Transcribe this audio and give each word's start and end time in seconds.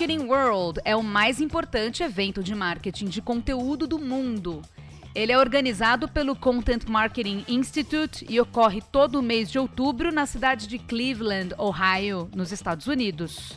Marketing 0.00 0.28
World 0.28 0.80
é 0.82 0.96
o 0.96 1.02
mais 1.02 1.42
importante 1.42 2.02
evento 2.02 2.42
de 2.42 2.54
marketing 2.54 3.04
de 3.04 3.20
conteúdo 3.20 3.86
do 3.86 3.98
mundo. 3.98 4.62
Ele 5.14 5.30
é 5.30 5.38
organizado 5.38 6.08
pelo 6.08 6.34
Content 6.34 6.86
Marketing 6.88 7.44
Institute 7.46 8.24
e 8.26 8.40
ocorre 8.40 8.80
todo 8.80 9.22
mês 9.22 9.50
de 9.50 9.58
outubro 9.58 10.10
na 10.10 10.24
cidade 10.24 10.66
de 10.66 10.78
Cleveland, 10.78 11.54
Ohio, 11.58 12.30
nos 12.34 12.50
Estados 12.50 12.86
Unidos. 12.86 13.52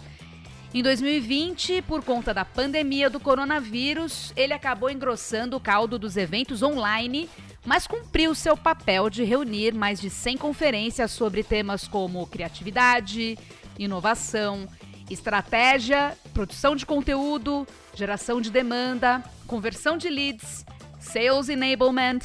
Em 0.74 0.84
2020, 0.84 1.82
por 1.84 2.04
conta 2.04 2.34
da 2.34 2.44
pandemia 2.44 3.10
do 3.10 3.22
coronavírus, 3.22 4.34
ele 4.36 4.52
acabou 4.52 4.90
engrossando 4.90 5.56
o 5.56 5.62
caldo 5.62 5.98
dos 5.98 6.18
eventos 6.18 6.62
online, 6.62 7.30
mas 7.66 7.88
cumpriu 7.88 8.36
seu 8.36 8.58
papel 8.58 9.10
de 9.10 9.24
reunir 9.24 9.74
mais 9.74 10.02
de 10.02 10.10
100 10.10 10.36
conferências 10.36 11.10
sobre 11.12 11.42
temas 11.42 11.88
como 11.88 12.28
criatividade, 12.28 13.40
inovação, 13.80 14.68
estratégia, 15.14 16.18
produção 16.34 16.76
de 16.76 16.86
conteúdo, 16.86 17.68
geração 17.94 18.42
de 18.42 18.52
demanda, 18.52 19.24
conversão 19.48 19.98
de 19.98 20.10
leads, 20.10 20.66
sales 21.00 21.50
enablement, 21.50 22.20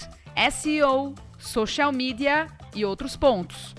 SEO, 0.51 1.15
social 1.39 1.93
media 1.93 2.49
e 2.75 2.85
outros 2.85 3.17
pontos. 3.17 3.75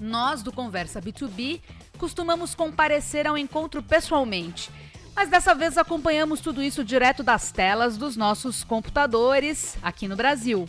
Nós 0.00 0.42
do 0.42 0.52
Conversa 0.52 1.00
B2B 1.00 1.60
costumamos 1.98 2.54
comparecer 2.54 3.26
ao 3.26 3.38
encontro 3.38 3.82
pessoalmente, 3.82 4.70
mas 5.14 5.28
dessa 5.28 5.54
vez 5.54 5.78
acompanhamos 5.78 6.40
tudo 6.40 6.62
isso 6.62 6.84
direto 6.84 7.22
das 7.22 7.52
telas 7.52 7.96
dos 7.96 8.16
nossos 8.16 8.64
computadores 8.64 9.76
aqui 9.82 10.08
no 10.08 10.16
Brasil. 10.16 10.68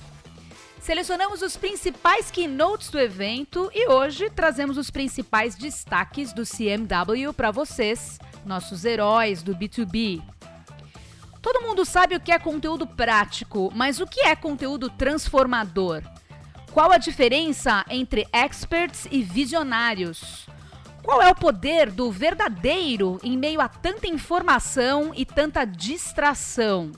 Selecionamos 0.84 1.42
os 1.42 1.56
principais 1.56 2.30
keynotes 2.30 2.90
do 2.90 3.00
evento 3.00 3.72
e 3.74 3.88
hoje 3.88 4.30
trazemos 4.30 4.78
os 4.78 4.92
principais 4.92 5.56
destaques 5.56 6.34
do 6.34 6.44
CMW 6.44 7.32
para 7.32 7.52
vocês, 7.52 8.20
nossos 8.46 8.84
heróis 8.84 9.42
do 9.42 9.56
B2B. 9.56 10.22
Todo 11.42 11.62
mundo 11.62 11.86
sabe 11.86 12.18
o 12.18 12.20
que 12.20 12.34
é 12.34 12.38
conteúdo 12.38 12.86
prático, 12.86 13.72
mas 13.74 14.02
o 14.02 14.06
que 14.06 14.26
é 14.26 14.36
conteúdo 14.36 14.90
transformador? 14.90 16.04
Qual 16.74 16.92
a 16.92 16.98
diferença 16.98 17.86
entre 17.90 18.28
experts 18.34 19.08
e 19.10 19.24
visionários? 19.24 20.50
Qual 21.02 21.22
é 21.22 21.30
o 21.32 21.36
poder 21.36 21.92
do 21.92 22.12
verdadeiro 22.12 23.22
em 23.24 23.38
meio 23.38 23.62
a 23.62 23.70
tanta 23.70 24.06
informação 24.06 25.14
e 25.16 25.26
tanta 25.26 25.64
distração? 25.64 26.92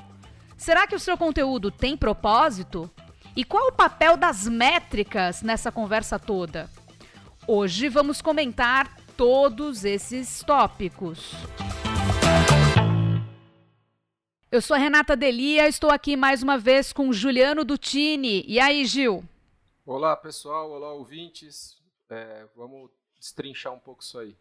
Será 0.57 0.87
que 0.87 0.95
o 0.95 0.99
seu 0.99 1.15
conteúdo 1.15 1.69
tem 1.69 1.95
propósito? 1.95 2.89
E 3.35 3.43
qual 3.43 3.67
o 3.67 3.71
papel 3.73 4.15
das 4.15 4.47
métricas 4.47 5.41
nessa 5.41 5.69
conversa 5.69 6.17
toda? 6.17 6.69
Hoje 7.45 7.89
vamos 7.89 8.21
comentar 8.21 8.95
todos 9.17 9.83
esses 9.83 10.41
tópicos. 10.41 11.33
Eu 14.49 14.61
sou 14.61 14.73
a 14.73 14.77
Renata 14.79 15.17
Delia, 15.17 15.67
estou 15.67 15.89
aqui 15.89 16.15
mais 16.15 16.41
uma 16.41 16.57
vez 16.57 16.93
com 16.93 17.11
Juliano 17.11 17.65
Dutini. 17.65 18.45
E 18.47 18.57
aí, 18.57 18.85
Gil? 18.85 19.21
Olá, 19.85 20.15
pessoal. 20.15 20.71
Olá, 20.71 20.93
ouvintes. 20.93 21.77
É, 22.09 22.45
vamos 22.55 22.89
destrinchar 23.19 23.73
um 23.73 23.79
pouco 23.79 24.01
isso 24.01 24.17
aí. 24.17 24.33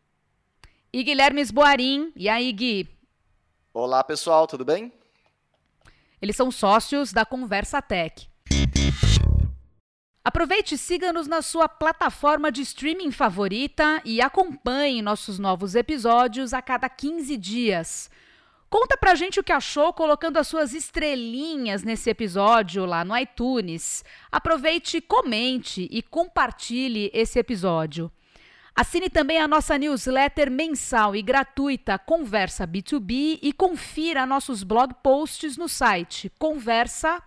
E 0.92 1.02
Guilherme 1.02 1.40
Esboarim. 1.40 2.12
E 2.14 2.28
aí, 2.28 2.52
Gui? 2.52 2.88
Olá, 3.72 4.04
pessoal, 4.04 4.46
tudo 4.46 4.64
bem? 4.64 4.92
Eles 6.22 6.36
são 6.36 6.48
sócios 6.52 7.12
da 7.12 7.26
Conversa 7.26 7.82
Tech. 7.82 8.32
Aproveite 10.26 10.74
e 10.74 10.78
siga-nos 10.78 11.26
na 11.26 11.42
sua 11.42 11.68
plataforma 11.68 12.50
de 12.50 12.62
streaming 12.62 13.10
favorita 13.10 14.00
e 14.06 14.22
acompanhe 14.22 15.02
nossos 15.02 15.38
novos 15.38 15.74
episódios 15.74 16.54
a 16.54 16.62
cada 16.62 16.88
15 16.88 17.36
dias. 17.36 18.10
Conta 18.70 18.96
pra 18.96 19.14
gente 19.14 19.38
o 19.38 19.44
que 19.44 19.52
achou 19.52 19.92
colocando 19.92 20.38
as 20.38 20.48
suas 20.48 20.72
estrelinhas 20.72 21.82
nesse 21.82 22.08
episódio 22.08 22.86
lá 22.86 23.04
no 23.04 23.14
iTunes. 23.18 24.02
Aproveite, 24.32 24.98
comente 25.02 25.86
e 25.90 26.00
compartilhe 26.00 27.10
esse 27.12 27.38
episódio. 27.38 28.10
Assine 28.74 29.10
também 29.10 29.38
a 29.38 29.46
nossa 29.46 29.76
newsletter 29.76 30.50
mensal 30.50 31.14
e 31.14 31.20
gratuita 31.20 31.98
Conversa 31.98 32.66
B2B 32.66 33.40
e 33.42 33.52
confira 33.52 34.24
nossos 34.24 34.62
blog 34.62 34.94
posts 35.02 35.58
no 35.58 35.68
site 35.68 36.32
conversa.tech. 36.38 37.20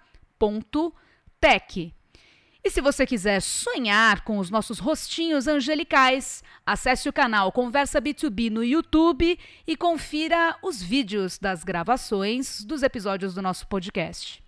E 2.68 2.70
se 2.70 2.82
você 2.82 3.06
quiser 3.06 3.42
sonhar 3.42 4.26
com 4.26 4.40
os 4.40 4.50
nossos 4.50 4.78
rostinhos 4.78 5.48
angelicais, 5.48 6.44
acesse 6.66 7.08
o 7.08 7.14
canal 7.14 7.50
Conversa 7.50 8.02
B2B 8.02 8.52
no 8.52 8.62
YouTube 8.62 9.40
e 9.66 9.78
confira 9.78 10.54
os 10.62 10.84
vídeos 10.84 11.40
das 11.40 11.64
gravações 11.64 12.66
dos 12.66 12.84
episódios 12.84 13.34
do 13.34 13.42
nosso 13.42 13.66
podcast. 13.68 14.44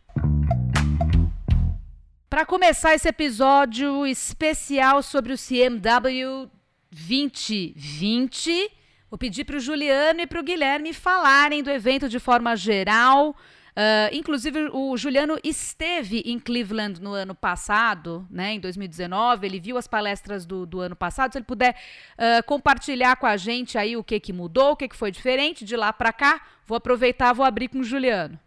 Para 2.30 2.46
começar 2.46 2.94
esse 2.94 3.07
episódio 3.07 4.06
especial 4.06 5.01
sobre 5.01 5.31
o 5.31 5.38
CMW 5.38 6.51
2020. 6.91 8.69
Vou 9.09 9.18
pedir 9.18 9.46
para 9.46 9.56
o 9.56 9.62
Juliano 9.62 10.19
e 10.19 10.28
para 10.28 10.41
o 10.41 10.44
Guilherme 10.44 10.91
falarem 10.91 11.63
do 11.63 11.72
evento 11.72 12.09
de 12.09 12.19
forma 12.19 12.53
geral. 12.57 13.34
Uh, 13.69 14.13
inclusive, 14.13 14.69
o 14.74 14.96
Juliano 14.97 15.38
esteve 15.44 16.22
em 16.25 16.40
Cleveland 16.40 17.02
no 17.02 17.13
ano 17.13 17.34
passado, 17.34 18.28
né, 18.30 18.53
em 18.53 18.59
2019. 18.59 19.47
Ele 19.47 19.59
viu 19.59 19.78
as 19.78 19.88
palestras 19.88 20.46
do, 20.46 20.66
do 20.66 20.80
ano 20.80 20.96
passado. 20.96 21.31
Se 21.31 21.38
ele 21.38 21.46
puder 21.46 21.75
uh, 22.18 22.44
compartilhar 22.46 23.16
com 23.16 23.25
a 23.28 23.38
gente 23.38 23.78
aí 23.78 23.96
o 23.96 24.03
que, 24.03 24.19
que 24.19 24.34
mudou, 24.34 24.72
o 24.72 24.75
que, 24.75 24.88
que 24.88 24.96
foi 24.96 25.12
diferente 25.12 25.63
de 25.63 25.75
lá 25.75 25.94
para 25.94 26.12
cá, 26.12 26.46
vou 26.66 26.75
aproveitar 26.75 27.34
vou 27.34 27.46
abrir 27.46 27.68
com 27.69 27.80
o 27.80 27.84
Juliano. 27.84 28.40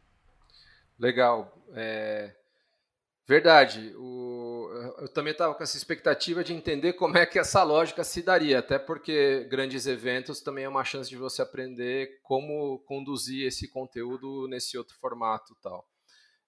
Legal. 0.99 1.57
É... 1.75 2.35
Verdade. 3.27 3.95
O, 3.97 4.42
eu 4.99 5.09
também 5.09 5.33
estava 5.33 5.55
com 5.55 5.63
essa 5.63 5.77
expectativa 5.77 6.43
de 6.43 6.53
entender 6.53 6.93
como 6.95 7.17
é 7.19 7.27
que 7.27 7.39
essa 7.39 7.63
lógica 7.63 8.05
se 8.05 8.23
daria, 8.23 8.59
até 8.59 8.79
porque 8.79 9.45
grandes 9.51 9.87
eventos 9.87 10.41
também 10.41 10.65
é 10.65 10.69
uma 10.69 10.85
chance 10.85 11.09
de 11.09 11.17
você 11.17 11.43
aprender 11.43 12.21
como 12.23 12.79
conduzir 12.87 13.47
esse 13.47 13.69
conteúdo 13.69 14.47
nesse 14.49 14.77
outro 14.79 14.97
formato 14.99 15.57
tal. 15.63 15.87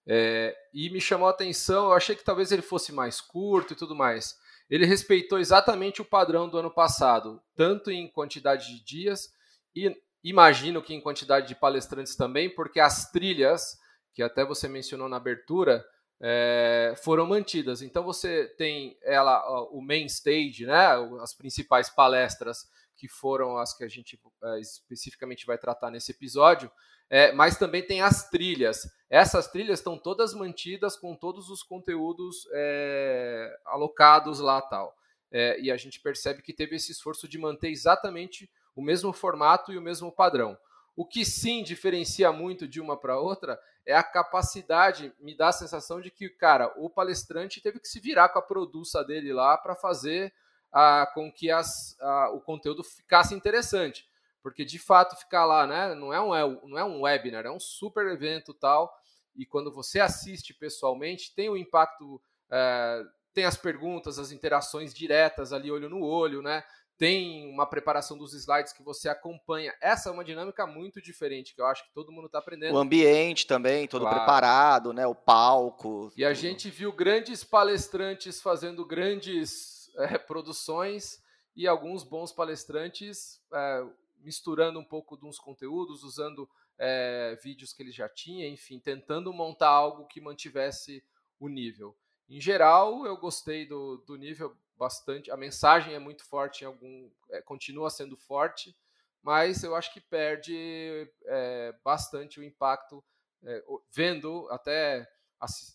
É, 0.07 0.55
e 0.73 0.91
me 0.91 1.01
chamou 1.01 1.29
a 1.29 1.31
atenção, 1.31 1.87
eu 1.87 1.93
achei 1.93 2.15
que 2.15 2.25
talvez 2.25 2.53
ele 2.53 2.63
fosse 2.63 2.93
mais 2.93 3.21
curto 3.21 3.73
e 3.73 3.77
tudo 3.77 3.95
mais. 3.95 4.37
Ele 4.69 4.87
respeitou 4.87 5.39
exatamente 5.39 6.03
o 6.03 6.05
padrão 6.05 6.49
do 6.49 6.59
ano 6.59 6.71
passado, 6.71 7.43
tanto 7.55 7.91
em 7.91 8.09
quantidade 8.09 8.67
de 8.69 8.85
dias 8.85 9.33
e 9.75 9.95
imagino 10.23 10.83
que 10.83 10.95
em 10.95 11.01
quantidade 11.01 11.49
de 11.49 11.55
palestrantes 11.55 12.17
também, 12.17 12.49
porque 12.49 12.81
as 12.81 13.11
trilhas, 13.11 13.79
que 14.15 14.23
até 14.23 14.45
você 14.45 14.69
mencionou 14.69 15.09
na 15.09 15.17
abertura, 15.17 15.85
é, 16.21 16.95
foram 17.03 17.27
mantidas. 17.27 17.83
Então 17.83 18.03
você 18.03 18.47
tem 18.57 18.97
ela, 19.03 19.43
o 19.71 19.81
main 19.81 20.07
stage, 20.07 20.67
né, 20.67 20.89
as 21.21 21.35
principais 21.35 21.91
palestras 21.91 22.69
que 22.97 23.09
foram 23.09 23.59
as 23.59 23.77
que 23.77 23.85
a 23.85 23.89
gente 23.89 24.19
é, 24.43 24.61
especificamente 24.61 25.47
vai 25.47 25.59
tratar 25.59 25.91
nesse 25.91 26.13
episódio, 26.13 26.71
é, 27.11 27.33
mas 27.33 27.59
também 27.59 27.83
tem 27.83 28.01
as 28.01 28.31
trilhas. 28.31 28.89
Essas 29.11 29.49
trilhas 29.49 29.81
estão 29.81 29.99
todas 29.99 30.33
mantidas 30.35 30.97
com 30.97 31.15
todos 31.15 31.51
os 31.51 31.63
conteúdos 31.63 32.49
é, 32.53 33.55
alocados 33.67 34.41
lá 34.41 34.63
tal. 34.63 34.95
É, 35.31 35.61
e 35.61 35.71
a 35.71 35.77
gente 35.77 36.01
percebe 36.01 36.43
que 36.43 36.53
teve 36.53 36.77
esse 36.77 36.93
esforço 36.93 37.29
de 37.29 37.39
manter 37.39 37.69
exatamente 37.69 38.51
o 38.75 38.83
mesmo 38.83 39.13
formato 39.13 39.73
e 39.73 39.79
o 39.79 39.83
mesmo 39.83 40.11
padrão. 40.11 40.57
O 40.97 41.05
que 41.05 41.25
sim 41.25 41.63
diferencia 41.63 42.31
muito 42.31 42.69
de 42.69 42.81
uma 42.81 42.97
para 42.97 43.19
outra 43.19 43.61
é 43.87 43.95
a 43.95 44.03
capacidade, 44.03 45.13
me 45.21 45.37
dá 45.37 45.49
a 45.49 45.53
sensação 45.53 46.01
de 46.01 46.11
que, 46.11 46.29
cara, 46.29 46.73
o 46.77 46.89
palestrante 46.89 47.61
teve 47.61 47.81
que 47.81 47.89
se 47.89 48.01
virar 48.01 48.29
com 48.31 48.39
a 48.39 48.43
produção 48.43 49.05
dele 49.05 49.33
lá 49.33 49.59
para 49.59 49.75
fazer 49.75 50.33
a, 50.73 51.07
com 51.15 51.31
que 51.31 51.51
as, 51.51 51.99
a, 52.01 52.31
o 52.31 52.41
conteúdo 52.41 52.83
ficasse 52.83 53.35
interessante. 53.35 54.09
Porque 54.43 54.65
de 54.65 54.79
fato 54.79 55.17
ficar 55.17 55.45
lá, 55.47 55.67
né? 55.67 55.95
Não 55.95 56.13
é 56.13 56.21
um, 56.21 56.35
é, 56.35 56.61
não 56.65 56.79
é 56.79 56.85
um 56.85 57.03
webinar, 57.03 57.47
é 57.47 57.51
um 57.51 57.61
super 57.61 58.07
evento 58.07 58.53
tal. 58.53 58.95
E 59.35 59.47
quando 59.47 59.73
você 59.73 60.01
assiste 60.01 60.53
pessoalmente, 60.53 61.35
tem 61.35 61.49
o 61.49 61.57
impacto, 61.57 62.21
é, 62.51 63.03
tem 63.33 63.45
as 63.45 63.57
perguntas, 63.57 64.19
as 64.19 64.31
interações 64.31 64.93
diretas 64.93 65.53
ali, 65.53 65.71
olho 65.71 65.89
no 65.89 66.03
olho, 66.03 66.43
né? 66.43 66.63
Tem 66.97 67.51
uma 67.51 67.67
preparação 67.67 68.17
dos 68.17 68.33
slides 68.35 68.73
que 68.73 68.83
você 68.83 69.09
acompanha. 69.09 69.75
Essa 69.81 70.09
é 70.09 70.13
uma 70.13 70.25
dinâmica 70.25 70.67
muito 70.67 71.03
diferente, 71.03 71.55
que 71.55 71.61
eu 71.61 71.67
acho 71.67 71.85
que 71.85 71.93
todo 71.93 72.13
mundo 72.13 72.27
está 72.27 72.39
aprendendo. 72.39 72.75
O 72.75 72.79
ambiente 72.79 73.47
também, 73.47 73.89
todo 73.89 74.03
claro. 74.03 74.19
preparado, 74.19 74.93
né? 74.93 75.07
O 75.07 75.15
palco. 75.15 76.13
E 76.13 76.23
tudo. 76.23 76.27
a 76.27 76.35
gente 76.35 76.71
viu 76.71 76.93
grandes 76.93 77.43
palestrantes 77.43 78.41
fazendo 78.41 78.85
grandes 78.85 79.91
é, 79.97 80.19
produções 80.19 81.23
e 81.57 81.67
alguns 81.67 82.05
bons 82.05 82.33
palestrantes 82.33 83.41
é, 83.53 83.85
misturando 84.21 84.79
um 84.79 84.85
pouco 84.85 85.17
de 85.17 85.27
uns 85.27 85.39
conteúdos, 85.39 86.03
usando 86.03 86.49
é, 86.79 87.39
vídeos 87.43 87.73
que 87.73 87.83
ele 87.83 87.93
já 87.93 88.09
tinha, 88.09 88.49
enfim, 88.49 88.79
tentando 88.79 89.33
montar 89.33 89.69
algo 89.69 90.07
que 90.07 90.21
mantivesse 90.21 91.05
o 91.39 91.49
nível. 91.49 91.97
Em 92.29 92.41
geral, 92.41 93.05
eu 93.05 93.17
gostei 93.17 93.67
do, 93.67 93.99
do 94.07 94.17
nível 94.17 94.57
bastante. 94.77 95.31
A 95.31 95.37
mensagem 95.37 95.95
é 95.95 95.99
muito 95.99 96.25
forte, 96.25 96.63
em 96.63 96.67
algum, 96.67 97.11
é, 97.31 97.43
continua 97.43 97.91
sendo 97.91 98.17
forte. 98.17 98.77
mas 99.23 99.65
eu 99.65 99.75
acho 99.75 99.93
que 99.93 100.01
perde 100.01 101.11
é, 101.25 101.75
bastante 101.83 102.39
o 102.39 102.45
impacto, 102.45 103.03
é, 103.43 103.65
vendo 103.91 104.47
até 104.51 105.09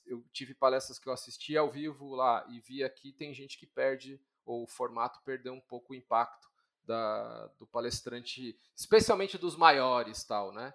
eu 0.06 0.24
tive 0.32 0.54
palestras 0.54 0.98
que 0.98 1.08
eu 1.08 1.14
assisti 1.14 1.56
ao 1.58 1.70
vivo 1.70 2.16
lá 2.16 2.46
e 2.50 2.60
vi 2.60 2.84
aqui 2.84 3.12
tem 3.12 3.34
gente 3.34 3.58
que 3.58 3.68
perde 3.68 4.20
ou 4.46 4.64
o 4.64 4.68
formato 4.68 5.22
perdeu 5.24 5.54
um 5.54 5.62
pouco 5.62 5.94
o 5.94 5.96
impacto 5.96 6.50
da, 6.84 7.48
do 7.60 7.68
palestrante, 7.68 8.60
especialmente 8.76 9.38
dos 9.38 9.56
maiores, 9.56 10.24
tal, 10.24 10.52
né? 10.52 10.74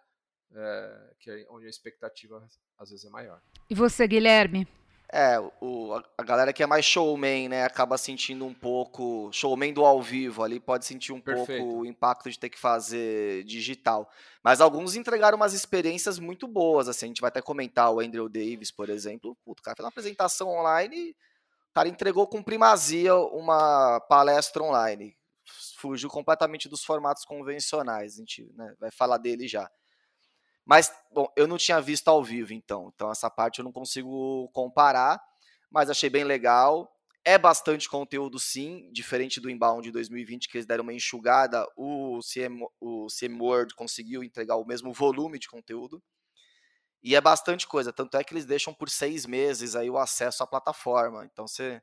É, 0.53 1.15
que 1.19 1.31
é 1.31 1.47
onde 1.51 1.67
a 1.67 1.71
expectativa 1.71 2.47
às 2.79 2.91
vezes 2.91 3.05
é 3.05 3.11
maior. 3.11 3.43
E 3.69 3.75
você, 3.75 4.07
Guilherme? 4.07 4.69
É, 5.13 5.39
o, 5.61 6.01
a 6.19 6.23
galera 6.25 6.53
que 6.53 6.63
é 6.63 6.67
mais 6.67 6.85
showman, 6.85 7.49
né, 7.49 7.65
acaba 7.65 7.97
sentindo 7.97 8.45
um 8.45 8.55
pouco. 8.55 9.31
Showman 9.33 9.73
do 9.73 9.85
ao 9.85 10.03
vivo 10.03 10.43
ali 10.43 10.59
pode 10.59 10.85
sentir 10.85 11.13
um 11.13 11.21
Perfeito. 11.21 11.63
pouco 11.63 11.81
o 11.81 11.87
impacto 11.87 12.31
de 12.31 12.39
ter 12.39 12.49
que 12.49 12.59
fazer 12.59 13.45
digital. 13.45 14.11
Mas 14.43 14.61
alguns 14.61 14.97
entregaram 14.97 15.37
umas 15.37 15.53
experiências 15.53 16.19
muito 16.19 16.49
boas, 16.49 16.89
assim. 16.89 17.07
A 17.07 17.09
gente 17.09 17.21
vai 17.21 17.29
até 17.29 17.41
comentar 17.41 17.93
o 17.93 18.01
Andrew 18.01 18.29
Davis, 18.29 18.73
por 18.73 18.89
exemplo. 18.89 19.37
Puto, 19.45 19.61
o 19.61 19.63
cara 19.63 19.77
fez 19.77 19.85
uma 19.85 19.91
apresentação 19.91 20.49
online 20.49 21.15
o 21.71 21.75
cara 21.75 21.89
entregou 21.89 22.25
com 22.29 22.41
primazia 22.41 23.17
uma 23.17 23.99
palestra 24.09 24.63
online. 24.63 25.17
Fugiu 25.77 26.09
completamente 26.09 26.69
dos 26.69 26.85
formatos 26.85 27.25
convencionais. 27.25 28.15
A 28.15 28.19
gente 28.19 28.49
né, 28.55 28.73
vai 28.79 28.93
falar 28.93 29.19
dele 29.19 29.49
já. 29.49 29.69
Mas, 30.67 30.93
bom, 31.13 31.31
eu 31.37 31.47
não 31.47 31.59
tinha 31.59 31.81
visto 31.81 32.09
ao 32.09 32.23
vivo, 32.25 32.53
então. 32.53 32.91
Então, 32.95 33.11
essa 33.11 33.31
parte 33.31 33.59
eu 33.59 33.65
não 33.65 33.73
consigo 33.73 34.49
comparar, 34.53 35.21
mas 35.71 35.91
achei 35.91 36.09
bem 36.09 36.25
legal. 36.25 36.91
É 37.25 37.39
bastante 37.39 37.89
conteúdo, 37.89 38.39
sim, 38.39 38.91
diferente 38.93 39.41
do 39.41 39.51
Inbound 39.51 39.83
de 39.83 39.93
2020, 39.93 40.49
que 40.49 40.57
eles 40.59 40.67
deram 40.67 40.83
uma 40.83 40.93
enxugada. 40.93 41.67
O 41.77 42.21
CM, 42.23 42.67
o 42.81 43.07
CM 43.09 43.41
Word 43.41 43.75
conseguiu 43.75 44.23
entregar 44.23 44.57
o 44.57 44.65
mesmo 44.67 44.93
volume 44.93 45.39
de 45.39 45.49
conteúdo. 45.49 46.03
E 47.03 47.15
é 47.15 47.21
bastante 47.21 47.67
coisa, 47.67 47.93
tanto 47.93 48.17
é 48.17 48.25
que 48.25 48.33
eles 48.33 48.47
deixam 48.47 48.73
por 48.73 48.89
seis 48.89 49.27
meses 49.27 49.77
aí 49.77 49.91
o 49.91 49.99
acesso 49.99 50.43
à 50.43 50.47
plataforma. 50.47 51.25
Então, 51.27 51.47
você. 51.47 51.83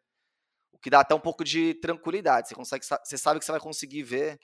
O 0.73 0.79
que 0.79 0.89
dá 0.89 1.01
até 1.01 1.15
um 1.15 1.19
pouco 1.19 1.43
de 1.43 1.75
tranquilidade. 1.75 2.49
Você, 2.49 2.55
consegue, 2.55 2.85
você 2.85 3.17
sabe 3.17 3.39
que 3.39 3.45
você 3.45 3.51
vai 3.51 3.61
conseguir 3.61 4.03
ver 4.03 4.39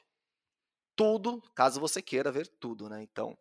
tudo, 0.95 1.41
caso 1.55 1.79
você 1.79 2.01
queira 2.01 2.31
ver 2.31 2.47
tudo, 2.59 2.89
né? 2.89 3.01
Então, 3.03 3.37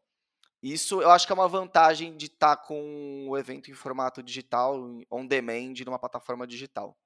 isso 0.63 1.01
eu 1.03 1.11
acho 1.11 1.27
que 1.27 1.33
é 1.33 1.35
uma 1.35 1.49
vantagem 1.49 2.17
de 2.17 2.27
estar 2.27 2.57
tá 2.57 2.63
com 2.63 3.29
o 3.29 3.37
evento 3.37 3.71
em 3.71 3.75
formato 3.75 4.23
digital, 4.23 4.77
on 5.11 5.27
demand, 5.27 5.75
numa 5.85 5.99
plataforma 5.99 6.47
digital. 6.47 6.97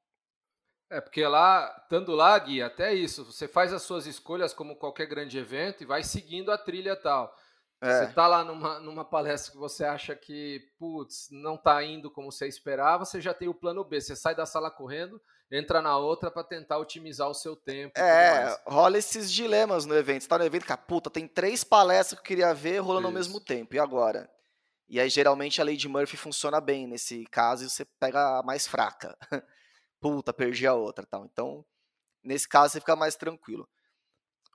É, 0.90 1.00
porque 1.00 1.24
lá, 1.24 1.72
estando 1.84 2.12
lá, 2.12 2.36
Gui, 2.36 2.60
até 2.60 2.92
isso, 2.92 3.24
você 3.24 3.46
faz 3.46 3.72
as 3.72 3.82
suas 3.82 4.06
escolhas 4.06 4.52
como 4.52 4.74
qualquer 4.74 5.06
grande 5.06 5.38
evento 5.38 5.82
e 5.82 5.86
vai 5.86 6.02
seguindo 6.02 6.50
a 6.50 6.58
trilha 6.58 6.96
tal. 6.96 7.32
É. 7.82 7.98
Você 7.98 8.10
está 8.10 8.26
lá 8.26 8.44
numa, 8.44 8.78
numa 8.78 9.04
palestra 9.04 9.52
que 9.52 9.58
você 9.58 9.84
acha 9.84 10.14
que, 10.14 10.60
putz, 10.78 11.28
não 11.30 11.54
está 11.54 11.82
indo 11.82 12.10
como 12.10 12.30
você 12.30 12.46
esperava, 12.46 13.04
você 13.04 13.20
já 13.20 13.32
tem 13.32 13.48
o 13.48 13.54
plano 13.54 13.82
B. 13.82 14.00
Você 14.00 14.14
sai 14.14 14.34
da 14.34 14.44
sala 14.44 14.70
correndo, 14.70 15.20
entra 15.50 15.80
na 15.80 15.96
outra 15.96 16.30
para 16.30 16.44
tentar 16.44 16.76
otimizar 16.78 17.28
o 17.28 17.34
seu 17.34 17.56
tempo. 17.56 17.98
É, 17.98 18.54
rola 18.66 18.98
esses 18.98 19.32
dilemas 19.32 19.86
no 19.86 19.96
evento. 19.96 20.22
Você 20.22 20.28
tá 20.28 20.36
no 20.36 20.44
evento, 20.44 20.66
cara, 20.66 20.80
puta, 20.80 21.08
tem 21.08 21.26
três 21.26 21.64
palestras 21.64 22.20
que 22.20 22.24
eu 22.24 22.28
queria 22.28 22.52
ver 22.52 22.80
rolando 22.80 23.08
Isso. 23.08 23.08
ao 23.08 23.14
mesmo 23.14 23.40
tempo. 23.40 23.74
E 23.74 23.78
agora? 23.78 24.30
E 24.86 25.00
aí, 25.00 25.08
geralmente, 25.08 25.60
a 25.60 25.64
lei 25.64 25.76
de 25.76 25.88
Murphy 25.88 26.16
funciona 26.16 26.60
bem 26.60 26.86
nesse 26.86 27.24
caso 27.26 27.64
e 27.64 27.70
você 27.70 27.86
pega 27.98 28.40
a 28.40 28.42
mais 28.42 28.66
fraca. 28.66 29.16
puta, 30.00 30.34
perdi 30.34 30.66
a 30.66 30.74
outra 30.74 31.06
tal. 31.06 31.24
Então, 31.24 31.64
nesse 32.22 32.46
caso, 32.46 32.72
você 32.72 32.80
fica 32.80 32.94
mais 32.94 33.16
tranquilo. 33.16 33.66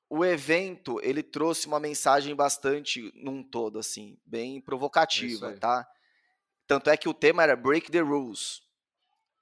O 0.10 0.24
evento, 0.24 1.00
ele 1.02 1.24
trouxe 1.24 1.68
uma 1.68 1.80
mensagem 1.80 2.36
bastante, 2.36 3.12
num 3.16 3.44
todo, 3.44 3.80
assim, 3.80 4.18
bem 4.26 4.62
provocativa, 4.62 5.54
tá? 5.54 5.88
Tanto 6.68 6.90
é 6.90 6.98
que 6.98 7.10
o 7.10 7.14
tema 7.14 7.44
era 7.44 7.56
Break 7.56 7.92
the 7.92 8.00
Rules 8.00 8.66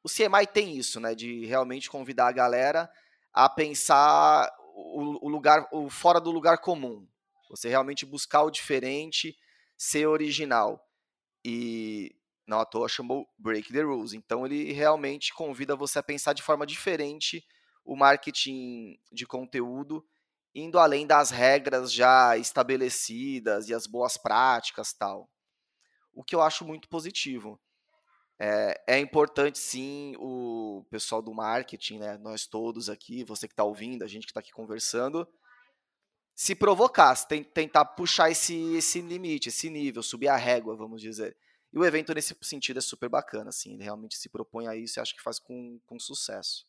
o 0.04 0.10
CMI 0.10 0.46
tem 0.46 0.78
isso, 0.78 1.00
né, 1.00 1.16
de 1.16 1.46
realmente 1.46 1.90
convidar 1.90 2.28
a 2.28 2.34
galera 2.34 2.92
a 3.32 3.48
pensar 3.48 4.54
o, 4.76 5.26
o 5.26 5.30
lugar, 5.30 5.68
o 5.72 5.90
fora 5.90 6.20
do 6.20 6.30
lugar 6.30 6.58
comum. 6.58 7.08
Você 7.50 7.70
realmente 7.70 8.06
buscar 8.06 8.44
o 8.44 8.52
diferente, 8.52 9.36
ser 9.78 10.08
original. 10.08 10.86
E 11.44 12.14
não 12.46 12.60
à 12.60 12.66
toa 12.66 12.90
chamou 12.90 13.28
Break 13.38 13.72
the 13.72 13.82
Rules. 13.82 14.14
Então 14.14 14.46
ele 14.46 14.74
realmente 14.74 15.34
convida 15.34 15.76
você 15.76 16.00
a 16.00 16.04
pensar 16.04 16.34
de 16.34 16.44
forma 16.44 16.66
diferente 16.66 17.44
o 17.86 17.96
marketing 17.96 18.98
de 19.12 19.26
conteúdo, 19.26 20.06
indo 20.56 20.78
além 20.78 21.08
das 21.08 21.32
regras 21.32 21.92
já 21.92 22.38
estabelecidas 22.38 23.70
e 23.70 23.74
as 23.74 23.88
boas 23.88 24.18
práticas 24.18 24.94
tal. 24.94 25.30
O 26.14 26.24
que 26.24 26.36
eu 26.36 26.42
acho 26.42 26.66
muito 26.66 26.88
positivo. 26.88 27.60
É, 28.40 28.84
é, 28.88 29.00
importante 29.00 29.58
sim 29.58 30.16
o 30.18 30.86
pessoal 30.90 31.22
do 31.22 31.34
marketing, 31.34 32.00
né, 32.00 32.18
nós 32.18 32.46
todos 32.46 32.90
aqui, 32.90 33.24
você 33.24 33.48
que 33.48 33.54
está 33.54 33.64
ouvindo, 33.64 34.04
a 34.04 34.08
gente 34.08 34.26
que 34.26 34.32
está 34.32 34.40
aqui 34.40 34.52
conversando, 34.52 35.28
se 36.36 36.56
provocar, 36.56 37.16
tentar 37.54 37.86
puxar 37.86 38.32
esse, 38.32 38.76
esse 38.76 39.02
limite, 39.02 39.50
esse 39.50 39.70
nível, 39.70 40.02
subir 40.02 40.28
a 40.28 40.36
régua, 40.36 40.76
vamos 40.76 41.02
dizer. 41.02 41.38
E 41.72 41.78
o 41.78 41.86
evento 41.86 42.14
nesse 42.14 42.36
sentido 42.42 42.78
é 42.78 42.82
super 42.82 43.08
bacana, 43.08 43.50
assim, 43.50 43.74
ele 43.74 43.84
realmente 43.84 44.18
se 44.18 44.30
propõe 44.30 44.68
a 44.68 44.76
isso 44.76 45.00
e 45.00 45.02
acho 45.02 45.16
que 45.16 45.22
faz 45.22 45.40
com, 45.40 45.80
com 45.86 46.00
sucesso. 46.00 46.66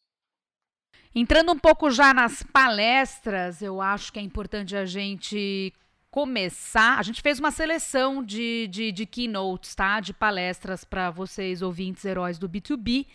Entrando 1.14 1.52
um 1.52 1.58
pouco 1.58 1.90
já 1.92 2.12
nas 2.12 2.42
palestras, 2.42 3.62
eu 3.62 3.80
acho 3.80 4.12
que 4.12 4.18
é 4.18 4.22
importante 4.22 4.74
a 4.74 4.84
gente 4.84 5.72
começar, 6.10 6.98
a 6.98 7.02
gente 7.02 7.22
fez 7.22 7.38
uma 7.38 7.52
seleção 7.52 8.22
de, 8.22 8.66
de, 8.68 8.90
de 8.90 9.06
keynotes, 9.06 9.76
tá? 9.76 10.00
De 10.00 10.12
palestras 10.12 10.84
para 10.84 11.10
vocês, 11.10 11.62
ouvintes 11.62 12.04
heróis 12.04 12.36
do 12.36 12.48
B2B. 12.48 13.06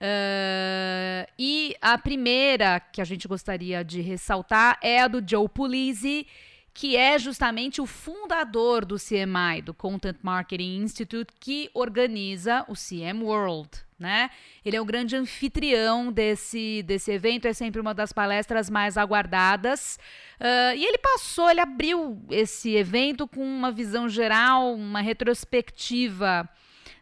Uh, 0.00 1.30
e 1.38 1.76
a 1.80 1.98
primeira 1.98 2.80
que 2.80 3.00
a 3.00 3.04
gente 3.04 3.26
gostaria 3.28 3.84
de 3.84 4.00
ressaltar 4.00 4.78
é 4.80 5.02
a 5.02 5.08
do 5.08 5.22
Joe 5.24 5.48
Pulizzi, 5.48 6.26
que 6.72 6.96
é 6.96 7.18
justamente 7.18 7.80
o 7.80 7.86
fundador 7.86 8.84
do 8.84 8.96
CMI, 8.96 9.62
do 9.62 9.74
Content 9.74 10.16
Marketing 10.22 10.82
Institute, 10.82 11.32
que 11.38 11.70
organiza 11.74 12.64
o 12.68 12.74
CM 12.74 13.22
World 13.22 13.90
né? 14.00 14.30
Ele 14.64 14.76
é 14.76 14.80
o 14.80 14.84
grande 14.84 15.14
anfitrião 15.14 16.10
desse, 16.10 16.82
desse 16.84 17.12
evento, 17.12 17.46
é 17.46 17.52
sempre 17.52 17.80
uma 17.80 17.92
das 17.92 18.14
palestras 18.14 18.70
mais 18.70 18.96
aguardadas. 18.96 19.98
Uh, 20.40 20.74
e 20.74 20.86
ele 20.86 20.96
passou, 20.96 21.50
ele 21.50 21.60
abriu 21.60 22.18
esse 22.30 22.74
evento 22.74 23.28
com 23.28 23.44
uma 23.44 23.70
visão 23.70 24.08
geral, 24.08 24.74
uma 24.74 25.02
retrospectiva 25.02 26.48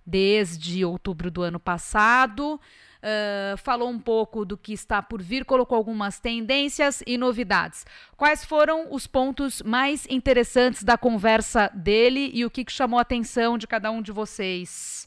desde 0.04 0.84
outubro 0.84 1.30
do 1.30 1.40
ano 1.40 1.60
passado. 1.60 2.60
Uh, 2.98 3.56
falou 3.58 3.88
um 3.88 3.98
pouco 3.98 4.44
do 4.44 4.58
que 4.58 4.72
está 4.72 5.00
por 5.00 5.22
vir, 5.22 5.44
colocou 5.44 5.76
algumas 5.76 6.18
tendências 6.18 7.00
e 7.06 7.16
novidades. 7.16 7.86
Quais 8.16 8.44
foram 8.44 8.92
os 8.92 9.06
pontos 9.06 9.62
mais 9.62 10.04
interessantes 10.10 10.82
da 10.82 10.98
conversa 10.98 11.68
dele 11.68 12.30
e 12.34 12.44
o 12.44 12.50
que, 12.50 12.64
que 12.64 12.72
chamou 12.72 12.98
a 12.98 13.02
atenção 13.02 13.56
de 13.56 13.68
cada 13.68 13.90
um 13.90 14.02
de 14.02 14.10
vocês, 14.10 15.06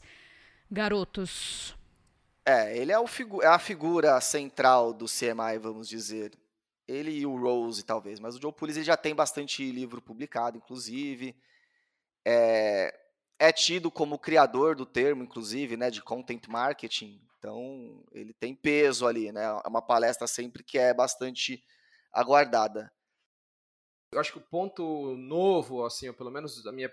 garotos? 0.70 1.76
É, 2.44 2.76
ele 2.76 2.92
é, 2.92 3.06
figu 3.06 3.42
é 3.42 3.46
a 3.46 3.58
figura 3.58 4.20
central 4.20 4.92
do 4.92 5.06
CMI, 5.06 5.58
vamos 5.60 5.88
dizer. 5.88 6.32
Ele 6.88 7.10
e 7.10 7.26
o 7.26 7.36
Rose, 7.36 7.84
talvez. 7.84 8.18
Mas 8.18 8.36
o 8.36 8.40
Joe 8.40 8.52
Pulizzi 8.52 8.82
já 8.82 8.96
tem 8.96 9.14
bastante 9.14 9.70
livro 9.70 10.02
publicado, 10.02 10.56
inclusive. 10.56 11.36
É, 12.24 12.94
é 13.38 13.52
tido 13.52 13.90
como 13.90 14.18
criador 14.18 14.74
do 14.74 14.84
termo, 14.84 15.22
inclusive, 15.22 15.76
né, 15.76 15.90
de 15.90 16.02
content 16.02 16.48
marketing. 16.48 17.20
Então, 17.42 18.04
ele 18.12 18.32
tem 18.32 18.54
peso 18.54 19.04
ali, 19.04 19.32
né? 19.32 19.42
É 19.64 19.68
uma 19.68 19.82
palestra 19.82 20.28
sempre 20.28 20.62
que 20.62 20.78
é 20.78 20.94
bastante 20.94 21.64
aguardada. 22.12 22.92
Eu 24.12 24.20
acho 24.20 24.32
que 24.32 24.38
o 24.38 24.48
ponto 24.48 25.16
novo, 25.16 25.84
assim, 25.84 26.06
ou 26.06 26.14
pelo 26.14 26.30
menos 26.30 26.62
da 26.62 26.70
minha, 26.70 26.92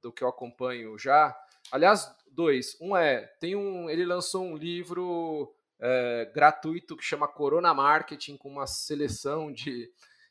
do 0.00 0.10
que 0.10 0.24
eu 0.24 0.28
acompanho 0.28 0.98
já, 0.98 1.36
Aliás, 1.70 2.12
dois. 2.32 2.76
Um 2.80 2.96
é, 2.96 3.26
tem 3.38 3.54
um, 3.54 3.88
ele 3.88 4.04
lançou 4.04 4.44
um 4.44 4.56
livro 4.56 5.54
é, 5.78 6.30
gratuito 6.34 6.96
que 6.96 7.04
chama 7.04 7.28
Corona 7.28 7.72
Marketing, 7.72 8.36
com 8.36 8.48
uma 8.48 8.66
seleção 8.66 9.52
de, 9.52 9.88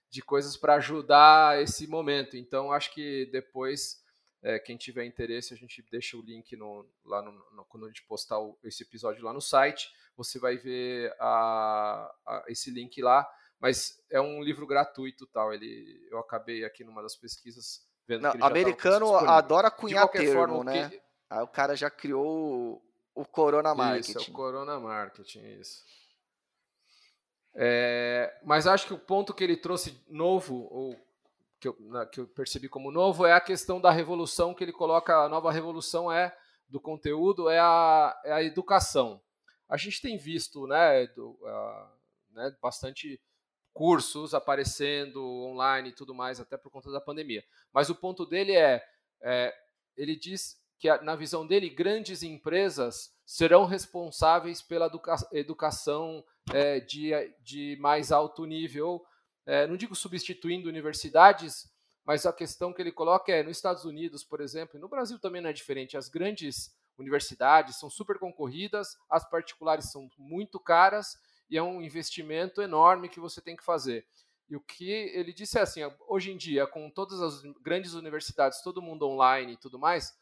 de 0.10 0.22
coisas 0.22 0.58
para 0.58 0.76
ajudar 0.76 1.62
esse 1.62 1.88
momento. 1.88 2.36
Então, 2.36 2.72
acho 2.74 2.94
que 2.94 3.30
depois, 3.32 4.04
é, 4.42 4.58
quem 4.58 4.78
tiver 4.78 5.06
interesse, 5.06 5.54
a 5.54 5.58
gente 5.58 5.86
deixa 5.92 6.16
o 6.16 6.22
link 6.22 6.56
no, 6.56 6.86
lá 7.04 7.22
no, 7.22 7.32
no, 7.32 7.66
quando 7.66 7.86
a 7.86 7.90
gente 7.90 8.04
postar 8.04 8.40
o, 8.40 8.58
esse 8.64 8.84
episódio 8.84 9.24
lá 9.24 9.34
no 9.34 9.42
site. 9.42 9.92
Você 10.16 10.40
vai 10.40 10.58
ver 10.58 11.14
a, 11.20 12.14
a, 12.26 12.44
esse 12.48 12.72
link 12.72 13.02
lá. 13.02 13.30
Mas 13.60 14.02
é 14.10 14.22
um 14.22 14.42
livro 14.42 14.66
gratuito 14.66 15.28
tal. 15.28 15.54
Ele, 15.54 16.08
eu 16.10 16.20
acabei 16.20 16.64
aqui 16.64 16.84
numa 16.84 17.02
das 17.02 17.16
pesquisas 17.16 17.86
vendo 18.08 18.22
Não, 18.22 18.32
que 18.32 18.38
ele 18.38 18.46
americano 18.46 19.16
adora 19.16 19.70
cunhar 19.70 20.08
termo, 20.10 20.34
forma, 20.34 20.64
né? 20.64 20.90
Que, 20.90 21.02
Aí 21.30 21.44
o 21.44 21.48
cara 21.48 21.76
já 21.76 21.92
criou 21.92 22.82
o, 23.14 23.22
o 23.22 23.26
Corona 23.26 23.76
Marketing. 23.76 24.18
Isso, 24.18 24.18
é 24.18 24.32
o 24.32 24.34
Corona 24.34 24.80
Marketing, 24.80 25.60
isso. 25.60 25.86
É, 27.54 28.40
mas 28.44 28.66
acho 28.66 28.88
que 28.88 28.94
o 28.94 28.98
ponto 28.98 29.34
que 29.34 29.44
ele 29.44 29.58
trouxe 29.58 30.02
novo, 30.08 30.68
ou 30.72 30.96
que 31.60 31.68
eu, 31.68 31.76
na, 31.80 32.06
que 32.06 32.20
eu 32.20 32.28
percebi 32.28 32.70
como 32.70 32.92
novo 32.92 33.26
é 33.26 33.34
a 33.34 33.42
questão 33.42 33.82
da 33.82 33.92
revolução 33.92 34.54
que 34.54 34.64
ele 34.64 34.72
coloca. 34.72 35.16
A 35.16 35.30
nova 35.30 35.52
revolução 35.52 36.12
é 36.12 36.36
do 36.68 36.80
conteúdo 36.80 37.50
é 37.50 37.60
a, 37.60 38.22
é 38.24 38.32
a 38.32 38.44
educação. 38.44 39.22
A 39.68 39.78
gente 39.78 40.02
tem 40.02 40.18
visto, 40.18 40.66
né, 40.68 41.08
do, 41.08 41.38
né, 42.32 42.56
bastante 42.62 43.22
cursos 43.74 44.34
aparecendo 44.34 45.24
online 45.24 45.90
e 45.90 45.96
tudo 45.96 46.14
mais, 46.14 46.40
até 46.40 46.58
por 46.58 46.72
conta 46.72 46.92
da 46.92 47.02
pandemia. 47.02 47.44
Mas 47.74 47.90
o 47.90 47.96
ponto 47.96 48.26
dele 48.26 48.56
é, 48.56 48.84
é 49.22 49.54
ele 49.96 50.16
diz 50.16 50.58
que 50.78 50.96
na 51.00 51.16
visão 51.16 51.46
dele 51.46 51.70
grandes 51.70 52.24
empresas 52.24 53.14
serão 53.26 53.66
responsáveis 53.66 54.62
pela 54.62 54.88
educa 54.88 55.16
educação 55.32 56.24
é, 56.54 56.80
de, 56.80 57.12
de 57.42 57.78
mais 57.80 58.12
alto 58.12 58.46
nível 58.46 59.06
é, 59.50 59.66
não 59.66 59.76
digo 59.76 59.96
substituindo 59.96 60.70
universidades, 60.70 61.68
mas 62.06 62.24
a 62.28 62.32
questão 62.32 62.72
que 62.72 62.80
ele 62.80 62.92
coloca 62.92 63.32
é: 63.32 63.42
nos 63.42 63.58
Estados 63.58 63.84
Unidos, 63.84 64.24
por 64.24 64.42
exemplo, 64.42 64.78
e 64.78 64.80
no 64.80 64.88
Brasil 64.88 65.18
também 65.18 65.42
não 65.42 65.50
é 65.50 65.54
diferente, 65.54 65.98
as 65.98 66.08
grandes 66.08 66.72
universidades 67.00 67.78
são 67.78 67.90
super 67.90 68.20
concorridas, 68.20 68.96
as 69.10 69.28
particulares 69.28 69.92
são 69.92 70.08
muito 70.20 70.60
caras 70.60 71.18
e 71.50 71.58
é 71.58 71.64
um 71.64 71.82
investimento 71.82 72.62
enorme 72.62 73.10
que 73.10 73.20
você 73.20 73.42
tem 73.42 73.56
que 73.56 73.64
fazer. 73.64 74.06
E 74.48 74.56
o 74.56 74.62
que 74.62 74.92
ele 74.92 75.34
disse 75.34 75.58
é 75.58 75.62
assim: 75.62 75.82
hoje 76.08 76.32
em 76.32 76.38
dia, 76.38 76.68
com 76.68 76.88
todas 76.88 77.20
as 77.20 77.42
grandes 77.60 77.94
universidades, 77.94 78.62
todo 78.62 78.84
mundo 78.84 79.08
online 79.08 79.54
e 79.54 79.58
tudo 79.58 79.80
mais, 79.80 80.16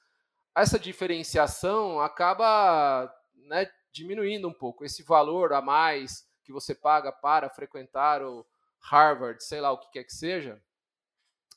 essa 0.56 0.80
diferenciação 0.80 2.00
acaba 2.00 3.14
né, 3.36 3.70
diminuindo 3.92 4.48
um 4.48 4.54
pouco. 4.54 4.86
Esse 4.86 5.04
valor 5.04 5.52
a 5.52 5.62
mais 5.62 6.26
que 6.46 6.54
você 6.54 6.74
paga 6.74 7.12
para 7.12 7.50
frequentar 7.50 8.24
o, 8.24 8.46
Harvard, 8.90 9.44
sei 9.44 9.62
lá 9.62 9.72
o 9.72 9.78
que 9.78 9.92
quer 9.92 10.04
que 10.04 10.14
seja, 10.14 10.62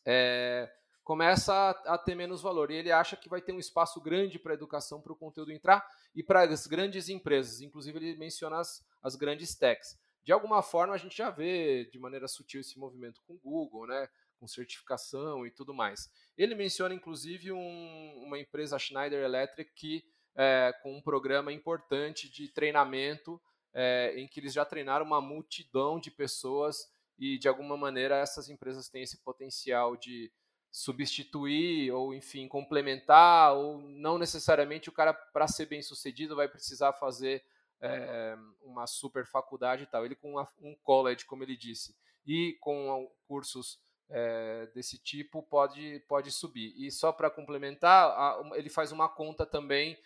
é, 0.05 0.71
começa 1.05 1.53
a, 1.53 1.95
a, 1.95 1.99
ter 1.99 2.15
menos 2.15 2.43
valor. 2.43 2.71
E 2.71 2.77
ele 2.77 2.93
acha 2.93 3.17
que 3.17 3.29
vai 3.29 3.41
ter 3.41 3.53
um 3.53 3.59
espaço 3.59 4.01
grande 4.01 4.39
para 4.39 4.53
a 4.53 4.55
educação, 4.55 5.01
para 5.01 5.13
o 5.13 5.17
conteúdo 5.17 5.53
entrar 5.53 5.87
e 6.15 6.23
para 6.23 6.43
as 6.43 6.67
grandes 6.67 7.09
empresas. 7.09 7.61
Inclusive, 7.61 7.99
ele 7.99 8.17
menciona 8.17 8.59
as, 8.59 8.85
as 9.03 9.15
grandes 9.15 9.55
techs. 9.57 9.99
De 10.23 10.33
alguma 10.33 10.63
forma, 10.63 10.95
a 10.95 10.99
gente 10.99 11.17
já 11.17 11.31
vê 11.31 11.87
de 11.87 11.99
maneira 11.99 12.29
sutil 12.29 12.61
esse 12.61 12.79
movimento 12.79 13.21
com 13.27 13.35
o 13.35 13.39
Google, 13.39 13.87
né? 13.87 14.09
com 14.41 14.49
certificação 14.49 15.47
e 15.47 15.51
tudo 15.51 15.75
mais. 15.75 16.11
Ele 16.37 16.55
menciona, 16.55 16.95
inclusive, 16.95 17.53
um, 17.53 18.23
uma 18.25 18.39
empresa, 18.39 18.77
a 18.77 18.79
Schneider 18.79 19.23
Electric, 19.23 19.71
que 19.75 20.03
é, 20.35 20.73
com 20.83 20.97
um 20.97 21.03
programa 21.03 21.53
importante 21.53 22.31
de 22.31 22.49
treinamento, 22.49 23.41
é, 23.75 24.15
em 24.17 24.27
que 24.27 24.41
eles 24.41 24.55
já 24.55 24.65
treinaram 24.65 25.05
uma 25.05 25.21
multidão 25.21 26.01
de 26.01 26.11
pessoas 26.11 26.79
e 27.21 27.39
de 27.39 27.47
alguma 27.47 27.77
maneira 27.77 28.17
essas 28.17 28.49
empresas 28.49 28.89
têm 28.89 29.03
esse 29.03 29.19
potencial 29.19 29.95
de 29.95 30.33
substituir 30.71 31.93
ou 31.93 32.15
enfim 32.15 32.49
complementar 32.49 33.55
ou 33.55 33.79
não 33.79 34.17
necessariamente 34.17 34.89
o 34.89 34.93
cara 34.93 35.13
para 35.13 35.47
ser 35.47 35.67
bem 35.67 35.83
sucedido 35.83 36.35
vai 36.35 36.49
precisar 36.49 36.95
fazer 36.95 37.45
é, 37.81 38.37
uma 38.63 38.87
super 38.87 39.27
faculdade 39.27 39.83
e 39.83 39.87
tal. 39.87 40.05
Ele 40.05 40.15
com 40.15 40.33
uma, 40.33 40.49
um 40.61 40.75
college 40.83 41.27
como 41.27 41.43
ele 41.43 41.57
disse 41.57 41.95
e 42.27 42.57
com 42.61 43.11
cursos 43.27 43.79
é, 44.09 44.67
desse 44.75 44.99
tipo 44.99 45.43
pode 45.43 46.01
pode 46.09 46.33
subir. 46.33 46.73
E 46.77 46.91
só 46.91 47.13
para 47.13 47.31
complementar 47.31 48.11
a, 48.11 48.51
ele 48.55 48.71
faz 48.71 48.93
uma 48.93 49.09
conta 49.09 49.45
também 49.45 49.99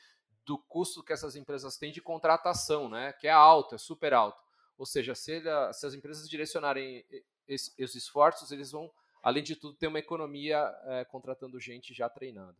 do 0.44 0.58
custo 0.58 1.02
que 1.02 1.12
essas 1.12 1.36
empresas 1.36 1.78
têm 1.78 1.90
de 1.90 2.02
contratação 2.02 2.86
né 2.86 3.14
que 3.14 3.26
é 3.26 3.30
alto 3.30 3.74
é 3.74 3.78
super 3.78 4.12
alto 4.12 4.43
ou 4.76 4.86
seja, 4.86 5.14
se, 5.14 5.32
ele, 5.32 5.72
se 5.72 5.86
as 5.86 5.94
empresas 5.94 6.28
direcionarem 6.28 7.04
esses 7.46 7.94
esforços, 7.94 8.50
eles 8.50 8.70
vão, 8.70 8.90
além 9.22 9.42
de 9.42 9.56
tudo, 9.56 9.76
ter 9.76 9.86
uma 9.86 9.98
economia 9.98 10.72
é, 10.84 11.04
contratando 11.04 11.60
gente 11.60 11.94
já 11.94 12.08
treinada. 12.08 12.56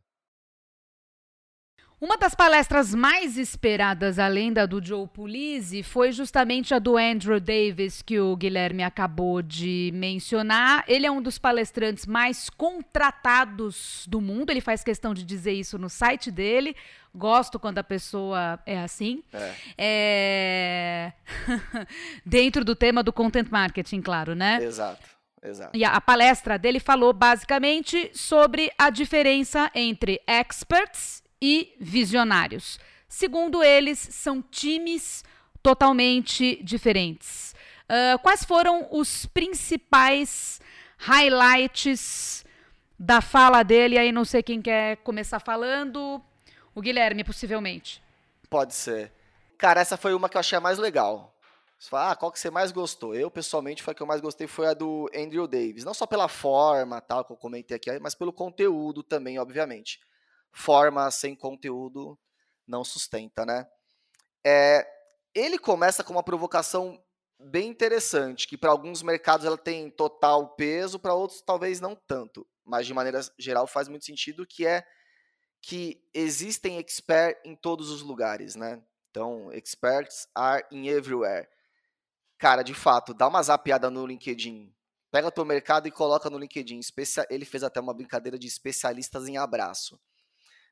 Uma 2.01 2.19
das 2.19 2.35
palestras 2.35 2.95
mais 2.95 3.39
esperadas, 3.39 4.19
além 4.19 4.53
da 4.53 4.67
do 4.67 4.85
Joe 4.85 5.07
Pulizzi, 5.07 5.83
foi 5.83 6.13
justamente 6.13 6.75
a 6.75 6.79
do 6.79 6.97
Andrew 6.97 7.39
Davis, 7.41 8.03
que 8.03 8.19
o 8.19 8.37
Guilherme 8.37 8.83
acabou 8.83 9.41
de 9.41 9.91
mencionar. 9.95 10.85
Ele 10.89 11.07
é 11.07 11.11
um 11.11 11.23
dos 11.23 11.39
palestrantes 11.39 12.05
mais 12.05 12.51
contratados 12.51 14.05
do 14.09 14.21
mundo, 14.21 14.51
ele 14.51 14.61
faz 14.61 14.83
questão 14.83 15.15
de 15.15 15.25
dizer 15.25 15.53
isso 15.53 15.79
no 15.79 15.89
site 15.89 16.31
dele. 16.31 16.77
Gosto 17.15 17.61
quando 17.61 17.79
a 17.79 17.85
pessoa 17.85 18.61
é 18.67 18.79
assim. 18.81 19.23
É. 19.33 19.55
É... 19.79 21.13
Dentro 22.27 22.65
do 22.65 22.75
tema 22.75 23.05
do 23.05 23.13
content 23.13 23.49
marketing, 23.51 24.03
claro, 24.03 24.35
né? 24.35 24.59
Exato. 24.63 25.15
Exato. 25.41 25.77
E 25.77 25.85
a, 25.85 25.93
a, 25.93 26.01
palestra 26.01 26.59
dele 26.59 26.81
falou 26.81 27.13
basicamente 27.13 28.11
sobre 28.15 28.73
a 28.79 28.89
diferença 28.89 29.71
entre 29.75 30.21
experts 30.27 31.24
e 31.45 31.75
visionários. 31.79 32.81
Segundo 33.07 33.63
eles, 33.63 33.99
são 33.99 34.41
times 34.41 35.23
totalmente 35.63 36.59
diferentes. 36.65 37.55
Uh, 37.85 38.19
quais 38.21 38.45
foram 38.45 38.89
os 38.91 39.27
principais 39.27 40.59
highlights 40.97 42.47
da 42.99 43.21
fala 43.21 43.63
dele? 43.63 43.99
Aí 43.99 44.11
não 44.11 44.25
sei 44.25 44.43
quem 44.43 44.63
quer 44.63 44.97
começar 44.99 45.39
falando. 45.39 46.19
O 46.75 46.81
Guilherme, 46.81 47.23
possivelmente. 47.23 48.03
Pode 48.49 48.75
ser. 48.75 49.13
Cara, 49.59 49.83
essa 49.83 49.99
foi 49.99 50.15
uma 50.15 50.31
que 50.31 50.39
eu 50.39 50.41
achei 50.41 50.57
a 50.57 50.63
mais 50.63 50.79
legal. 50.79 51.37
Você 51.79 51.91
fala, 51.91 52.13
ah, 52.13 52.17
qual 52.17 52.33
que 52.33 52.41
você 52.41 52.51
mais 52.51 52.73
gostou? 52.73 53.15
Eu, 53.15 53.31
pessoalmente, 53.31 53.83
foi 53.83 53.93
a 53.93 53.95
que 53.95 54.03
eu 54.03 54.07
mais 54.07 54.23
gostei 54.23 54.47
foi 54.47 54.67
a 54.67 54.73
do 54.73 55.11
Andrew 55.15 55.47
Davis. 55.47 55.85
Não 55.85 55.93
só 55.93 56.07
pela 56.07 56.27
forma, 56.27 57.03
tal, 57.03 57.23
que 57.23 57.33
eu 57.33 57.37
comentei 57.37 57.77
aqui, 57.77 57.99
mas 58.01 58.15
pelo 58.15 58.33
conteúdo 58.33 59.03
também, 59.03 59.39
obviamente 59.39 60.01
forma 60.55 61.11
sem 61.11 61.35
conteúdo 61.35 62.19
não 62.67 62.85
sustenta, 62.85 63.45
né? 63.45 63.67
É, 64.47 64.87
ele 65.35 65.59
começa 65.59 66.05
com 66.05 66.13
uma 66.13 66.23
provocação 66.23 67.03
bem 67.39 67.69
interessante, 67.69 68.47
que 68.47 68.57
para 68.57 68.71
alguns 68.71 69.03
mercados 69.03 69.45
ela 69.45 69.59
tem 69.59 69.91
total 69.91 70.55
peso, 70.55 70.99
para 70.99 71.13
outros 71.13 71.43
talvez 71.43 71.81
não 71.81 71.95
tanto, 71.95 72.47
mas 72.65 72.87
de 72.87 72.95
maneira 72.95 73.21
geral 73.39 73.67
faz 73.67 73.89
muito 73.89 74.05
sentido, 74.05 74.47
que 74.47 74.65
é 74.67 74.87
que 75.61 76.01
existem 76.15 76.79
experts 76.79 77.43
em 77.45 77.57
todos 77.57 77.91
os 77.91 78.03
lugares, 78.03 78.55
né? 78.55 78.83
Então, 79.11 79.53
experts 79.53 80.29
are 80.35 80.65
in 80.71 80.87
everywhere. 80.87 81.49
Cara, 82.39 82.63
de 82.63 82.75
fato, 82.75 83.13
dá 83.15 83.27
uma 83.27 83.43
zapiada 83.43 83.91
no 83.91 84.07
LinkedIn. 84.07 84.73
Pega 85.11 85.31
teu 85.31 85.45
mercado 85.45 85.89
e 85.89 85.91
coloca 85.91 86.29
no 86.29 86.39
LinkedIn. 86.39 86.81
Ele 87.31 87.45
fez 87.45 87.63
até 87.63 87.81
uma 87.81 87.95
brincadeira 87.95 88.39
de 88.39 88.47
especialistas 88.47 89.27
em 89.27 89.39
abraço 89.39 89.99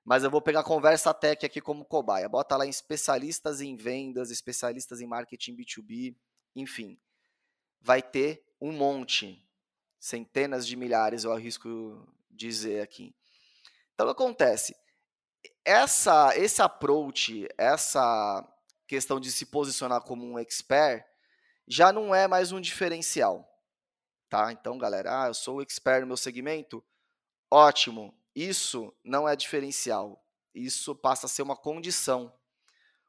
mas 0.05 0.25
eu 0.25 0.31
vou 0.31 0.43
pegar 0.43 0.61
a 0.61 0.65
Conversa 0.65 1.15
Tech 1.15 1.47
aqui 1.47 1.61
como 1.61 1.85
cobaia. 1.85 2.29
Bota 2.29 2.57
lá 2.57 2.67
em 2.67 2.71
especialistas 2.71 3.61
em 3.61 3.77
vendas, 3.77 4.31
especialistas 4.31 5.01
em 5.01 5.07
marketing 5.07 5.57
B2B, 5.57 6.17
enfim. 6.57 6.99
Vai 7.81 8.03
ter 8.03 8.45
um 8.61 8.73
monte, 8.73 9.45
centenas 9.99 10.67
de 10.67 10.77
milhares, 10.77 11.25
eu 11.25 11.33
arrisco 11.33 12.07
dizer 12.31 12.83
aqui. 12.83 13.15
Então, 13.95 14.07
o 14.07 14.15
que 14.15 14.23
acontece? 14.23 14.75
Essa, 15.65 16.37
esse 16.37 16.61
approach, 16.61 17.49
essa 17.57 18.47
questão 18.87 19.21
de 19.21 19.31
se 19.31 19.47
posicionar 19.47 20.03
como 20.03 20.25
um 20.25 20.39
expert, 20.39 21.05
já 21.67 21.93
não 21.93 22.15
é 22.15 22.27
mais 22.27 22.51
um 22.51 22.61
diferencial. 22.61 23.49
Tá? 24.29 24.51
Então, 24.51 24.79
galera, 24.79 25.25
ah, 25.25 25.29
eu 25.29 25.35
sou 25.35 25.57
o 25.57 25.63
expert 25.63 26.01
no 26.01 26.09
meu 26.09 26.17
segmento, 26.17 26.85
ótimo, 27.51 28.15
isso 28.35 28.93
não 29.05 29.29
é 29.29 29.37
diferencial. 29.37 30.23
Isso 30.55 30.95
passa 30.95 31.27
a 31.27 31.29
ser 31.29 31.43
uma 31.43 31.57
condição. 31.57 32.33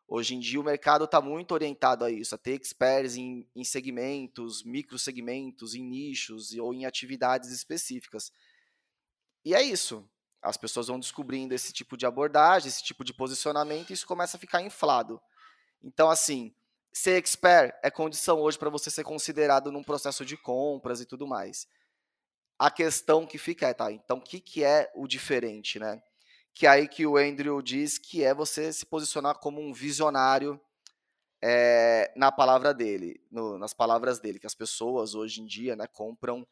Hoje 0.08 0.36
em 0.36 0.40
dia 0.40 0.60
o 0.60 0.64
mercado 0.64 1.06
está 1.06 1.22
muito 1.22 1.54
orientado 1.54 2.04
a 2.04 2.12
isso, 2.12 2.36
a 2.36 2.38
ter 2.38 2.60
experts 2.60 3.16
em, 3.16 3.48
em 3.56 3.64
segmentos, 3.64 4.64
microsegmentos, 4.64 5.76
em 5.76 5.84
nichos 5.84 6.54
ou 6.54 6.74
em 6.74 6.86
atividades 6.86 7.50
específicas. 7.52 8.32
E 9.46 9.56
é 9.56 9.62
isso. 9.62 10.08
As 10.42 10.58
pessoas 10.58 10.88
vão 10.88 11.00
descobrindo 11.00 11.54
esse 11.54 11.72
tipo 11.72 11.96
de 11.96 12.06
abordagem, 12.06 12.68
esse 12.68 12.84
tipo 12.84 13.04
de 13.04 13.14
posicionamento, 13.14 13.90
e 13.90 13.94
isso 13.94 14.06
começa 14.06 14.36
a 14.36 14.40
ficar 14.40 14.62
inflado. 14.62 15.22
Então, 15.82 16.10
assim, 16.10 16.54
ser 16.92 17.18
expert 17.18 17.74
é 17.82 17.90
condição 17.90 18.40
hoje 18.42 18.60
para 18.60 18.70
você 18.70 18.92
ser 18.92 19.06
considerado 19.06 19.72
num 19.72 19.84
processo 19.84 20.26
de 20.26 20.36
compras 20.36 21.00
e 21.00 21.06
tudo 21.06 21.26
mais 21.26 21.66
a 22.64 22.72
questão 22.72 23.26
que 23.26 23.38
fica 23.38 23.68
é, 23.68 23.74
tá, 23.74 23.92
então 23.92 24.20
o 24.20 24.22
que, 24.22 24.40
que 24.40 24.64
é 24.64 24.90
o 24.96 25.06
diferente, 25.06 25.78
né? 25.78 26.02
Que 26.54 26.66
é 26.66 26.70
aí 26.70 26.88
que 26.88 27.06
o 27.06 27.18
Andrew 27.18 27.62
diz 27.62 27.98
que 27.98 28.24
é 28.24 28.34
você 28.34 28.72
se 28.72 28.86
posicionar 28.86 29.38
como 29.40 29.60
um 29.60 29.74
visionário 29.74 30.58
é, 31.42 32.14
na 32.16 32.32
palavra 32.32 32.74
dele, 32.74 33.22
no, 33.30 33.58
nas 33.58 33.74
palavras 33.74 34.18
dele, 34.18 34.40
que 34.40 34.48
as 34.48 34.56
pessoas 34.56 35.14
hoje 35.14 35.42
em 35.42 35.46
dia, 35.46 35.76
né, 35.76 35.88
compram, 35.88 36.48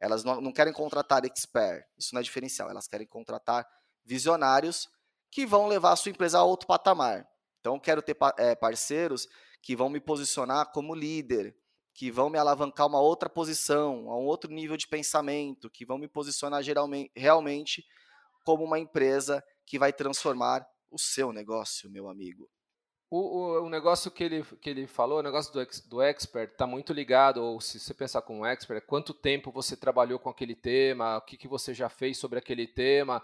elas 0.00 0.24
não, 0.24 0.40
não 0.40 0.52
querem 0.52 0.72
contratar 0.72 1.24
expert, 1.24 1.86
isso 1.96 2.12
não 2.12 2.20
é 2.20 2.24
diferencial, 2.24 2.68
elas 2.68 2.88
querem 2.88 3.06
contratar 3.06 3.64
visionários 4.04 4.90
que 5.30 5.46
vão 5.46 5.68
levar 5.68 5.92
a 5.92 5.96
sua 5.96 6.10
empresa 6.10 6.40
a 6.40 6.42
outro 6.42 6.66
patamar. 6.66 7.24
Então, 7.60 7.78
quero 7.78 8.02
ter 8.02 8.16
é, 8.36 8.56
parceiros 8.56 9.28
que 9.62 9.76
vão 9.76 9.88
me 9.88 10.00
posicionar 10.00 10.72
como 10.72 10.92
líder, 10.92 11.56
que 11.94 12.10
vão 12.10 12.30
me 12.30 12.38
alavancar 12.38 12.86
uma 12.86 13.00
outra 13.00 13.28
posição, 13.28 14.10
a 14.10 14.16
um 14.16 14.24
outro 14.24 14.50
nível 14.50 14.76
de 14.76 14.88
pensamento, 14.88 15.70
que 15.70 15.84
vão 15.84 15.98
me 15.98 16.08
posicionar 16.08 16.62
geralmente, 16.62 17.12
realmente 17.14 17.84
como 18.44 18.64
uma 18.64 18.78
empresa 18.78 19.42
que 19.66 19.78
vai 19.78 19.92
transformar 19.92 20.66
o 20.90 20.98
seu 20.98 21.32
negócio, 21.32 21.90
meu 21.90 22.08
amigo. 22.08 22.48
O, 23.10 23.18
o, 23.18 23.66
o, 23.66 23.68
negócio 23.68 24.10
que 24.10 24.24
ele, 24.24 24.42
que 24.58 24.70
ele 24.70 24.86
falou, 24.86 25.18
o 25.18 25.22
negócio 25.22 25.52
do, 25.52 25.62
do 25.86 26.00
expert, 26.00 26.50
está 26.50 26.66
muito 26.66 26.94
ligado, 26.94 27.42
ou 27.42 27.60
se 27.60 27.78
você 27.78 27.92
pensar 27.92 28.22
como 28.22 28.40
um 28.40 28.46
expert, 28.46 28.78
é 28.82 28.86
quanto 28.86 29.12
tempo 29.12 29.52
você 29.52 29.76
trabalhou 29.76 30.18
com 30.18 30.30
aquele 30.30 30.54
tema, 30.54 31.18
o 31.18 31.20
que, 31.20 31.36
que 31.36 31.46
você 31.46 31.74
já 31.74 31.90
fez 31.90 32.16
sobre 32.16 32.38
aquele 32.38 32.66
tema, 32.66 33.22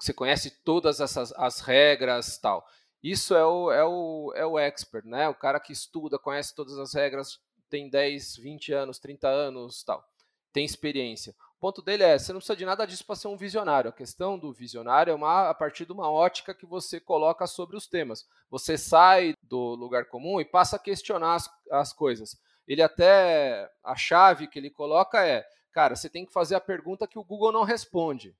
você 0.00 0.14
conhece 0.14 0.62
todas 0.64 0.98
essas 0.98 1.30
as 1.32 1.60
regras 1.60 2.38
tal. 2.38 2.66
Isso 3.02 3.34
é 3.34 3.44
o, 3.44 3.70
é, 3.70 3.84
o, 3.84 4.32
é 4.34 4.46
o 4.46 4.58
expert, 4.58 5.04
né? 5.04 5.28
O 5.28 5.34
cara 5.34 5.60
que 5.60 5.72
estuda, 5.72 6.18
conhece 6.18 6.54
todas 6.54 6.78
as 6.78 6.94
regras, 6.94 7.38
tem 7.72 7.88
10, 7.88 8.36
20 8.36 8.72
anos, 8.72 8.98
30 8.98 9.28
anos 9.28 9.82
tal, 9.82 10.04
tem 10.52 10.64
experiência 10.64 11.34
ponto 11.62 11.80
dele 11.80 12.02
é, 12.02 12.18
você 12.18 12.32
não 12.32 12.40
precisa 12.40 12.56
de 12.56 12.64
nada 12.64 12.84
disso 12.84 13.06
para 13.06 13.14
ser 13.14 13.28
um 13.28 13.36
visionário. 13.36 13.88
A 13.88 13.92
questão 13.92 14.36
do 14.36 14.52
visionário 14.52 15.12
é 15.12 15.14
uma, 15.14 15.48
a 15.48 15.54
partir 15.54 15.86
de 15.86 15.92
uma 15.92 16.10
ótica 16.10 16.52
que 16.52 16.66
você 16.66 16.98
coloca 16.98 17.46
sobre 17.46 17.76
os 17.76 17.86
temas. 17.86 18.26
Você 18.50 18.76
sai 18.76 19.34
do 19.40 19.76
lugar 19.76 20.06
comum 20.06 20.40
e 20.40 20.44
passa 20.44 20.74
a 20.74 20.78
questionar 20.80 21.36
as, 21.36 21.48
as 21.70 21.92
coisas. 21.92 22.36
Ele 22.66 22.82
até, 22.82 23.70
a 23.84 23.94
chave 23.94 24.48
que 24.48 24.58
ele 24.58 24.70
coloca 24.70 25.24
é, 25.24 25.46
cara, 25.70 25.94
você 25.94 26.10
tem 26.10 26.26
que 26.26 26.32
fazer 26.32 26.56
a 26.56 26.60
pergunta 26.60 27.06
que 27.06 27.18
o 27.18 27.24
Google 27.24 27.52
não 27.52 27.62
responde. 27.62 28.36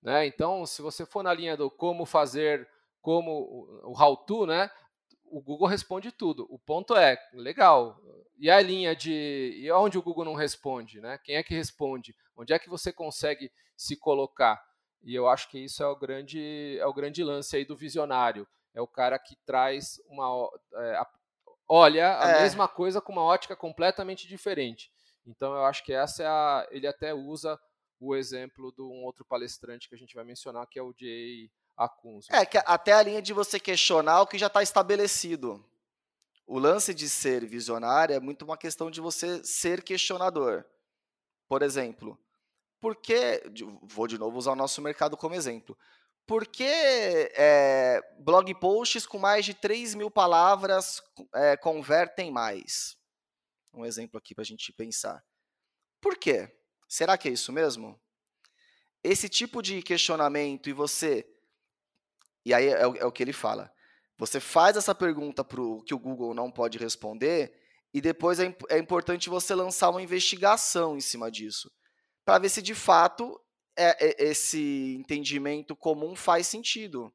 Né? 0.00 0.24
Então, 0.24 0.64
se 0.66 0.80
você 0.80 1.04
for 1.04 1.24
na 1.24 1.34
linha 1.34 1.56
do 1.56 1.68
como 1.68 2.06
fazer, 2.06 2.68
como 3.02 3.82
o 3.82 4.00
how 4.00 4.16
to, 4.16 4.46
né? 4.46 4.70
O 5.30 5.40
Google 5.40 5.68
responde 5.68 6.12
tudo. 6.12 6.46
O 6.50 6.58
ponto 6.58 6.96
é, 6.96 7.18
legal, 7.32 8.00
e 8.38 8.50
a 8.50 8.60
linha 8.60 8.94
de. 8.94 9.54
E 9.56 9.70
onde 9.72 9.98
o 9.98 10.02
Google 10.02 10.24
não 10.24 10.34
responde? 10.34 11.00
Né? 11.00 11.18
Quem 11.24 11.36
é 11.36 11.42
que 11.42 11.54
responde? 11.54 12.14
Onde 12.36 12.52
é 12.52 12.58
que 12.58 12.68
você 12.68 12.92
consegue 12.92 13.50
se 13.76 13.96
colocar? 13.96 14.62
E 15.02 15.14
eu 15.14 15.28
acho 15.28 15.48
que 15.50 15.58
isso 15.58 15.82
é 15.82 15.86
o 15.86 15.96
grande, 15.96 16.78
é 16.78 16.86
o 16.86 16.94
grande 16.94 17.22
lance 17.22 17.56
aí 17.56 17.64
do 17.64 17.76
visionário. 17.76 18.46
É 18.74 18.80
o 18.80 18.86
cara 18.86 19.18
que 19.18 19.36
traz 19.44 20.00
uma. 20.08 20.48
É, 20.74 20.96
a, 20.96 21.06
olha 21.68 22.18
a 22.18 22.30
é. 22.30 22.42
mesma 22.42 22.68
coisa 22.68 23.00
com 23.00 23.12
uma 23.12 23.24
ótica 23.24 23.56
completamente 23.56 24.26
diferente. 24.28 24.90
Então 25.26 25.54
eu 25.54 25.64
acho 25.64 25.84
que 25.84 25.92
essa 25.92 26.22
é 26.22 26.26
a. 26.26 26.68
Ele 26.70 26.86
até 26.86 27.12
usa 27.12 27.58
o 28.00 28.14
exemplo 28.14 28.72
de 28.72 28.82
um 28.82 29.04
outro 29.04 29.24
palestrante 29.24 29.88
que 29.88 29.94
a 29.94 29.98
gente 29.98 30.14
vai 30.14 30.24
mencionar, 30.24 30.66
que 30.68 30.78
é 30.78 30.82
o 30.82 30.94
Jay 30.96 31.50
Akunzo. 31.78 32.26
É, 32.32 32.44
que 32.44 32.58
até 32.58 32.92
a 32.92 33.02
linha 33.02 33.22
de 33.22 33.32
você 33.32 33.60
questionar 33.60 34.20
o 34.20 34.26
que 34.26 34.36
já 34.36 34.48
está 34.48 34.62
estabelecido. 34.62 35.64
O 36.44 36.58
lance 36.58 36.92
de 36.92 37.08
ser 37.08 37.46
visionário 37.46 38.16
é 38.16 38.20
muito 38.20 38.44
uma 38.44 38.56
questão 38.56 38.90
de 38.90 39.00
você 39.00 39.44
ser 39.44 39.84
questionador. 39.84 40.64
Por 41.46 41.62
exemplo, 41.62 42.18
por 42.80 42.96
que. 42.96 43.42
Vou 43.82 44.08
de 44.08 44.18
novo 44.18 44.36
usar 44.36 44.52
o 44.52 44.56
nosso 44.56 44.82
mercado 44.82 45.16
como 45.16 45.36
exemplo. 45.36 45.78
Por 46.26 46.46
que 46.46 46.64
é, 46.66 48.02
blog 48.18 48.52
posts 48.56 49.06
com 49.06 49.18
mais 49.18 49.44
de 49.44 49.54
3 49.54 49.94
mil 49.94 50.10
palavras 50.10 51.00
é, 51.34 51.56
convertem 51.56 52.30
mais? 52.30 52.96
Um 53.72 53.86
exemplo 53.86 54.18
aqui 54.18 54.34
para 54.34 54.42
a 54.42 54.46
gente 54.46 54.72
pensar. 54.72 55.24
Por 56.00 56.18
quê? 56.18 56.50
Será 56.88 57.16
que 57.16 57.28
é 57.28 57.32
isso 57.32 57.52
mesmo? 57.52 58.00
Esse 59.02 59.28
tipo 59.28 59.62
de 59.62 59.80
questionamento 59.80 60.68
e 60.68 60.72
você 60.72 61.26
e 62.44 62.54
aí 62.54 62.68
é, 62.68 62.80
é 62.80 63.06
o 63.06 63.12
que 63.12 63.22
ele 63.22 63.32
fala. 63.32 63.72
Você 64.16 64.40
faz 64.40 64.76
essa 64.76 64.94
pergunta 64.94 65.44
para 65.44 65.60
o 65.60 65.82
que 65.82 65.94
o 65.94 65.98
Google 65.98 66.34
não 66.34 66.50
pode 66.50 66.78
responder 66.78 67.52
e 67.94 68.00
depois 68.00 68.40
é, 68.40 68.54
é 68.68 68.78
importante 68.78 69.28
você 69.28 69.54
lançar 69.54 69.90
uma 69.90 70.02
investigação 70.02 70.96
em 70.96 71.00
cima 71.00 71.30
disso 71.30 71.70
para 72.24 72.38
ver 72.38 72.48
se 72.48 72.60
de 72.60 72.74
fato 72.74 73.40
é, 73.76 74.06
é, 74.06 74.30
esse 74.30 74.96
entendimento 74.98 75.74
comum 75.76 76.14
faz 76.14 76.46
sentido. 76.46 77.12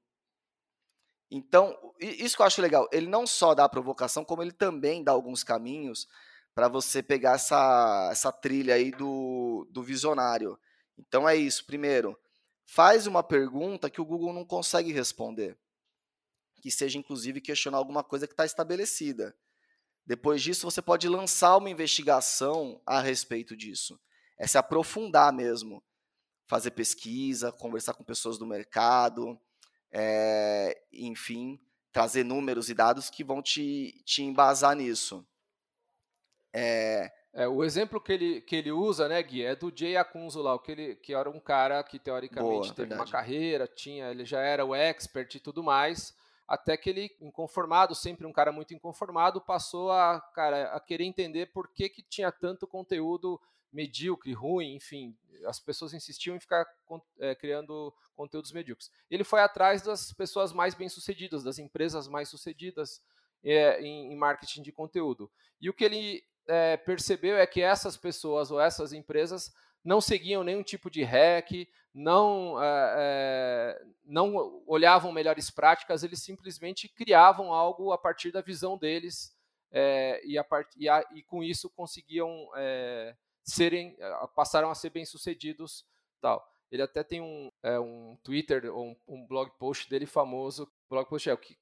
Então, 1.30 1.78
isso 2.00 2.36
que 2.36 2.42
eu 2.42 2.46
acho 2.46 2.62
legal, 2.62 2.88
ele 2.92 3.08
não 3.08 3.28
só 3.28 3.54
dá 3.54 3.66
a 3.66 3.70
provocação, 3.70 4.24
como 4.24 4.42
ele 4.42 4.52
também 4.52 5.04
dá 5.04 5.12
alguns 5.12 5.44
caminhos 5.44 6.08
para 6.56 6.68
você 6.68 7.02
pegar 7.02 7.34
essa, 7.34 8.10
essa 8.12 8.32
trilha 8.32 8.76
aí 8.76 8.92
do, 8.92 9.68
do 9.72 9.84
visionário. 9.84 10.58
Então 10.98 11.28
é 11.28 11.36
isso. 11.36 11.66
Primeiro, 11.66 12.18
faz 12.66 13.08
uma 13.08 13.24
pergunta 13.24 13.90
que 13.90 14.02
o 14.02 14.06
Google 14.06 14.34
não 14.34 14.46
consegue 14.46 14.92
responder, 14.92 15.58
que 16.62 16.72
seja 16.72 16.98
inclusive 16.98 17.42
questionar 17.42 17.78
alguma 17.78 18.04
coisa 18.04 18.28
que 18.28 18.34
está 18.34 18.46
estabelecida. 18.46 19.36
Depois 20.06 20.42
disso, 20.42 20.70
você 20.70 20.82
pode 20.82 21.08
lançar 21.08 21.58
uma 21.58 21.70
investigação 21.70 22.82
a 22.86 23.00
respeito 23.00 23.56
disso. 23.56 24.00
É 24.38 24.46
se 24.46 24.58
aprofundar 24.58 25.32
mesmo, 25.32 25.84
fazer 26.46 26.72
pesquisa, 26.72 27.52
conversar 27.52 27.94
com 27.94 28.04
pessoas 28.04 28.38
do 28.38 28.46
mercado, 28.46 29.40
é, 29.92 30.82
enfim, 30.92 31.60
trazer 31.92 32.24
números 32.24 32.70
e 32.70 32.74
dados 32.74 33.10
que 33.10 33.24
vão 33.24 33.42
te, 33.42 34.02
te 34.04 34.24
embasar 34.24 34.76
nisso. 34.76 35.26
É, 36.52 37.12
é, 37.34 37.48
o 37.48 37.64
exemplo 37.64 38.00
que 38.00 38.14
ele, 38.14 38.42
que 38.42 38.56
ele 38.56 38.72
usa, 38.72 39.08
né, 39.08 39.22
Gui, 39.24 39.44
é 39.44 39.56
do 39.56 39.72
Jay 39.76 39.98
Akunzo 39.98 40.42
lá, 40.42 40.58
que, 40.60 40.72
ele, 40.72 40.96
que 40.96 41.16
era 41.16 41.30
um 41.30 41.40
cara 41.40 41.84
que 41.84 41.98
teoricamente 41.98 42.48
Boa, 42.48 42.76
teve 42.76 42.90
verdade. 42.90 43.02
uma 43.02 43.12
carreira, 43.12 43.68
tinha, 43.68 44.12
ele 44.12 44.24
já 44.24 44.40
era 44.40 44.64
o 44.64 44.76
expert 44.76 45.34
e 45.34 45.40
tudo 45.40 45.64
mais, 45.64 46.16
até 46.48 46.78
que 46.78 46.92
ele, 46.92 47.10
inconformado, 47.20 47.96
sempre 47.96 48.28
um 48.28 48.32
cara 48.32 48.52
muito 48.52 48.74
inconformado, 48.74 49.42
passou 49.42 49.92
a, 49.92 50.22
cara, 50.36 50.76
a 50.76 50.80
querer 50.80 51.06
entender 51.06 51.48
por 51.48 51.68
que, 51.70 51.90
que 51.90 52.04
tinha 52.04 52.32
tanto 52.32 52.68
conteúdo 52.68 53.42
medíocre, 53.72 54.32
ruim, 54.34 54.76
enfim, 54.76 55.18
as 55.46 55.60
pessoas 55.60 55.96
insistiam 55.96 56.36
em 56.36 56.40
ficar 56.40 56.68
é, 57.20 57.34
criando 57.34 57.92
conteúdos 58.16 58.52
medíocres. 58.52 58.92
Ele 59.10 59.24
foi 59.24 59.42
atrás 59.42 59.82
das 59.82 60.14
pessoas 60.14 60.54
mais 60.54 60.76
bem-sucedidas, 60.76 61.44
das 61.44 61.58
empresas 61.58 62.08
mais 62.08 62.30
sucedidas 62.30 63.02
é, 63.44 63.82
em, 63.82 64.14
em 64.14 64.16
marketing 64.16 64.62
de 64.62 64.72
conteúdo. 64.72 65.32
E 65.60 65.68
o 65.68 65.74
que 65.74 65.84
ele 65.84 66.24
é, 66.48 66.78
percebeu 66.78 67.38
é 67.38 67.46
que 67.46 67.62
essas 67.62 67.98
pessoas 67.98 68.52
ou 68.52 68.60
essas 68.60 68.94
empresas 68.94 69.54
não 69.84 70.00
seguiam 70.00 70.44
nenhum 70.44 70.64
tipo 70.64 70.90
de 70.90 71.04
hack, 71.04 71.68
não, 71.94 72.56
é, 72.62 73.82
não 74.04 74.64
olhavam 74.66 75.12
melhores 75.12 75.50
práticas, 75.50 76.04
eles 76.04 76.22
simplesmente 76.24 76.88
criavam 76.88 77.54
algo 77.54 77.92
a 77.92 77.98
partir 77.98 78.32
da 78.32 78.42
visão 78.42 78.78
deles 78.78 79.36
é, 79.72 80.22
e, 80.26 80.38
a 80.38 80.46
e, 80.78 80.90
a, 80.90 81.06
e, 81.14 81.24
com 81.24 81.44
isso 81.44 81.70
conseguiam 81.70 82.50
serem, 83.44 83.98
passaram 84.36 84.70
a 84.70 84.76
ser 84.76 84.90
bem-sucedidos. 84.90 85.86
tal. 86.22 86.48
Ele 86.72 86.82
até 86.82 87.04
tem 87.04 87.22
um, 87.22 87.52
um 87.64 88.18
Twitter, 88.24 88.76
um, 88.76 88.96
um 89.08 89.28
blog 89.28 89.52
post 89.60 89.88
dele 89.88 90.08
famoso, 90.08 90.72
blog 90.90 91.08
post 91.08 91.30
é 91.30 91.34
o 91.34 91.38
que 91.38 91.56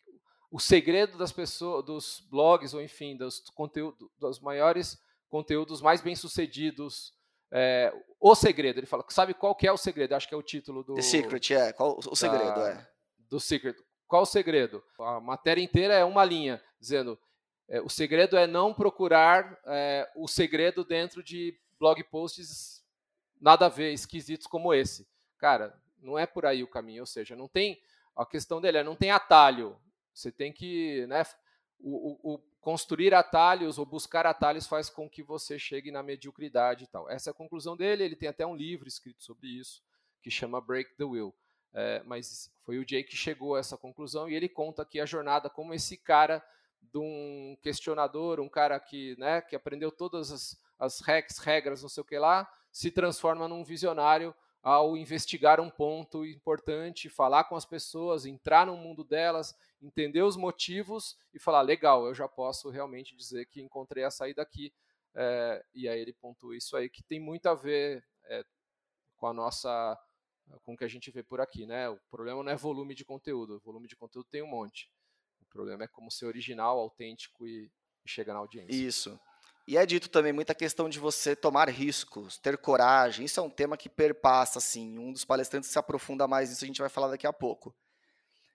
o 0.51 0.59
segredo 0.59 1.17
das 1.17 1.31
pessoas, 1.31 1.83
dos 1.85 2.19
blogs, 2.29 2.73
ou 2.73 2.81
enfim, 2.81 3.15
dos 3.15 3.39
conteúdos, 3.55 4.09
dos 4.19 4.39
maiores 4.39 5.01
conteúdos 5.29 5.81
mais 5.81 6.01
bem 6.01 6.15
sucedidos. 6.15 7.13
É, 7.49 7.93
o 8.19 8.35
segredo, 8.35 8.79
ele 8.79 8.85
fala, 8.85 9.03
sabe 9.09 9.33
qual 9.33 9.55
que 9.55 9.65
é 9.65 9.71
o 9.71 9.77
segredo? 9.77 10.13
Acho 10.13 10.27
que 10.27 10.33
é 10.33 10.37
o 10.37 10.43
título 10.43 10.83
do. 10.83 10.95
The 10.95 11.01
Secret, 11.01 11.53
é. 11.53 11.73
Qual 11.73 11.97
o 11.97 12.15
segredo, 12.15 12.53
da, 12.53 12.69
é. 12.69 12.87
Do 13.29 13.39
Secret. 13.39 13.75
Qual 14.07 14.23
o 14.23 14.25
segredo? 14.25 14.83
A 14.99 15.19
matéria 15.21 15.61
inteira 15.61 15.93
é 15.93 16.03
uma 16.03 16.25
linha, 16.25 16.61
dizendo 16.79 17.17
é, 17.71 17.79
o 17.79 17.87
segredo 17.87 18.37
é 18.37 18.45
não 18.45 18.73
procurar 18.73 19.57
é, 19.65 20.11
o 20.13 20.27
segredo 20.27 20.83
dentro 20.83 21.23
de 21.23 21.57
blog 21.79 22.03
posts 22.03 22.83
nada 23.39 23.67
a 23.67 23.69
ver, 23.69 23.93
esquisitos 23.93 24.45
como 24.45 24.73
esse. 24.73 25.07
Cara, 25.37 25.73
não 26.01 26.19
é 26.19 26.25
por 26.25 26.45
aí 26.45 26.61
o 26.63 26.67
caminho, 26.67 27.03
ou 27.03 27.07
seja, 27.07 27.33
não 27.33 27.47
tem. 27.47 27.81
A 28.13 28.25
questão 28.25 28.59
dele 28.59 28.79
é 28.79 28.83
não 28.83 28.95
tem 28.97 29.09
atalho. 29.09 29.79
Você 30.13 30.32
tem 30.32 30.52
que, 30.52 31.06
né, 31.08 31.24
o, 31.80 32.12
o, 32.12 32.34
o, 32.34 32.38
construir 32.60 33.13
atalhos 33.13 33.78
ou 33.78 33.86
buscar 33.86 34.26
atalhos 34.26 34.67
faz 34.67 34.89
com 34.89 35.10
que 35.10 35.24
você 35.24 35.58
chegue 35.58 35.91
na 35.91 36.04
mediocridade 36.04 36.84
e 36.84 36.88
tal. 36.88 37.10
Essa 37.10 37.30
é 37.30 37.32
a 37.32 37.36
conclusão 37.36 37.76
dele. 37.76 38.04
Ele 38.04 38.15
tem 38.15 38.30
até 38.30 38.45
um 38.45 38.56
livro 38.56 38.88
escrito 38.88 39.24
sobre 39.24 39.47
isso 39.47 39.82
que 40.21 40.30
chama 40.30 40.62
Break 40.62 40.95
the 40.95 41.04
Wheel. 41.04 41.34
É, 41.74 42.04
mas 42.04 42.52
foi 42.63 42.78
o 42.78 42.88
Jay 42.88 43.04
que 43.04 43.15
chegou 43.15 43.56
a 43.56 43.60
essa 43.60 43.78
conclusão 43.78 44.30
e 44.30 44.36
ele 44.36 44.50
conta 44.50 44.82
aqui 44.82 45.00
a 45.00 45.06
jornada 45.06 45.50
como 45.50 45.74
esse 45.74 45.95
cara 45.95 46.43
de 46.82 46.97
um 47.00 47.58
questionador, 47.62 48.39
um 48.39 48.50
cara 48.50 48.80
que, 48.80 49.15
né, 49.17 49.41
que 49.41 49.56
aprendeu 49.56 49.91
todas 49.91 50.32
as, 50.32 50.62
as 50.78 51.00
hacks, 51.00 51.38
regras, 51.38 51.82
não 51.82 51.89
sei 51.89 52.02
o 52.02 52.06
que 52.06 52.19
lá, 52.19 52.52
se 52.71 52.91
transforma 52.91 53.47
num 53.47 53.63
visionário 53.63 54.36
ao 54.62 54.95
investigar 54.95 55.60
um 55.60 55.69
ponto 55.69 56.26
importante, 56.26 57.10
falar 57.10 57.45
com 57.45 57.56
as 57.56 57.65
pessoas, 57.65 58.26
entrar 58.26 58.67
no 58.67 58.78
mundo 58.78 59.04
delas, 59.04 59.56
entender 59.82 60.21
os 60.21 60.38
motivos 60.38 61.17
e 61.34 61.39
falar, 61.39 61.62
legal, 61.62 62.06
eu 62.06 62.13
já 62.13 62.28
posso 62.28 62.69
realmente 62.69 63.15
dizer 63.15 63.47
que 63.47 63.62
encontrei 63.62 64.04
a 64.04 64.12
saída 64.12 64.41
aqui. 64.41 64.71
É, 65.15 65.65
e 65.74 65.89
aí 65.89 66.00
ele 66.00 66.13
pontua 66.13 66.56
isso 66.56 66.78
aí, 66.78 66.89
que 66.89 67.04
tem 67.04 67.19
muito 67.19 67.47
a 67.47 67.56
ver 67.56 68.06
é, 68.26 68.45
com 69.17 69.28
a 69.28 69.34
nossa, 69.34 69.97
com 70.63 70.74
o 70.74 70.78
que 70.78 70.86
a 70.86 70.88
gente 70.88 71.10
vê 71.12 71.24
por 71.24 71.41
aqui, 71.41 71.65
né? 71.65 71.89
O 71.89 72.00
problema 72.10 72.43
não 72.43 72.52
é 72.52 72.56
volume 72.56 72.93
de 72.93 73.04
conteúdo, 73.04 73.56
o 73.56 73.60
volume 73.60 73.88
de 73.88 73.95
conteúdo 73.95 74.28
tem 74.30 74.43
um 74.43 74.47
monte. 74.47 74.89
O 75.41 75.45
problema 75.45 75.84
é 75.84 75.88
como 75.88 76.12
ser 76.12 76.28
original, 76.28 76.80
autêntico 76.80 77.47
e, 77.47 77.69
e 78.06 78.10
chegar 78.10 78.34
na 78.34 78.39
audiência. 78.39 78.74
Isso. 78.74 79.19
E 79.71 79.77
é 79.77 79.86
dito 79.86 80.10
também 80.10 80.34
muita 80.34 80.53
questão 80.53 80.89
de 80.89 80.99
você 80.99 81.34
tomar 81.34 81.69
riscos, 81.69 82.38
ter 82.38 82.57
coragem. 82.57 83.25
Isso 83.25 83.39
é 83.39 83.43
um 83.43 83.49
tema 83.49 83.77
que 83.77 83.88
perpassa, 83.88 84.60
assim. 84.60 84.99
Um 84.99 85.13
dos 85.13 85.23
palestrantes 85.23 85.69
se 85.69 85.79
aprofunda 85.79 86.27
mais 86.27 86.49
nisso, 86.49 86.65
a 86.65 86.67
gente 86.67 86.81
vai 86.81 86.89
falar 86.89 87.07
daqui 87.07 87.25
a 87.25 87.31
pouco. 87.31 87.73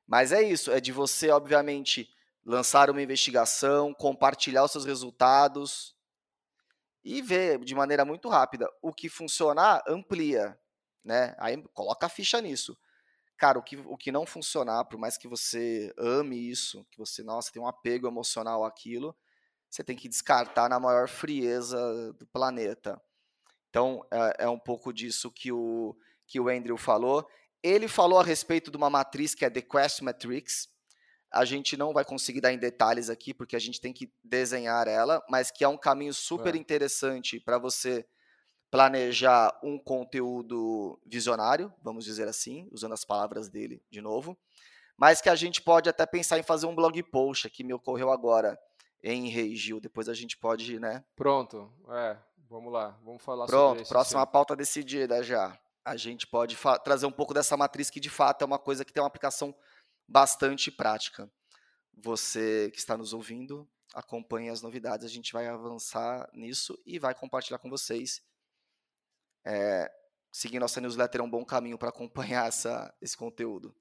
Mas 0.07 0.31
é 0.31 0.43
isso, 0.43 0.71
é 0.71 0.79
de 0.79 0.93
você, 0.93 1.31
obviamente, 1.31 2.07
lançar 2.45 2.91
uma 2.91 3.01
investigação, 3.01 3.95
compartilhar 3.95 4.65
os 4.65 4.73
seus 4.73 4.85
resultados 4.85 5.97
e 7.03 7.23
ver 7.23 7.61
de 7.61 7.75
maneira 7.75 8.05
muito 8.05 8.29
rápida. 8.29 8.69
O 8.83 8.93
que 8.93 9.09
funcionar, 9.09 9.83
amplia, 9.89 10.55
né? 11.03 11.35
Aí 11.39 11.57
coloca 11.73 12.05
a 12.05 12.11
ficha 12.11 12.43
nisso. 12.43 12.77
Cara, 13.39 13.59
o 13.59 13.63
que, 13.63 13.79
o 13.79 13.97
que 13.97 14.13
não 14.13 14.27
funcionar, 14.27 14.85
por 14.85 14.99
mais 14.99 15.17
que 15.17 15.27
você 15.27 15.95
ame 15.97 16.37
isso, 16.37 16.87
que 16.91 16.99
você, 16.99 17.23
nossa, 17.23 17.51
tem 17.51 17.63
um 17.63 17.67
apego 17.67 18.07
emocional 18.07 18.67
àquilo, 18.67 19.17
você 19.71 19.85
tem 19.85 19.97
que 19.97 20.09
descartar 20.09 20.69
na 20.69 20.81
maior 20.81 21.09
frieza 21.09 22.13
do 22.15 22.27
planeta. 22.27 23.01
Então, 23.69 24.07
é, 24.11 24.45
é 24.45 24.49
um 24.49 24.59
pouco 24.59 24.93
disso 24.93 25.31
que 25.31 25.53
o, 25.53 25.97
que 26.27 26.41
o 26.41 26.49
Andrew 26.49 26.77
falou. 26.77 27.29
Ele 27.63 27.89
falou 27.89 28.19
a 28.19 28.25
respeito 28.25 28.71
de 28.71 28.77
uma 28.77 28.89
matriz 28.89 29.35
que 29.35 29.45
é 29.45 29.51
The 29.51 29.63
Quest 29.63 30.01
Matrix. 30.01 30.69
A 31.33 31.45
gente 31.45 31.77
não 31.77 31.93
vai 31.93 32.05
conseguir 32.05 32.41
dar 32.41 32.53
em 32.53 32.59
detalhes 32.59 33.11
aqui, 33.11 33.35
porque 33.35 33.57
a 33.57 33.59
gente 33.59 33.81
tem 33.81 33.93
que 33.93 34.11
desenhar 34.23 34.89
ela, 34.89 35.23
mas 35.29 35.51
que 35.51 35.65
é 35.65 35.69
um 35.69 35.77
caminho 35.77 36.15
super 36.15 36.55
é. 36.55 36.59
interessante 36.59 37.41
para 37.41 37.59
você 37.59 38.07
planejar 38.71 39.59
um 39.63 39.79
conteúdo 39.79 41.01
visionário, 41.05 41.73
vamos 41.83 42.05
dizer 42.05 42.29
assim, 42.29 42.69
usando 42.73 42.93
as 42.93 43.05
palavras 43.05 43.49
dele 43.49 43.83
de 43.91 44.01
novo, 44.01 44.37
mas 44.97 45.21
que 45.21 45.29
a 45.29 45.37
gente 45.37 45.63
pode 45.63 45.89
até 45.89 46.05
pensar 46.07 46.39
em 46.39 46.43
fazer 46.43 46.67
um 46.67 46.75
blog 46.75 47.01
post, 47.05 47.49
que 47.51 47.63
me 47.63 47.73
ocorreu 47.73 48.11
agora 48.11 48.59
em 49.03 49.29
Rei 49.29 49.55
Gil, 49.55 49.81
depois 49.81 50.09
a 50.09 50.15
gente 50.15 50.37
pode, 50.37 50.79
né? 50.79 51.05
Pronto, 51.15 51.73
é, 51.89 52.17
vamos 52.49 52.73
lá, 52.73 52.99
vamos 53.05 53.23
falar 53.23 53.47
Pronto, 53.47 53.69
sobre 53.69 53.83
isso. 53.83 53.89
Pronto, 53.89 54.01
próxima 54.01 54.27
pauta 54.27 54.57
decidida 54.57 55.23
já. 55.23 55.59
A 55.85 55.97
gente 55.97 56.27
pode 56.27 56.59
trazer 56.83 57.07
um 57.07 57.13
pouco 57.13 57.33
dessa 57.33 57.57
matriz 57.57 57.91
que 57.91 58.01
de 58.01 58.11
fato 58.11 58.43
é 58.43 58.45
uma 58.45 58.59
coisa 58.59 58.85
que 58.85 58.93
tem 58.93 59.01
uma 59.01 59.07
aplicação 59.07 59.55
bastante 60.09 60.71
prática. 60.71 61.31
Você 61.95 62.71
que 62.73 62.79
está 62.79 62.97
nos 62.97 63.13
ouvindo, 63.13 63.69
acompanhe 63.95 64.51
as 64.51 64.61
novidades, 64.61 65.07
a 65.07 65.09
gente 65.09 65.33
vai 65.33 65.47
avançar 65.47 66.29
nisso 66.33 66.77
e 66.85 66.99
vai 66.99 67.15
compartilhar 67.15 67.59
com 67.59 67.71
vocês 67.71 68.21
é, 69.47 69.89
seguir 70.33 70.59
nossa 70.59 70.81
newsletter 70.81 71.21
é 71.21 71.25
um 71.25 71.31
bom 71.31 71.45
caminho 71.45 71.79
para 71.79 71.89
acompanhar 71.89 72.49
essa, 72.49 72.93
esse 73.01 73.17
conteúdo. 73.17 73.75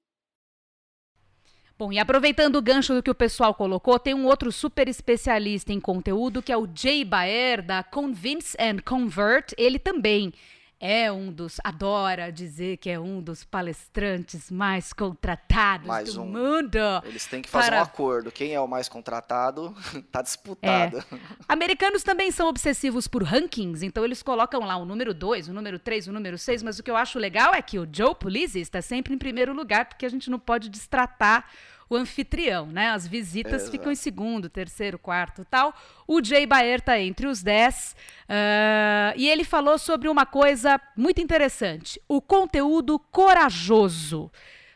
Bom, 1.78 1.92
e 1.92 1.98
aproveitando 1.98 2.56
o 2.56 2.62
gancho 2.62 2.94
do 2.94 3.02
que 3.02 3.10
o 3.10 3.14
pessoal 3.14 3.52
colocou, 3.52 3.98
tem 3.98 4.14
um 4.14 4.24
outro 4.24 4.50
super 4.50 4.88
especialista 4.88 5.74
em 5.74 5.80
conteúdo 5.80 6.42
que 6.42 6.50
é 6.50 6.56
o 6.56 6.66
Jay 6.74 7.04
Baer, 7.04 7.60
da 7.60 7.82
Convince 7.82 8.56
and 8.58 8.78
Convert. 8.82 9.52
Ele 9.58 9.78
também 9.78 10.32
é 10.78 11.10
um 11.10 11.32
dos, 11.32 11.58
adora 11.64 12.30
dizer 12.30 12.76
que 12.76 12.90
é 12.90 13.00
um 13.00 13.22
dos 13.22 13.44
palestrantes 13.44 14.50
mais 14.50 14.92
contratados 14.92 15.86
mais 15.86 16.14
do 16.14 16.22
um. 16.22 16.26
mundo. 16.26 16.78
Eles 17.04 17.26
têm 17.26 17.40
que 17.40 17.48
fazer 17.48 17.68
para... 17.68 17.78
um 17.80 17.82
acordo. 17.82 18.30
Quem 18.30 18.52
é 18.52 18.60
o 18.60 18.68
mais 18.68 18.88
contratado 18.88 19.74
está 19.94 20.20
disputado. 20.22 20.98
É. 20.98 21.04
Americanos 21.48 22.02
também 22.02 22.30
são 22.30 22.48
obsessivos 22.48 23.08
por 23.08 23.22
rankings, 23.22 23.84
então 23.84 24.04
eles 24.04 24.22
colocam 24.22 24.60
lá 24.60 24.76
o 24.76 24.84
número 24.84 25.14
2, 25.14 25.48
o 25.48 25.54
número 25.54 25.78
3, 25.78 26.08
o 26.08 26.12
número 26.12 26.36
6, 26.36 26.62
mas 26.62 26.78
o 26.78 26.82
que 26.82 26.90
eu 26.90 26.96
acho 26.96 27.18
legal 27.18 27.54
é 27.54 27.62
que 27.62 27.78
o 27.78 27.88
Joe 27.90 28.14
Pulizzi 28.14 28.60
está 28.60 28.82
sempre 28.82 29.14
em 29.14 29.18
primeiro 29.18 29.54
lugar, 29.54 29.86
porque 29.86 30.04
a 30.04 30.10
gente 30.10 30.30
não 30.30 30.38
pode 30.38 30.68
destratar 30.68 31.48
o 31.88 31.96
anfitrião, 31.96 32.66
né? 32.66 32.90
As 32.90 33.06
visitas 33.06 33.62
Exato. 33.62 33.70
ficam 33.70 33.92
em 33.92 33.96
segundo, 33.96 34.48
terceiro, 34.48 34.98
quarto 34.98 35.44
tal. 35.44 35.74
O 36.06 36.22
Jay 36.22 36.46
Baer 36.46 36.80
está 36.80 36.98
entre 37.00 37.26
os 37.26 37.42
dez. 37.42 37.94
Uh, 38.24 39.14
e 39.16 39.28
ele 39.28 39.44
falou 39.44 39.78
sobre 39.78 40.08
uma 40.08 40.26
coisa 40.26 40.80
muito 40.96 41.20
interessante: 41.20 42.00
o 42.08 42.20
conteúdo 42.20 42.98
corajoso. 42.98 44.30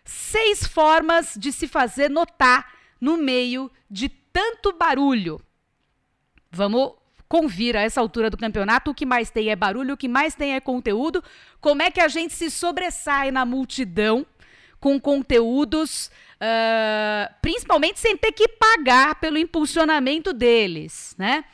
Seis 0.04 0.66
formas 0.66 1.34
de 1.36 1.52
se 1.52 1.68
fazer 1.68 2.08
notar 2.08 2.72
no 3.00 3.16
meio 3.16 3.70
de 3.90 4.08
tanto 4.08 4.72
barulho. 4.72 5.40
Vamos 6.50 6.94
convir 7.28 7.76
a 7.76 7.82
essa 7.82 8.00
altura 8.00 8.28
do 8.28 8.36
campeonato. 8.36 8.90
O 8.90 8.94
que 8.94 9.06
mais 9.06 9.30
tem 9.30 9.50
é 9.50 9.56
barulho, 9.56 9.94
o 9.94 9.96
que 9.96 10.08
mais 10.08 10.34
tem 10.34 10.54
é 10.54 10.60
conteúdo. 10.60 11.22
Como 11.60 11.82
é 11.82 11.90
que 11.90 12.00
a 12.00 12.08
gente 12.08 12.34
se 12.34 12.50
sobressai 12.50 13.30
na 13.30 13.44
multidão 13.44 14.26
com 14.80 14.98
conteúdos 14.98 16.10
uh, 16.40 17.34
principalmente 17.42 18.00
sem 18.00 18.16
ter 18.16 18.32
que 18.32 18.48
pagar 18.48 19.16
pelo 19.16 19.38
impulsionamento 19.38 20.32
deles, 20.32 21.14
né? 21.18 21.44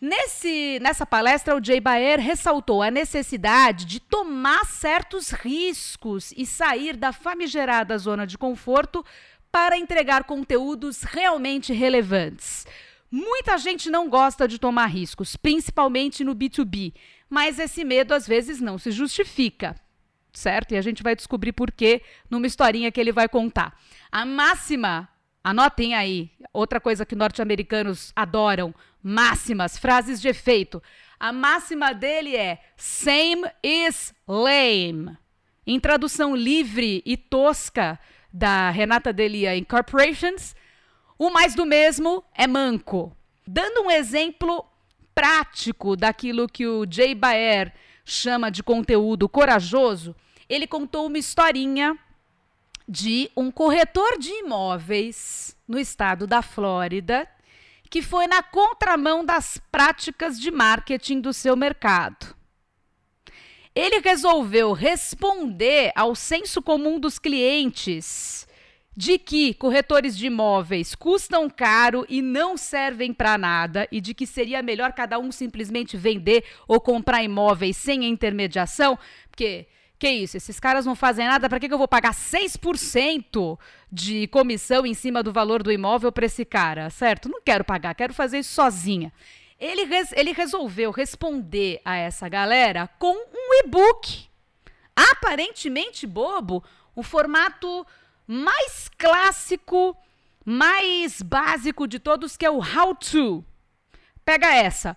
Nesse, 0.00 0.78
nessa 0.80 1.04
palestra, 1.04 1.54
o 1.54 1.62
Jay 1.62 1.78
Baer 1.78 2.18
ressaltou 2.18 2.82
a 2.82 2.90
necessidade 2.90 3.84
de 3.84 4.00
tomar 4.00 4.64
certos 4.64 5.30
riscos 5.30 6.32
e 6.34 6.46
sair 6.46 6.96
da 6.96 7.12
famigerada 7.12 7.98
zona 7.98 8.26
de 8.26 8.38
conforto 8.38 9.04
para 9.52 9.76
entregar 9.76 10.24
conteúdos 10.24 11.02
realmente 11.02 11.74
relevantes. 11.74 12.66
Muita 13.10 13.58
gente 13.58 13.90
não 13.90 14.08
gosta 14.08 14.48
de 14.48 14.58
tomar 14.58 14.86
riscos, 14.86 15.36
principalmente 15.36 16.24
no 16.24 16.34
B2B, 16.34 16.94
mas 17.28 17.58
esse 17.58 17.84
medo 17.84 18.14
às 18.14 18.26
vezes 18.26 18.58
não 18.58 18.78
se 18.78 18.90
justifica 18.90 19.76
certo? 20.32 20.72
E 20.72 20.76
a 20.76 20.82
gente 20.82 21.02
vai 21.02 21.14
descobrir 21.14 21.52
por 21.52 21.70
quê 21.70 22.02
numa 22.28 22.46
historinha 22.46 22.90
que 22.90 23.00
ele 23.00 23.12
vai 23.12 23.28
contar. 23.28 23.78
A 24.10 24.24
máxima, 24.24 25.08
anotem 25.42 25.94
aí, 25.94 26.30
outra 26.52 26.80
coisa 26.80 27.06
que 27.06 27.14
norte-americanos 27.14 28.12
adoram, 28.14 28.74
máximas, 29.02 29.78
frases 29.78 30.20
de 30.20 30.28
efeito. 30.28 30.82
A 31.18 31.32
máxima 31.32 31.92
dele 31.92 32.36
é 32.36 32.60
same 32.76 33.46
is 33.62 34.14
lame. 34.26 35.16
Em 35.66 35.78
tradução 35.78 36.34
livre 36.34 37.02
e 37.04 37.16
tosca 37.16 37.98
da 38.32 38.70
Renata 38.70 39.12
Delia 39.12 39.56
Incorporations, 39.56 40.54
o 41.18 41.30
mais 41.30 41.54
do 41.54 41.66
mesmo 41.66 42.24
é 42.34 42.46
manco. 42.46 43.14
Dando 43.46 43.82
um 43.82 43.90
exemplo 43.90 44.64
prático 45.14 45.96
daquilo 45.96 46.48
que 46.48 46.66
o 46.66 46.86
Jay 46.90 47.14
Baer 47.14 47.74
chama 48.12 48.50
de 48.50 48.62
conteúdo 48.62 49.28
corajoso, 49.28 50.14
ele 50.48 50.66
contou 50.66 51.06
uma 51.06 51.18
historinha 51.18 51.98
de 52.88 53.30
um 53.36 53.50
corretor 53.50 54.18
de 54.18 54.30
imóveis 54.30 55.56
no 55.66 55.78
estado 55.78 56.26
da 56.26 56.42
Flórida 56.42 57.28
que 57.88 58.00
foi 58.00 58.28
na 58.28 58.40
contramão 58.40 59.24
das 59.24 59.58
práticas 59.70 60.40
de 60.40 60.50
marketing 60.50 61.20
do 61.20 61.32
seu 61.32 61.56
mercado. 61.56 62.36
Ele 63.74 63.98
resolveu 63.98 64.72
responder 64.72 65.92
ao 65.96 66.14
senso 66.14 66.62
comum 66.62 67.00
dos 67.00 67.18
clientes 67.18 68.46
de 69.00 69.18
que 69.18 69.54
corretores 69.54 70.14
de 70.14 70.26
imóveis 70.26 70.94
custam 70.94 71.48
caro 71.48 72.04
e 72.06 72.20
não 72.20 72.54
servem 72.54 73.14
para 73.14 73.38
nada 73.38 73.88
e 73.90 73.98
de 73.98 74.12
que 74.12 74.26
seria 74.26 74.62
melhor 74.62 74.92
cada 74.92 75.18
um 75.18 75.32
simplesmente 75.32 75.96
vender 75.96 76.44
ou 76.68 76.78
comprar 76.78 77.22
imóveis 77.22 77.78
sem 77.78 78.04
intermediação, 78.04 78.98
porque 79.30 79.66
que 79.98 80.10
isso? 80.10 80.36
Esses 80.36 80.60
caras 80.60 80.84
não 80.84 80.94
fazem 80.94 81.26
nada, 81.26 81.48
para 81.48 81.58
que, 81.58 81.72
eu 81.72 81.78
vou 81.78 81.88
pagar 81.88 82.12
6% 82.12 83.58
de 83.90 84.26
comissão 84.26 84.84
em 84.84 84.92
cima 84.92 85.22
do 85.22 85.32
valor 85.32 85.62
do 85.62 85.72
imóvel 85.72 86.12
para 86.12 86.26
esse 86.26 86.44
cara, 86.44 86.90
certo? 86.90 87.26
Não 87.26 87.40
quero 87.40 87.64
pagar, 87.64 87.94
quero 87.94 88.12
fazer 88.12 88.40
isso 88.40 88.52
sozinha. 88.52 89.10
Ele, 89.58 89.84
res, 89.84 90.12
ele 90.12 90.32
resolveu 90.32 90.90
responder 90.90 91.80
a 91.86 91.96
essa 91.96 92.28
galera 92.28 92.86
com 92.98 93.14
um 93.14 93.64
e-book, 93.64 94.26
aparentemente 94.94 96.06
bobo, 96.06 96.62
o 96.94 97.02
formato 97.02 97.86
mais 98.30 98.88
clássico, 98.96 99.96
mais 100.44 101.20
básico 101.20 101.88
de 101.88 101.98
todos, 101.98 102.36
que 102.36 102.46
é 102.46 102.50
o 102.50 102.58
How 102.60 102.94
To. 102.94 103.44
Pega 104.24 104.54
essa. 104.54 104.96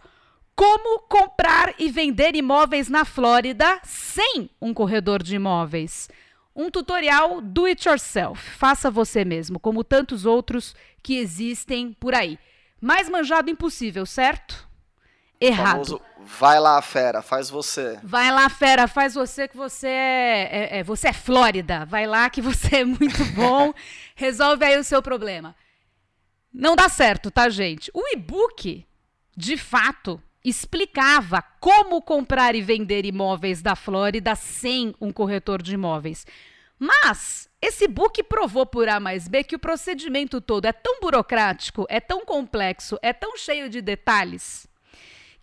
Como 0.56 1.00
comprar 1.08 1.74
e 1.80 1.90
vender 1.90 2.36
imóveis 2.36 2.90
na 2.90 3.04
Flórida 3.04 3.80
sem 3.84 4.52
um 4.62 4.72
corredor 4.72 5.24
de 5.24 5.36
imóveis. 5.36 6.08
Um 6.56 6.70
tutorial 6.70 7.42
do 7.42 7.66
it 7.66 7.90
yourself, 7.90 8.40
faça 8.52 8.92
você 8.92 9.26
mesmo, 9.26 9.60
como 9.60 9.84
tantos 9.84 10.28
outros 10.28 10.76
que 11.02 11.18
existem 11.18 11.92
por 11.92 12.14
aí. 12.14 12.38
Mais 12.80 13.10
manjado 13.10 13.50
impossível, 13.50 14.06
certo? 14.06 14.70
Errado. 15.40 15.72
Famoso, 15.72 16.02
vai 16.20 16.60
lá, 16.60 16.82
fera, 16.82 17.22
faz 17.22 17.50
você. 17.50 18.00
Vai 18.02 18.32
lá, 18.32 18.48
fera, 18.50 18.88
faz 18.88 19.14
você 19.14 19.48
que 19.48 19.58
você 19.58 19.88
é, 19.88 20.50
é, 20.52 20.80
é 20.80 20.84
você 20.84 21.10
é 21.10 21.14
Flórida. 21.14 21.86
Vai 21.86 22.08
lá 22.08 22.30
que 22.30 22.42
você 22.42 22.78
é 22.78 22.86
muito 22.86 23.24
bom. 23.36 23.74
resolve 24.16 24.64
aí 24.64 24.78
o 24.78 24.84
seu 24.84 25.02
problema. 25.02 25.56
Não 26.54 26.76
dá 26.76 26.88
certo, 26.88 27.32
tá, 27.32 27.50
gente? 27.50 27.90
O 27.94 28.08
e-book, 28.14 28.86
de 29.36 29.58
fato, 29.58 30.22
explicava 30.44 31.42
como 31.60 32.02
comprar 32.02 32.54
e 32.54 32.62
vender 32.62 33.06
imóveis 33.06 33.62
da 33.62 33.76
Flórida 33.76 34.36
sem 34.36 34.94
um 35.02 35.12
corretor 35.12 35.62
de 35.62 35.74
imóveis. 35.74 36.26
Mas 36.78 37.50
esse 37.62 37.88
book 37.88 38.22
provou 38.24 38.66
por 38.66 38.90
A 38.90 39.00
mais 39.00 39.28
B 39.28 39.44
que 39.44 39.56
o 39.56 39.60
procedimento 39.60 40.42
todo 40.42 40.66
é 40.66 40.74
tão 40.74 41.00
burocrático, 41.00 41.86
é 41.90 42.00
tão 42.02 42.26
complexo, 42.26 43.00
é 43.02 43.14
tão 43.14 43.38
cheio 43.38 43.70
de 43.70 43.82
detalhes, 43.82 44.68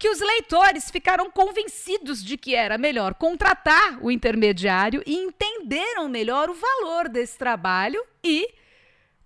que 0.00 0.08
os 0.08 0.18
leitores 0.18 0.90
ficaram 0.90 1.30
convencidos 1.30 2.24
de 2.24 2.38
que 2.38 2.54
era 2.54 2.78
melhor 2.78 3.12
contratar 3.12 4.02
o 4.02 4.10
intermediário 4.10 5.02
e 5.04 5.14
entenderam 5.14 6.08
melhor 6.08 6.48
o 6.48 6.54
valor 6.54 7.06
desse 7.06 7.36
trabalho 7.36 8.02
e, 8.24 8.48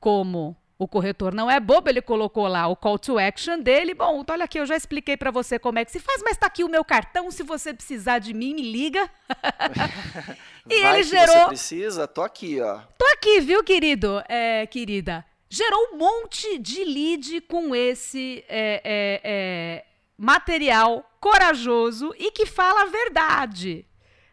como 0.00 0.56
o 0.76 0.88
corretor 0.88 1.32
não 1.32 1.48
é 1.48 1.60
bobo, 1.60 1.88
ele 1.88 2.02
colocou 2.02 2.48
lá 2.48 2.66
o 2.66 2.74
call 2.74 2.98
to 2.98 3.20
action 3.20 3.60
dele. 3.60 3.94
Bom, 3.94 4.24
olha 4.28 4.44
aqui, 4.44 4.58
eu 4.58 4.66
já 4.66 4.76
expliquei 4.76 5.16
para 5.16 5.30
você 5.30 5.60
como 5.60 5.78
é 5.78 5.84
que 5.84 5.92
se 5.92 6.00
faz, 6.00 6.20
mas 6.24 6.32
está 6.32 6.48
aqui 6.48 6.64
o 6.64 6.68
meu 6.68 6.84
cartão. 6.84 7.30
Se 7.30 7.44
você 7.44 7.72
precisar 7.72 8.18
de 8.18 8.34
mim, 8.34 8.52
me 8.52 8.62
liga. 8.62 9.08
e 10.68 10.82
Vai 10.82 10.94
ele 10.94 11.02
gerou. 11.04 11.36
Você 11.36 11.46
precisa? 11.46 12.08
Tô 12.08 12.20
aqui, 12.20 12.60
ó. 12.60 12.80
Tô 12.98 13.06
aqui, 13.12 13.38
viu, 13.38 13.62
querido? 13.62 14.24
É, 14.28 14.66
querida. 14.66 15.24
Gerou 15.48 15.92
um 15.92 15.98
monte 15.98 16.58
de 16.58 16.84
lead 16.84 17.42
com 17.42 17.76
esse 17.76 18.44
é, 18.48 18.82
é, 18.84 19.20
é 19.22 19.93
material 20.16 21.08
corajoso 21.20 22.14
e 22.18 22.30
que 22.30 22.46
fala 22.46 22.82
a 22.82 22.86
verdade, 22.86 23.86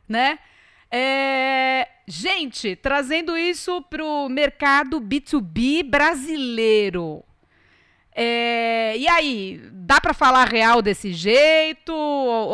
né? 0.08 0.40
É, 0.92 1.88
gente, 2.06 2.76
trazendo 2.76 3.38
isso 3.38 3.82
para 3.84 4.04
o 4.04 4.28
mercado 4.28 5.00
B2B 5.00 5.84
brasileiro. 5.84 7.24
É, 8.14 8.98
e 8.98 9.08
aí, 9.08 9.62
dá 9.72 10.02
para 10.02 10.14
falar 10.14 10.50
real 10.50 10.82
desse 10.82 11.14
jeito? 11.14 11.94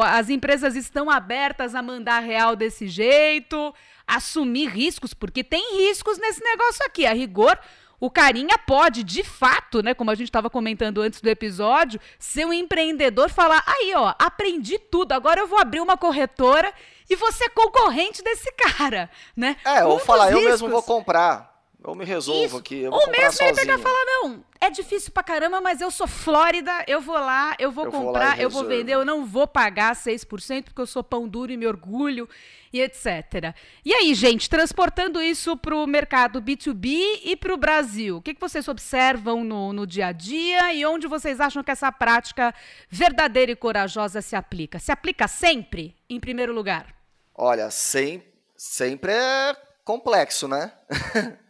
As 0.03 0.29
empresas 0.29 0.75
estão 0.75 1.09
abertas 1.09 1.73
a 1.73 1.81
mandar 1.81 2.19
real 2.19 2.55
desse 2.55 2.87
jeito? 2.87 3.73
Assumir 4.05 4.69
riscos, 4.69 5.15
porque 5.15 5.43
tem 5.43 5.77
riscos 5.77 6.19
nesse 6.19 6.43
negócio 6.43 6.85
aqui. 6.85 7.07
A 7.07 7.13
rigor, 7.13 7.59
o 7.99 8.12
carinha 8.12 8.57
pode, 8.57 9.03
de 9.03 9.23
fato, 9.23 9.81
né, 9.81 9.93
como 9.93 10.12
a 10.12 10.15
gente 10.15 10.27
estava 10.27 10.49
comentando 10.49 11.01
antes 11.01 11.19
do 11.19 11.29
episódio, 11.29 11.99
ser 12.19 12.45
um 12.45 12.53
empreendedor 12.53 13.29
falar: 13.29 13.63
aí, 13.65 13.93
ó, 13.95 14.13
aprendi 14.19 14.77
tudo, 14.77 15.13
agora 15.13 15.39
eu 15.39 15.47
vou 15.47 15.60
abrir 15.60 15.79
uma 15.79 15.97
corretora 15.97 16.71
e 17.10 17.15
você 17.15 17.45
é 17.45 17.49
concorrente 17.49 18.21
desse 18.21 18.51
cara, 18.53 19.10
né? 19.36 19.57
É, 19.65 19.83
um 19.83 19.89
ou 19.89 19.99
falar, 19.99 20.31
eu 20.31 20.41
mesmo 20.41 20.69
vou 20.69 20.83
comprar. 20.83 21.56
Eu 21.88 21.95
me 21.95 22.04
resolvo 22.04 22.43
Isso. 22.43 22.58
aqui. 22.58 22.82
Eu 22.82 22.91
vou 22.91 23.00
Ou 23.00 23.08
mesmo 23.10 23.45
ele 23.45 23.56
pegar 23.56 23.80
e 23.80 23.82
falar, 23.82 24.06
não, 24.06 24.43
é 24.60 24.69
difícil 24.69 25.10
pra 25.10 25.23
caramba, 25.23 25.62
mas 25.62 25.80
eu 25.80 25.89
sou 25.89 26.06
Flórida, 26.06 26.84
eu 26.86 27.00
vou 27.00 27.15
lá, 27.15 27.56
eu 27.58 27.71
vou 27.71 27.86
eu 27.86 27.91
comprar, 27.91 28.36
vou 28.36 28.43
eu 28.43 28.50
vou 28.50 28.65
vender, 28.65 28.91
eu 28.91 29.06
não 29.06 29.26
vou 29.26 29.47
pagar 29.47 29.95
6%, 29.95 30.65
porque 30.65 30.82
eu 30.82 30.86
sou 30.86 31.02
pão 31.02 31.30
duro 31.30 31.50
e 31.50 31.56
me 31.56 31.65
orgulho, 31.65 32.28
e 32.73 32.82
etc. 32.82 33.56
E 33.86 33.93
aí, 33.93 34.13
gente, 34.13 34.50
transportando 34.50 35.21
isso 35.21 35.56
pro 35.56 35.88
mercado 35.88 36.41
B2B 36.41 37.21
e 37.23 37.38
pro 37.38 37.56
Brasil, 37.56 38.17
o 38.17 38.21
que, 38.21 38.34
que 38.34 38.41
vocês 38.41 38.67
observam 38.67 39.45
no, 39.45 39.71
no 39.71 39.88
dia 39.88 40.08
a 40.08 40.12
dia 40.12 40.73
e 40.73 40.86
onde 40.86 41.08
vocês 41.08 41.39
acham 41.39 41.63
que 41.63 41.71
essa 41.71 41.89
prática 41.89 42.54
verdadeira 42.89 43.54
e 43.54 43.56
corajosa 43.56 44.21
se 44.21 44.36
aplica? 44.36 44.78
Se 44.78 44.91
aplica 44.91 45.26
sempre, 45.26 45.95
em 46.10 46.19
primeiro 46.19 46.54
lugar? 46.54 46.93
Olha, 47.34 47.71
sem, 47.71 48.21
sempre 48.58 49.13
é 49.13 49.56
complexo, 49.86 50.50
né? 50.50 50.73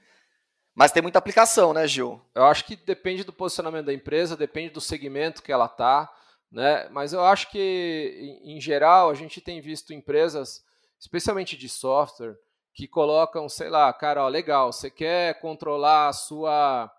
Mas 0.78 0.92
tem 0.92 1.02
muita 1.02 1.18
aplicação, 1.18 1.74
né, 1.74 1.88
Gil? 1.88 2.22
Eu 2.36 2.46
acho 2.46 2.64
que 2.64 2.76
depende 2.76 3.24
do 3.24 3.34
posicionamento 3.34 3.88
da 3.88 3.94
empresa, 3.94 4.38
depende 4.38 4.70
do 4.70 4.80
segmento 4.80 5.42
que 5.42 5.52
ela 5.52 5.66
está, 5.66 6.08
né? 6.52 6.88
Mas 6.92 7.14
eu 7.14 7.26
acho 7.26 7.50
que, 7.50 8.40
em 8.44 8.62
geral, 8.62 9.10
a 9.10 9.16
gente 9.16 9.42
tem 9.42 9.60
visto 9.60 9.92
empresas, 9.92 10.64
especialmente 11.00 11.58
de 11.58 11.68
software, 11.68 12.38
que 12.76 12.88
colocam, 12.88 13.50
sei 13.50 13.72
lá, 13.72 13.92
cara, 13.92 14.24
ó, 14.24 14.28
legal, 14.28 14.72
você 14.72 14.92
quer 14.92 15.40
controlar 15.40 16.10
a 16.10 16.14
sua 16.14 16.94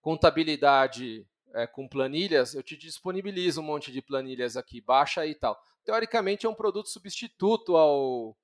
contabilidade 0.00 1.26
é, 1.54 1.66
com 1.66 1.88
planilhas, 1.88 2.54
eu 2.54 2.62
te 2.62 2.76
disponibilizo 2.76 3.60
um 3.60 3.64
monte 3.64 3.90
de 3.90 4.00
planilhas 4.00 4.56
aqui, 4.56 4.80
baixa 4.80 5.26
e 5.26 5.34
tal 5.34 5.60
teoricamente 5.84 6.46
é 6.46 6.48
um 6.48 6.54
produto 6.54 6.88
substituto 6.88 7.76
ao, 7.76 8.36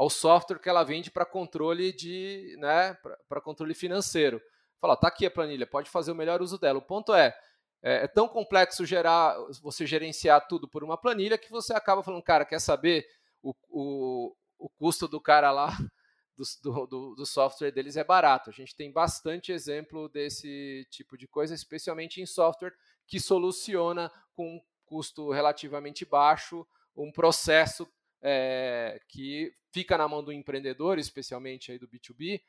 ao 0.00 0.08
software 0.08 0.58
que 0.58 0.68
ela 0.70 0.82
vende 0.82 1.10
para 1.10 1.26
controle 1.26 1.92
de, 1.92 2.56
né, 2.58 2.94
para 3.28 3.38
controle 3.38 3.74
financeiro. 3.74 4.40
Fala, 4.80 4.96
tá 4.96 5.08
aqui 5.08 5.26
a 5.26 5.30
planilha, 5.30 5.66
pode 5.66 5.90
fazer 5.90 6.10
o 6.10 6.14
melhor 6.14 6.40
uso 6.40 6.58
dela. 6.58 6.78
O 6.78 6.82
ponto 6.82 7.12
é, 7.12 7.36
é, 7.82 8.04
é, 8.04 8.08
tão 8.08 8.26
complexo 8.26 8.86
gerar, 8.86 9.36
você 9.60 9.84
gerenciar 9.84 10.48
tudo 10.48 10.66
por 10.66 10.82
uma 10.82 10.96
planilha 10.96 11.36
que 11.36 11.50
você 11.50 11.74
acaba 11.74 12.02
falando, 12.02 12.22
cara, 12.22 12.46
quer 12.46 12.60
saber 12.60 13.06
o, 13.42 13.54
o, 13.68 14.34
o 14.58 14.70
custo 14.70 15.06
do 15.06 15.20
cara 15.20 15.52
lá 15.52 15.68
do, 16.34 16.86
do, 16.86 17.14
do, 17.16 17.26
software 17.26 17.70
deles 17.70 17.98
é 17.98 18.02
barato. 18.02 18.48
A 18.48 18.54
gente 18.54 18.74
tem 18.74 18.90
bastante 18.90 19.52
exemplo 19.52 20.08
desse 20.08 20.88
tipo 20.90 21.14
de 21.18 21.28
coisa, 21.28 21.54
especialmente 21.54 22.22
em 22.22 22.26
software 22.26 22.72
que 23.06 23.20
soluciona 23.20 24.10
com 24.32 24.64
custo 24.86 25.30
relativamente 25.30 26.06
baixo, 26.06 26.66
um 26.96 27.12
processo 27.12 27.86
é, 28.22 29.00
que 29.08 29.52
fica 29.72 29.96
na 29.96 30.08
mão 30.08 30.22
do 30.22 30.32
empreendedor, 30.32 30.98
especialmente 30.98 31.72
aí 31.72 31.78
do 31.78 31.88
B2B, 31.88 32.40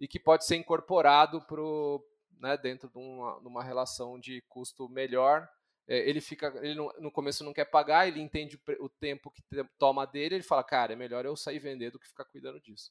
e 0.00 0.08
que 0.08 0.18
pode 0.18 0.44
ser 0.44 0.56
incorporado 0.56 1.40
pro, 1.42 2.04
né, 2.38 2.56
dentro 2.56 2.88
de 2.88 2.98
uma, 2.98 3.40
de 3.40 3.46
uma, 3.46 3.62
relação 3.62 4.18
de 4.18 4.42
custo 4.48 4.88
melhor. 4.88 5.48
É, 5.86 6.08
ele 6.08 6.20
fica, 6.20 6.52
ele 6.62 6.74
no, 6.74 6.92
no, 6.98 7.10
começo 7.10 7.44
não 7.44 7.52
quer 7.52 7.66
pagar, 7.66 8.08
ele 8.08 8.20
entende 8.20 8.56
o, 8.56 8.84
o 8.84 8.88
tempo 8.88 9.30
que 9.30 9.42
toma 9.78 10.06
dele, 10.06 10.36
ele 10.36 10.44
fala, 10.44 10.64
cara, 10.64 10.92
é 10.92 10.96
melhor 10.96 11.24
eu 11.24 11.36
sair 11.36 11.58
vender 11.58 11.90
do 11.90 11.98
que 11.98 12.08
ficar 12.08 12.24
cuidando 12.24 12.60
disso. 12.60 12.90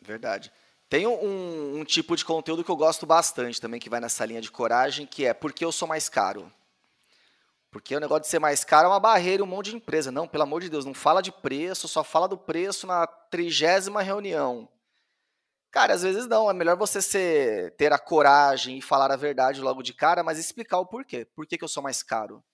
Verdade. 0.00 0.52
Tem 0.88 1.06
um, 1.06 1.78
um, 1.78 1.84
tipo 1.84 2.14
de 2.16 2.24
conteúdo 2.24 2.62
que 2.62 2.70
eu 2.70 2.76
gosto 2.76 3.06
bastante 3.06 3.60
também, 3.60 3.80
que 3.80 3.88
vai 3.88 4.00
nessa 4.00 4.26
linha 4.26 4.42
de 4.42 4.50
coragem, 4.50 5.06
que 5.06 5.24
é 5.24 5.32
porque 5.32 5.64
eu 5.64 5.72
sou 5.72 5.88
mais 5.88 6.08
caro. 6.08 6.52
Porque 7.72 7.96
o 7.96 8.00
negócio 8.00 8.20
de 8.20 8.28
ser 8.28 8.38
mais 8.38 8.62
caro 8.62 8.84
é 8.84 8.90
uma 8.90 9.00
barreira, 9.00 9.42
um 9.42 9.46
monte 9.46 9.70
de 9.70 9.76
empresa. 9.76 10.12
Não, 10.12 10.28
pelo 10.28 10.42
amor 10.42 10.60
de 10.60 10.68
Deus, 10.68 10.84
não 10.84 10.92
fala 10.92 11.22
de 11.22 11.32
preço, 11.32 11.88
só 11.88 12.04
fala 12.04 12.28
do 12.28 12.36
preço 12.36 12.86
na 12.86 13.06
trigésima 13.06 14.02
reunião. 14.02 14.68
Cara, 15.70 15.94
às 15.94 16.02
vezes 16.02 16.26
não. 16.26 16.50
É 16.50 16.52
melhor 16.52 16.76
você 16.76 17.00
ser, 17.00 17.74
ter 17.76 17.90
a 17.90 17.98
coragem 17.98 18.76
e 18.76 18.82
falar 18.82 19.10
a 19.10 19.16
verdade 19.16 19.62
logo 19.62 19.82
de 19.82 19.94
cara, 19.94 20.22
mas 20.22 20.38
explicar 20.38 20.80
o 20.80 20.86
porquê. 20.86 21.24
Por 21.24 21.46
que, 21.46 21.56
que 21.56 21.64
eu 21.64 21.68
sou 21.68 21.82
mais 21.82 22.02
caro? 22.02 22.44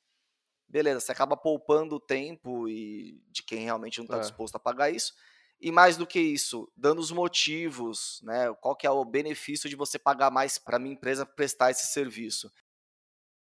Beleza, 0.68 1.00
você 1.00 1.10
acaba 1.10 1.36
poupando 1.36 1.96
o 1.96 2.00
tempo 2.00 2.68
e 2.68 3.20
de 3.32 3.42
quem 3.42 3.64
realmente 3.64 3.98
não 3.98 4.04
está 4.04 4.18
é. 4.18 4.20
disposto 4.20 4.54
a 4.54 4.60
pagar 4.60 4.88
isso. 4.88 5.14
E 5.60 5.72
mais 5.72 5.96
do 5.96 6.06
que 6.06 6.20
isso, 6.20 6.70
dando 6.76 7.00
os 7.00 7.10
motivos, 7.10 8.20
né? 8.22 8.54
Qual 8.60 8.76
que 8.76 8.86
é 8.86 8.90
o 8.90 9.04
benefício 9.04 9.68
de 9.68 9.74
você 9.74 9.98
pagar 9.98 10.30
mais 10.30 10.58
para 10.58 10.78
minha 10.78 10.94
empresa 10.94 11.26
prestar 11.26 11.72
esse 11.72 11.88
serviço? 11.88 12.52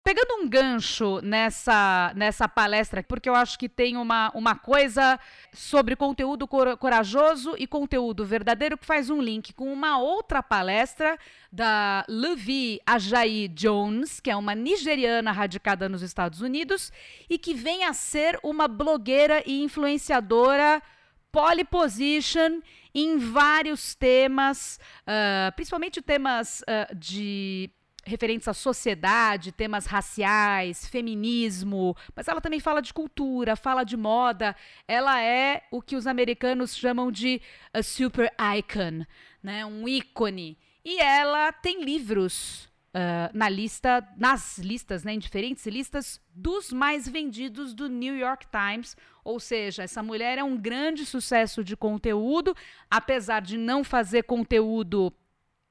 Pegando 0.06 0.40
um 0.40 0.48
gancho 0.48 1.20
nessa, 1.20 2.12
nessa 2.14 2.48
palestra, 2.48 3.02
porque 3.02 3.28
eu 3.28 3.34
acho 3.34 3.58
que 3.58 3.68
tem 3.68 3.96
uma, 3.96 4.30
uma 4.36 4.54
coisa 4.54 5.18
sobre 5.52 5.96
conteúdo 5.96 6.46
corajoso 6.46 7.56
e 7.58 7.66
conteúdo 7.66 8.24
verdadeiro 8.24 8.78
que 8.78 8.86
faz 8.86 9.10
um 9.10 9.20
link 9.20 9.52
com 9.52 9.72
uma 9.72 9.98
outra 9.98 10.44
palestra 10.44 11.18
da 11.50 12.04
Levi 12.08 12.80
Ajayi 12.86 13.48
Jones, 13.48 14.20
que 14.20 14.30
é 14.30 14.36
uma 14.36 14.54
nigeriana 14.54 15.32
radicada 15.32 15.88
nos 15.88 16.02
Estados 16.02 16.40
Unidos 16.40 16.92
e 17.28 17.36
que 17.36 17.52
vem 17.52 17.82
a 17.82 17.92
ser 17.92 18.38
uma 18.44 18.68
blogueira 18.68 19.42
e 19.44 19.60
influenciadora 19.60 20.80
polyposition 21.32 22.60
em 22.94 23.18
vários 23.18 23.96
temas, 23.96 24.78
uh, 25.02 25.52
principalmente 25.56 26.00
temas 26.00 26.62
uh, 26.62 26.94
de 26.94 27.68
referentes 28.06 28.46
à 28.46 28.54
sociedade, 28.54 29.52
temas 29.52 29.84
raciais, 29.84 30.86
feminismo, 30.86 31.96
mas 32.14 32.28
ela 32.28 32.40
também 32.40 32.60
fala 32.60 32.80
de 32.80 32.94
cultura, 32.94 33.56
fala 33.56 33.84
de 33.84 33.96
moda. 33.96 34.54
Ela 34.86 35.20
é 35.20 35.64
o 35.70 35.82
que 35.82 35.96
os 35.96 36.06
americanos 36.06 36.76
chamam 36.76 37.10
de 37.10 37.42
a 37.74 37.82
super 37.82 38.32
icon, 38.58 39.04
né? 39.42 39.66
um 39.66 39.88
ícone. 39.88 40.56
E 40.84 41.00
ela 41.00 41.52
tem 41.52 41.82
livros 41.82 42.74
Uh, 42.96 43.28
na 43.34 43.46
lista, 43.46 44.02
nas 44.16 44.56
listas, 44.56 45.04
né, 45.04 45.12
em 45.12 45.18
diferentes 45.18 45.66
listas 45.66 46.18
dos 46.34 46.72
mais 46.72 47.06
vendidos 47.06 47.74
do 47.74 47.90
New 47.90 48.16
York 48.16 48.46
Times. 48.46 48.96
Ou 49.22 49.38
seja, 49.38 49.82
essa 49.82 50.02
mulher 50.02 50.38
é 50.38 50.42
um 50.42 50.56
grande 50.56 51.04
sucesso 51.04 51.62
de 51.62 51.76
conteúdo, 51.76 52.56
apesar 52.90 53.40
de 53.40 53.58
não 53.58 53.84
fazer 53.84 54.22
conteúdo 54.22 55.12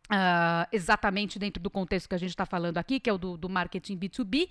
Uh, 0.05 0.67
exatamente 0.71 1.39
dentro 1.39 1.61
do 1.61 1.69
contexto 1.69 2.07
que 2.07 2.13
a 2.13 2.19
gente 2.19 2.29
está 2.29 2.45
falando 2.45 2.77
aqui, 2.77 2.99
que 2.99 3.09
é 3.09 3.13
o 3.13 3.17
do, 3.17 3.37
do 3.37 3.49
marketing 3.49 3.97
B2B. 3.97 4.45
Uh, 4.45 4.49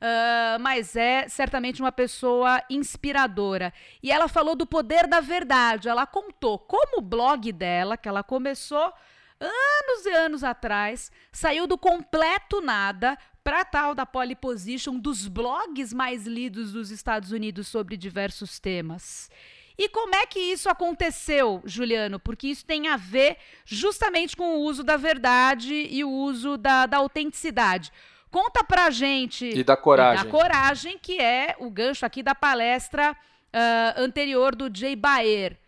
ah, 0.00 0.56
mas 0.60 0.96
é 0.96 1.28
certamente 1.28 1.80
uma 1.80 1.92
pessoa 1.92 2.62
inspiradora. 2.70 3.72
E 4.02 4.10
ela 4.10 4.28
falou 4.28 4.56
do 4.56 4.66
poder 4.66 5.06
da 5.06 5.20
verdade. 5.20 5.88
Ela 5.88 6.06
contou 6.06 6.58
como 6.58 6.98
o 6.98 7.02
blog 7.02 7.52
dela, 7.52 7.96
que 7.96 8.08
ela 8.08 8.22
começou 8.22 8.92
anos 9.40 10.06
e 10.06 10.10
anos 10.10 10.44
atrás, 10.44 11.10
saiu 11.32 11.66
do 11.66 11.76
completo 11.76 12.60
nada 12.60 13.18
para 13.42 13.64
tal 13.64 13.94
da 13.94 14.06
pole 14.06 14.34
position 14.34 14.98
dos 14.98 15.28
blogs 15.28 15.92
mais 15.92 16.26
lidos 16.26 16.72
dos 16.72 16.90
Estados 16.90 17.30
Unidos 17.30 17.68
sobre 17.68 17.96
diversos 17.96 18.58
temas. 18.58 19.30
E 19.76 19.88
como 19.88 20.14
é 20.14 20.24
que 20.24 20.38
isso 20.38 20.68
aconteceu, 20.68 21.60
Juliano? 21.64 22.20
Porque 22.20 22.46
isso 22.46 22.64
tem 22.64 22.88
a 22.88 22.96
ver 22.96 23.36
justamente 23.64 24.36
com 24.36 24.56
o 24.56 24.60
uso 24.60 24.84
da 24.84 24.96
verdade 24.96 25.74
e 25.90 26.04
o 26.04 26.10
uso 26.10 26.56
da, 26.56 26.86
da 26.86 26.98
autenticidade. 26.98 27.92
Conta 28.30 28.62
pra 28.64 28.90
gente. 28.90 29.48
E 29.48 29.64
da 29.64 29.76
coragem. 29.76 30.22
E 30.22 30.24
da 30.24 30.30
coragem, 30.30 30.98
que 30.98 31.20
é 31.20 31.56
o 31.58 31.70
gancho 31.70 32.06
aqui 32.06 32.22
da 32.22 32.34
palestra 32.34 33.12
uh, 33.12 34.00
anterior 34.00 34.54
do 34.54 34.68
Jay 34.72 34.94
Baer. 34.94 35.58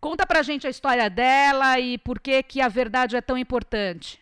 Conta 0.00 0.26
pra 0.26 0.42
gente 0.42 0.66
a 0.66 0.70
história 0.70 1.08
dela 1.08 1.80
e 1.80 1.96
por 1.96 2.20
que, 2.20 2.42
que 2.42 2.60
a 2.60 2.68
verdade 2.68 3.16
é 3.16 3.22
tão 3.22 3.38
importante. 3.38 4.20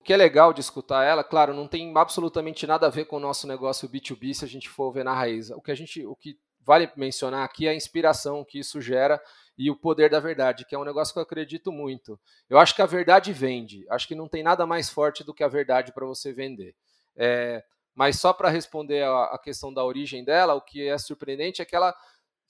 O 0.00 0.04
que 0.04 0.12
é 0.12 0.16
legal 0.16 0.52
de 0.52 0.60
escutar 0.60 1.04
ela, 1.04 1.22
claro, 1.22 1.54
não 1.54 1.68
tem 1.68 1.96
absolutamente 1.96 2.66
nada 2.66 2.88
a 2.88 2.90
ver 2.90 3.04
com 3.04 3.16
o 3.16 3.20
nosso 3.20 3.46
negócio 3.46 3.88
B2B 3.88 4.34
se 4.34 4.44
a 4.44 4.48
gente 4.48 4.68
for 4.68 4.90
ver 4.90 5.04
na 5.04 5.14
raiz. 5.14 5.50
O 5.50 5.60
que 5.60 5.70
a 5.70 5.76
gente, 5.76 6.04
o 6.04 6.16
que 6.16 6.36
vale 6.64 6.90
mencionar 6.96 7.44
aqui 7.44 7.68
a 7.68 7.74
inspiração 7.74 8.44
que 8.44 8.58
isso 8.58 8.80
gera 8.80 9.20
e 9.56 9.70
o 9.70 9.76
poder 9.76 10.08
da 10.08 10.18
verdade, 10.18 10.64
que 10.64 10.74
é 10.74 10.78
um 10.78 10.84
negócio 10.84 11.12
que 11.12 11.18
eu 11.18 11.22
acredito 11.22 11.70
muito. 11.70 12.18
Eu 12.48 12.58
acho 12.58 12.74
que 12.74 12.82
a 12.82 12.86
verdade 12.86 13.32
vende. 13.32 13.86
Acho 13.90 14.08
que 14.08 14.14
não 14.14 14.28
tem 14.28 14.42
nada 14.42 14.66
mais 14.66 14.88
forte 14.88 15.22
do 15.22 15.34
que 15.34 15.44
a 15.44 15.48
verdade 15.48 15.92
para 15.92 16.06
você 16.06 16.32
vender. 16.32 16.74
É, 17.16 17.62
mas 17.94 18.18
só 18.18 18.32
para 18.32 18.48
responder 18.48 19.02
a, 19.02 19.24
a, 19.24 19.38
questão 19.38 19.72
da 19.72 19.84
origem 19.84 20.24
dela, 20.24 20.54
o 20.54 20.60
que 20.60 20.88
é 20.88 20.96
surpreendente 20.96 21.60
é 21.60 21.64
que 21.64 21.76
ela 21.76 21.94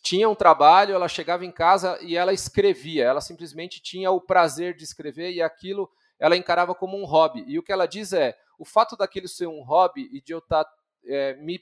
tinha 0.03 0.29
um 0.29 0.35
trabalho, 0.35 0.94
ela 0.94 1.09
chegava 1.09 1.44
em 1.44 1.51
casa 1.51 1.98
e 2.01 2.16
ela 2.16 2.33
escrevia. 2.33 3.05
Ela 3.05 3.20
simplesmente 3.20 3.83
tinha 3.83 4.11
o 4.11 4.20
prazer 4.20 4.75
de 4.75 4.85
escrever 4.85 5.33
e 5.33 5.42
aquilo 5.42 5.90
ela 6.18 6.37
encarava 6.37 6.75
como 6.75 6.96
um 6.96 7.05
hobby. 7.05 7.44
E 7.48 7.59
o 7.59 7.62
que 7.62 7.72
ela 7.72 7.87
diz 7.87 8.12
é: 8.12 8.37
o 8.57 8.64
fato 8.64 8.96
daquilo 8.96 9.27
ser 9.27 9.48
um 9.48 9.62
hobby 9.62 10.09
e 10.12 10.20
de 10.20 10.33
eu 10.33 10.38
estar. 10.38 10.64
Tá, 10.64 10.72
é, 11.05 11.35
me 11.35 11.61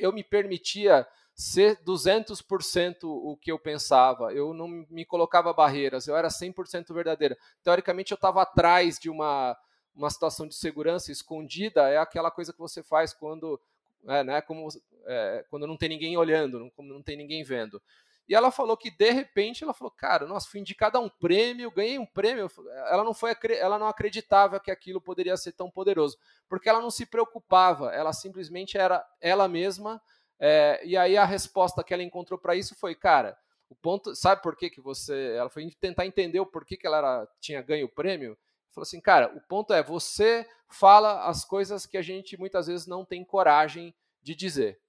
eu 0.00 0.12
me 0.12 0.22
permitia 0.22 1.04
ser 1.36 1.76
200% 1.84 3.04
o 3.04 3.36
que 3.36 3.52
eu 3.52 3.58
pensava. 3.58 4.32
Eu 4.32 4.54
não 4.54 4.66
me 4.66 5.04
colocava 5.04 5.52
barreiras, 5.52 6.08
eu 6.08 6.16
era 6.16 6.28
100% 6.28 6.94
verdadeira. 6.94 7.36
Teoricamente, 7.62 8.12
eu 8.12 8.16
estava 8.16 8.40
atrás 8.40 8.98
de 8.98 9.10
uma, 9.10 9.54
uma 9.94 10.08
situação 10.08 10.48
de 10.48 10.54
segurança 10.54 11.12
escondida, 11.12 11.90
é 11.90 11.98
aquela 11.98 12.30
coisa 12.30 12.54
que 12.54 12.58
você 12.58 12.82
faz 12.82 13.12
quando, 13.12 13.60
é, 14.08 14.24
né, 14.24 14.40
como, 14.40 14.66
é, 15.04 15.44
quando 15.50 15.66
não 15.66 15.76
tem 15.76 15.90
ninguém 15.90 16.16
olhando, 16.16 16.58
não, 16.58 16.84
não 16.84 17.02
tem 17.02 17.18
ninguém 17.18 17.44
vendo. 17.44 17.82
E 18.26 18.34
ela 18.34 18.50
falou 18.50 18.76
que 18.76 18.90
de 18.90 19.10
repente 19.10 19.62
ela 19.62 19.74
falou, 19.74 19.90
cara, 19.90 20.26
nossa, 20.26 20.48
fui 20.48 20.58
indicada 20.58 20.98
a 20.98 21.00
um 21.00 21.08
prêmio, 21.08 21.70
ganhei 21.70 21.98
um 21.98 22.06
prêmio. 22.06 22.50
Ela 22.90 23.04
não 23.04 23.14
foi, 23.14 23.36
ela 23.60 23.78
não 23.78 23.86
acreditava 23.86 24.58
que 24.58 24.70
aquilo 24.70 25.00
poderia 25.00 25.36
ser 25.36 25.52
tão 25.52 25.70
poderoso, 25.70 26.18
porque 26.48 26.68
ela 26.68 26.80
não 26.80 26.90
se 26.90 27.06
preocupava, 27.06 27.94
ela 27.94 28.12
simplesmente 28.12 28.76
era 28.76 29.06
ela 29.20 29.46
mesma 29.46 30.02
é, 30.38 30.80
e 30.84 30.96
aí 30.96 31.16
a 31.16 31.24
resposta 31.24 31.82
que 31.82 31.94
ela 31.94 32.02
encontrou 32.02 32.38
para 32.38 32.54
isso 32.54 32.74
foi, 32.74 32.94
cara, 32.94 33.36
o 33.68 33.74
ponto, 33.74 34.14
sabe 34.14 34.42
por 34.42 34.56
que, 34.56 34.70
que 34.70 34.80
você, 34.80 35.34
ela 35.36 35.50
foi 35.50 35.68
tentar 35.80 36.06
entender 36.06 36.40
o 36.40 36.46
porquê 36.46 36.76
que 36.76 36.86
ela 36.86 36.98
era, 36.98 37.28
tinha 37.40 37.62
ganho 37.62 37.86
o 37.86 37.92
prêmio. 37.92 38.36
Falou 38.72 38.82
assim, 38.82 39.00
cara, 39.00 39.34
o 39.34 39.40
ponto 39.40 39.72
é 39.72 39.82
você 39.82 40.46
fala 40.68 41.26
as 41.26 41.44
coisas 41.44 41.86
que 41.86 41.96
a 41.96 42.02
gente 42.02 42.36
muitas 42.36 42.66
vezes 42.66 42.86
não 42.86 43.04
tem 43.04 43.24
coragem 43.24 43.94
de 44.22 44.34
dizer 44.34 44.80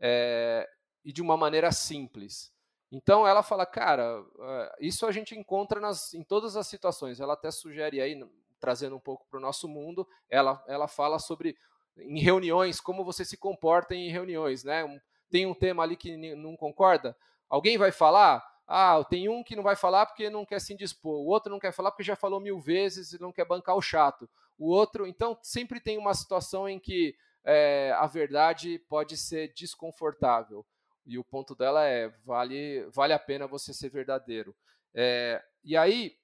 é, 0.00 0.68
e 1.04 1.12
de 1.12 1.22
uma 1.22 1.36
maneira 1.36 1.70
simples. 1.72 2.52
Então 2.90 3.26
ela 3.26 3.42
fala, 3.42 3.64
cara, 3.64 4.24
é, 4.40 4.76
isso 4.80 5.06
a 5.06 5.12
gente 5.12 5.36
encontra 5.36 5.80
nas, 5.80 6.12
em 6.14 6.22
todas 6.22 6.56
as 6.56 6.66
situações. 6.66 7.20
Ela 7.20 7.34
até 7.34 7.50
sugere 7.50 8.00
aí, 8.00 8.18
trazendo 8.58 8.96
um 8.96 9.00
pouco 9.00 9.26
para 9.30 9.38
o 9.38 9.42
nosso 9.42 9.68
mundo, 9.68 10.06
ela, 10.28 10.62
ela 10.66 10.88
fala 10.88 11.18
sobre 11.18 11.56
em 12.00 12.20
reuniões, 12.20 12.80
como 12.80 13.04
você 13.04 13.24
se 13.24 13.36
comporta 13.36 13.94
em 13.94 14.10
reuniões, 14.10 14.64
né? 14.64 14.84
tem 15.30 15.46
um 15.46 15.54
tema 15.54 15.82
ali 15.82 15.96
que 15.96 16.16
não 16.34 16.56
concorda, 16.56 17.16
alguém 17.48 17.76
vai 17.76 17.92
falar? 17.92 18.44
Ah, 18.66 19.02
tem 19.08 19.28
um 19.28 19.42
que 19.42 19.56
não 19.56 19.62
vai 19.62 19.76
falar 19.76 20.06
porque 20.06 20.28
não 20.28 20.44
quer 20.44 20.60
se 20.60 20.72
indispor, 20.72 21.20
o 21.20 21.26
outro 21.26 21.50
não 21.50 21.58
quer 21.58 21.72
falar 21.72 21.90
porque 21.90 22.02
já 22.02 22.16
falou 22.16 22.40
mil 22.40 22.60
vezes 22.60 23.12
e 23.12 23.20
não 23.20 23.32
quer 23.32 23.46
bancar 23.46 23.76
o 23.76 23.82
chato. 23.82 24.28
O 24.58 24.68
outro, 24.68 25.06
então, 25.06 25.38
sempre 25.42 25.80
tem 25.80 25.96
uma 25.96 26.12
situação 26.12 26.68
em 26.68 26.78
que 26.78 27.16
é, 27.44 27.94
a 27.96 28.06
verdade 28.06 28.78
pode 28.88 29.16
ser 29.16 29.52
desconfortável. 29.54 30.66
E 31.06 31.16
o 31.18 31.24
ponto 31.24 31.54
dela 31.54 31.86
é: 31.86 32.12
vale, 32.24 32.84
vale 32.90 33.14
a 33.14 33.18
pena 33.18 33.46
você 33.46 33.72
ser 33.72 33.88
verdadeiro. 33.88 34.54
É, 34.92 35.42
e 35.64 35.76
aí, 35.76 36.18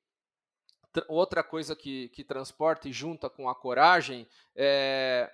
outra 1.08 1.42
coisa 1.42 1.74
que, 1.74 2.08
que 2.10 2.22
transporta 2.22 2.88
e 2.88 2.92
junta 2.92 3.30
com 3.30 3.48
a 3.48 3.54
coragem 3.54 4.28
é 4.54 5.32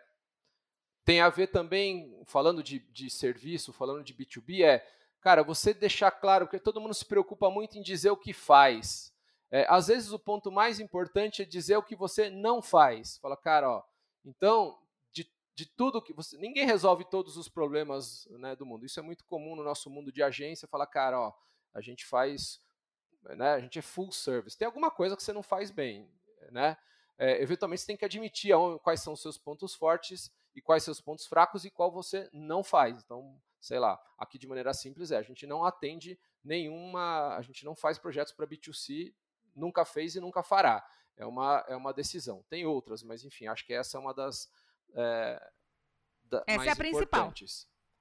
tem 1.11 1.20
a 1.20 1.29
ver 1.29 1.49
também, 1.49 2.16
falando 2.25 2.62
de, 2.62 2.79
de 2.79 3.11
serviço, 3.11 3.73
falando 3.73 4.05
de 4.05 4.14
B2B, 4.14 4.62
é, 4.62 4.87
cara, 5.20 5.42
você 5.42 5.75
deixar 5.75 6.09
claro, 6.12 6.46
porque 6.46 6.61
todo 6.61 6.81
mundo 6.81 6.94
se 6.94 7.05
preocupa 7.05 7.51
muito 7.51 7.77
em 7.77 7.83
dizer 7.83 8.11
o 8.11 8.16
que 8.16 8.33
faz. 8.33 9.12
É, 9.51 9.66
às 9.68 9.88
vezes 9.88 10.12
o 10.12 10.20
ponto 10.20 10.53
mais 10.53 10.79
importante 10.79 11.42
é 11.42 11.44
dizer 11.44 11.77
o 11.77 11.83
que 11.83 11.96
você 11.96 12.31
não 12.31 12.62
faz. 12.62 13.18
Fala, 13.18 13.37
cara, 13.37 13.68
ó, 13.68 13.83
então, 14.25 14.79
de, 15.11 15.29
de 15.53 15.66
tudo 15.66 16.01
que 16.01 16.12
você. 16.12 16.38
Ninguém 16.38 16.64
resolve 16.64 17.05
todos 17.05 17.37
os 17.37 17.49
problemas 17.49 18.29
né, 18.38 18.55
do 18.55 18.64
mundo. 18.64 18.87
Isso 18.87 19.01
é 19.01 19.03
muito 19.03 19.25
comum 19.25 19.57
no 19.57 19.64
nosso 19.64 19.90
mundo 19.90 20.12
de 20.12 20.23
agência. 20.23 20.68
Fala, 20.68 20.87
cara, 20.87 21.18
ó, 21.20 21.33
a 21.75 21.81
gente 21.81 22.07
faz. 22.07 22.61
Né, 23.25 23.51
a 23.51 23.59
gente 23.59 23.81
é 23.81 23.83
full 23.83 24.12
service. 24.12 24.57
Tem 24.57 24.66
alguma 24.66 24.92
coisa 24.92 25.16
que 25.16 25.25
você 25.25 25.33
não 25.33 25.42
faz 25.42 25.73
bem, 25.73 26.09
né? 26.53 26.77
É, 27.18 27.42
eventualmente 27.42 27.81
você 27.81 27.88
tem 27.88 27.96
que 27.96 28.05
admitir 28.05 28.55
quais 28.85 29.01
são 29.01 29.12
os 29.12 29.20
seus 29.20 29.37
pontos 29.37 29.75
fortes 29.75 30.31
e 30.55 30.61
quais 30.61 30.83
seus 30.83 31.01
pontos 31.01 31.27
fracos 31.27 31.65
e 31.65 31.71
qual 31.71 31.91
você 31.91 32.29
não 32.33 32.63
faz. 32.63 33.03
Então, 33.03 33.41
sei 33.61 33.79
lá, 33.79 34.01
aqui 34.19 34.39
de 34.39 34.47
maneira 34.47 34.73
simples 34.73 35.11
é, 35.11 35.17
a 35.17 35.23
gente 35.23 35.47
não 35.47 35.65
atende 35.65 36.19
nenhuma, 36.43 37.37
a 37.37 37.43
gente 37.43 37.65
não 37.65 37.75
faz 37.75 37.99
projetos 37.99 38.33
para 38.33 38.47
B2C, 38.47 39.15
nunca 39.55 39.85
fez 39.85 40.15
e 40.15 40.21
nunca 40.21 40.43
fará. 40.43 40.85
É 41.17 41.27
uma, 41.27 41.65
é 41.69 41.77
uma 41.77 41.93
decisão. 41.93 42.45
Tem 42.49 42.65
outras, 42.65 43.03
mas 43.03 43.25
enfim, 43.25 43.47
acho 43.47 43.65
que 43.67 43.75
essa 43.75 43.99
é 43.99 44.01
uma 44.01 44.15
das 44.15 44.51
é, 44.95 45.51
da, 46.25 46.45
essa 46.47 46.65
é 46.65 46.71
a 46.71 46.77
principal. 46.77 47.33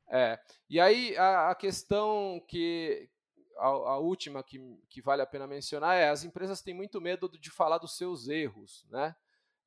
É. 0.08 0.40
E 0.70 0.80
aí 0.80 1.16
a, 1.18 1.52
a 1.52 1.56
questão 1.56 2.44
que 2.48 3.10
a, 3.58 3.68
a, 3.68 3.98
última 3.98 4.42
que, 4.44 4.60
que 4.90 5.02
vale 5.02 5.22
a 5.22 5.26
pena 5.26 5.46
mencionar 5.46 5.98
é 5.98 6.10
as 6.10 6.24
empresas 6.24 6.62
têm 6.62 6.74
muito 6.74 7.02
medo 7.02 7.30
de 7.30 7.52
falar 7.52 7.78
dos 7.78 7.98
seus 7.98 8.28
erros, 8.28 8.88
né? 8.90 9.16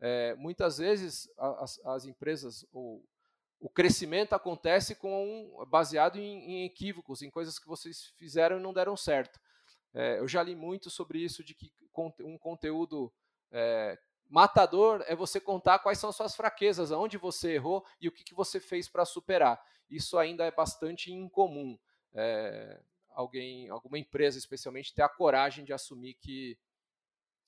É, 0.05 0.35
muitas 0.35 0.79
vezes 0.79 1.31
as, 1.38 1.79
as 1.85 2.05
empresas, 2.07 2.67
o, 2.73 3.01
o 3.61 3.69
crescimento 3.71 4.33
acontece 4.33 4.97
com 4.97 5.65
baseado 5.69 6.19
em, 6.19 6.51
em, 6.51 6.65
equívocos, 6.65 7.23
em 7.23 7.31
coisas 7.31 7.57
que 7.57 7.69
vocês 7.69 8.12
fizeram 8.17 8.59
e 8.59 8.61
não 8.61 8.73
deram 8.73 8.97
certo. 8.97 9.38
É, 9.95 10.19
eu 10.19 10.27
já 10.27 10.43
li 10.43 10.57
muito 10.57 10.91
sobre 10.91 11.21
isso, 11.21 11.45
de 11.45 11.55
que 11.55 11.73
um 12.21 12.37
conteúdo 12.37 13.12
é, 13.53 13.97
matador 14.29 15.05
é 15.07 15.15
você 15.15 15.38
contar 15.38 15.79
quais 15.79 15.99
são 15.99 16.11
as 16.11 16.17
suas 16.17 16.35
fraquezas, 16.35 16.91
aonde 16.91 17.17
você 17.17 17.53
errou 17.53 17.87
e 18.01 18.09
o 18.09 18.12
que, 18.12 18.25
que 18.25 18.35
você 18.35 18.59
fez 18.59 18.88
para 18.88 19.05
superar. 19.05 19.62
Isso 19.88 20.19
ainda 20.19 20.45
é 20.45 20.51
bastante 20.51 21.12
incomum. 21.12 21.79
É, 22.12 22.81
alguém, 23.11 23.69
alguma 23.69 24.01
empresa 24.01 24.37
especialmente, 24.37 24.93
ter 24.93 25.03
a 25.03 25.09
coragem 25.09 25.65
de 25.65 25.73
assumir 25.73 26.15
que 26.15 26.59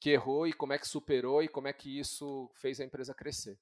que 0.05 0.11
errou 0.11 0.47
e 0.47 0.53
como 0.53 0.75
é 0.75 0.79
que 0.79 0.87
superou 0.87 1.43
e 1.43 1.49
como 1.49 1.67
é 1.67 1.73
que 1.73 1.99
isso 1.99 2.51
fez 2.53 2.79
a 2.79 2.85
empresa 2.85 3.14
crescer. 3.14 3.57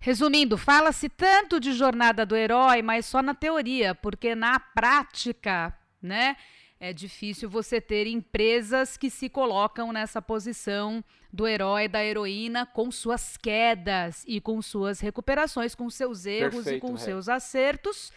Resumindo, 0.00 0.58
fala-se 0.58 1.08
tanto 1.08 1.60
de 1.60 1.72
jornada 1.72 2.26
do 2.26 2.34
herói, 2.34 2.82
mas 2.82 3.06
só 3.06 3.22
na 3.22 3.36
teoria, 3.36 3.94
porque 3.94 4.34
na 4.34 4.58
prática, 4.58 5.72
né, 6.02 6.36
é 6.80 6.92
difícil 6.92 7.48
você 7.48 7.80
ter 7.80 8.08
empresas 8.08 8.96
que 8.96 9.08
se 9.08 9.28
colocam 9.28 9.92
nessa 9.92 10.20
posição 10.20 11.04
do 11.32 11.46
herói, 11.46 11.86
da 11.86 12.04
heroína, 12.04 12.66
com 12.66 12.90
suas 12.90 13.36
quedas 13.36 14.24
e 14.26 14.40
com 14.40 14.60
suas 14.60 14.98
recuperações, 14.98 15.76
com 15.76 15.88
seus 15.88 16.26
erros 16.26 16.64
Perfeito, 16.64 16.78
e 16.78 16.80
com 16.80 16.96
seus 16.96 17.28
acertos, 17.28 18.08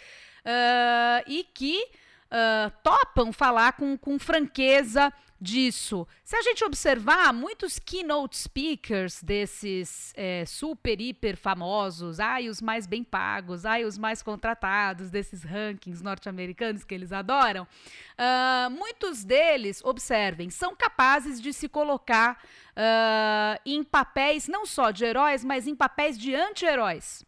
uh, 0.43 1.23
e 1.27 1.43
que 1.53 1.83
uh, 1.83 2.71
topam 2.81 3.31
falar 3.31 3.73
com, 3.73 3.95
com 3.95 4.17
franqueza 4.17 5.13
disso. 5.43 6.07
Se 6.23 6.37
a 6.37 6.41
gente 6.41 6.63
observar, 6.63 7.33
muitos 7.33 7.77
keynote 7.77 8.37
speakers 8.37 9.21
desses 9.21 10.13
é, 10.15 10.45
super, 10.45 10.99
hiper 11.01 11.35
famosos, 11.35 12.19
ai, 12.19 12.47
os 12.47 12.61
mais 12.61 12.87
bem 12.87 13.03
pagos, 13.03 13.65
ai, 13.65 13.83
os 13.83 13.97
mais 13.97 14.23
contratados 14.23 15.11
desses 15.11 15.43
rankings 15.43 16.01
norte-americanos 16.01 16.85
que 16.85 16.95
eles 16.95 17.11
adoram, 17.11 17.63
uh, 17.63 18.71
muitos 18.71 19.25
deles, 19.25 19.83
observem, 19.83 20.49
são 20.49 20.73
capazes 20.73 21.41
de 21.41 21.51
se 21.51 21.67
colocar 21.67 22.41
uh, 22.71 23.59
em 23.65 23.83
papéis 23.83 24.47
não 24.47 24.65
só 24.65 24.91
de 24.91 25.03
heróis, 25.03 25.43
mas 25.43 25.67
em 25.67 25.75
papéis 25.75 26.17
de 26.17 26.33
anti-heróis. 26.33 27.25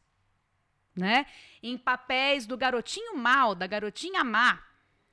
Né? 0.96 1.26
Em 1.62 1.78
papéis 1.78 2.48
do 2.48 2.56
garotinho 2.56 3.18
mal, 3.18 3.54
da 3.54 3.68
garotinha 3.68 4.24
má, 4.24 4.58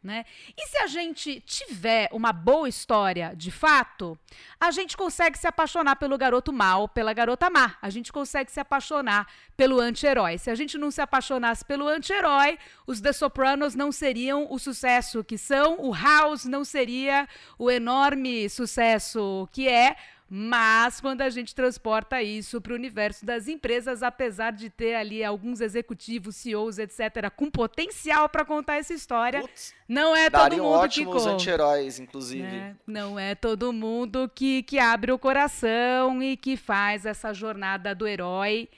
né? 0.02 0.24
E 0.56 0.66
se 0.66 0.78
a 0.78 0.86
gente 0.86 1.40
tiver 1.40 2.08
uma 2.12 2.32
boa 2.32 2.68
história 2.68 3.32
de 3.36 3.50
fato, 3.50 4.18
a 4.58 4.70
gente 4.70 4.96
consegue 4.96 5.38
se 5.38 5.46
apaixonar 5.46 5.96
pelo 5.96 6.18
garoto 6.18 6.52
mal, 6.52 6.88
pela 6.88 7.12
garota 7.12 7.48
má. 7.48 7.76
A 7.80 7.88
gente 7.88 8.12
consegue 8.12 8.50
se 8.50 8.58
apaixonar 8.58 9.28
pelo 9.56 9.78
anti-herói. 9.78 10.38
Se 10.38 10.50
a 10.50 10.54
gente 10.54 10.76
não 10.76 10.90
se 10.90 11.00
apaixonasse 11.00 11.64
pelo 11.64 11.86
anti-herói, 11.86 12.58
os 12.86 13.00
The 13.00 13.12
Sopranos 13.12 13.74
não 13.74 13.92
seriam 13.92 14.48
o 14.50 14.58
sucesso 14.58 15.22
que 15.22 15.38
são, 15.38 15.80
o 15.80 15.94
House 15.94 16.44
não 16.44 16.64
seria 16.64 17.28
o 17.58 17.70
enorme 17.70 18.48
sucesso 18.48 19.48
que 19.52 19.68
é, 19.68 19.96
Mas 20.34 20.98
quando 20.98 21.20
a 21.20 21.28
gente 21.28 21.54
transporta 21.54 22.22
isso 22.22 22.58
para 22.58 22.72
o 22.72 22.74
universo 22.74 23.22
das 23.22 23.48
empresas, 23.48 24.02
apesar 24.02 24.50
de 24.52 24.70
ter 24.70 24.94
ali 24.94 25.22
alguns 25.22 25.60
executivos, 25.60 26.36
CEOs, 26.36 26.78
etc., 26.78 27.30
com 27.36 27.50
potencial 27.50 28.30
para 28.30 28.42
contar 28.42 28.76
essa 28.76 28.94
história, 28.94 29.42
Putz, 29.42 29.74
não 29.86 30.16
é 30.16 30.30
todo 30.30 30.56
mundo 30.56 30.68
ótimos 30.70 31.22
que 31.22 31.28
anti-heróis, 31.28 32.00
inclusive. 32.00 32.44
Né? 32.44 32.74
Não 32.86 33.18
é 33.18 33.34
todo 33.34 33.74
mundo 33.74 34.26
que, 34.34 34.62
que 34.62 34.78
abre 34.78 35.12
o 35.12 35.18
coração 35.18 36.22
e 36.22 36.34
que 36.34 36.56
faz 36.56 37.04
essa 37.04 37.34
jornada 37.34 37.94
do 37.94 38.08
herói 38.08 38.70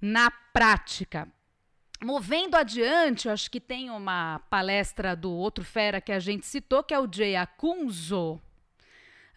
na 0.00 0.28
prática. 0.52 1.28
Movendo 2.02 2.56
adiante, 2.56 3.28
acho 3.28 3.48
que 3.48 3.60
tem 3.60 3.90
uma 3.90 4.40
palestra 4.50 5.14
do 5.14 5.30
outro 5.30 5.64
fera 5.64 6.00
que 6.00 6.10
a 6.10 6.18
gente 6.18 6.44
citou, 6.46 6.82
que 6.82 6.92
é 6.92 6.98
o 6.98 7.08
Jay 7.08 7.36
Acunzo, 7.36 8.40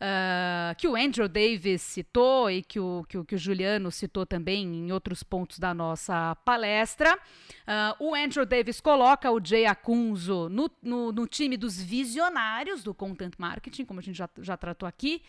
uh, 0.04 0.76
que 0.76 0.88
o 0.88 0.96
Andrew 0.96 1.28
Davis 1.28 1.82
citou 1.82 2.52
e 2.52 2.62
que 2.62 2.80
o, 2.80 3.06
que 3.08 3.18
o, 3.18 3.24
que 3.26 3.36
o 3.36 3.38
Juliano 3.38 3.90
citou 3.92 4.26
também 4.26 4.64
em 4.64 4.92
outros 4.92 5.24
pontos 5.24 5.58
da 5.58 5.74
nossa 5.74 6.36
palestra. 6.44 7.18
Uh, 7.64 8.08
o 8.08 8.16
Andrew 8.16 8.46
Davis 8.46 8.82
coloca 8.82 9.32
o 9.32 9.40
Jay 9.44 9.66
Acunzo 9.66 10.50
no, 10.50 10.70
no, 10.82 11.12
no, 11.12 11.26
time 11.26 11.56
dos 11.56 11.82
visionários 11.82 12.84
do 12.84 12.94
content 12.94 13.34
marketing, 13.38 13.86
como 13.86 14.02
a 14.02 14.04
gente 14.04 14.18
já, 14.18 14.30
já 14.40 14.58
tratou 14.58 14.88
aqui. 14.88 15.22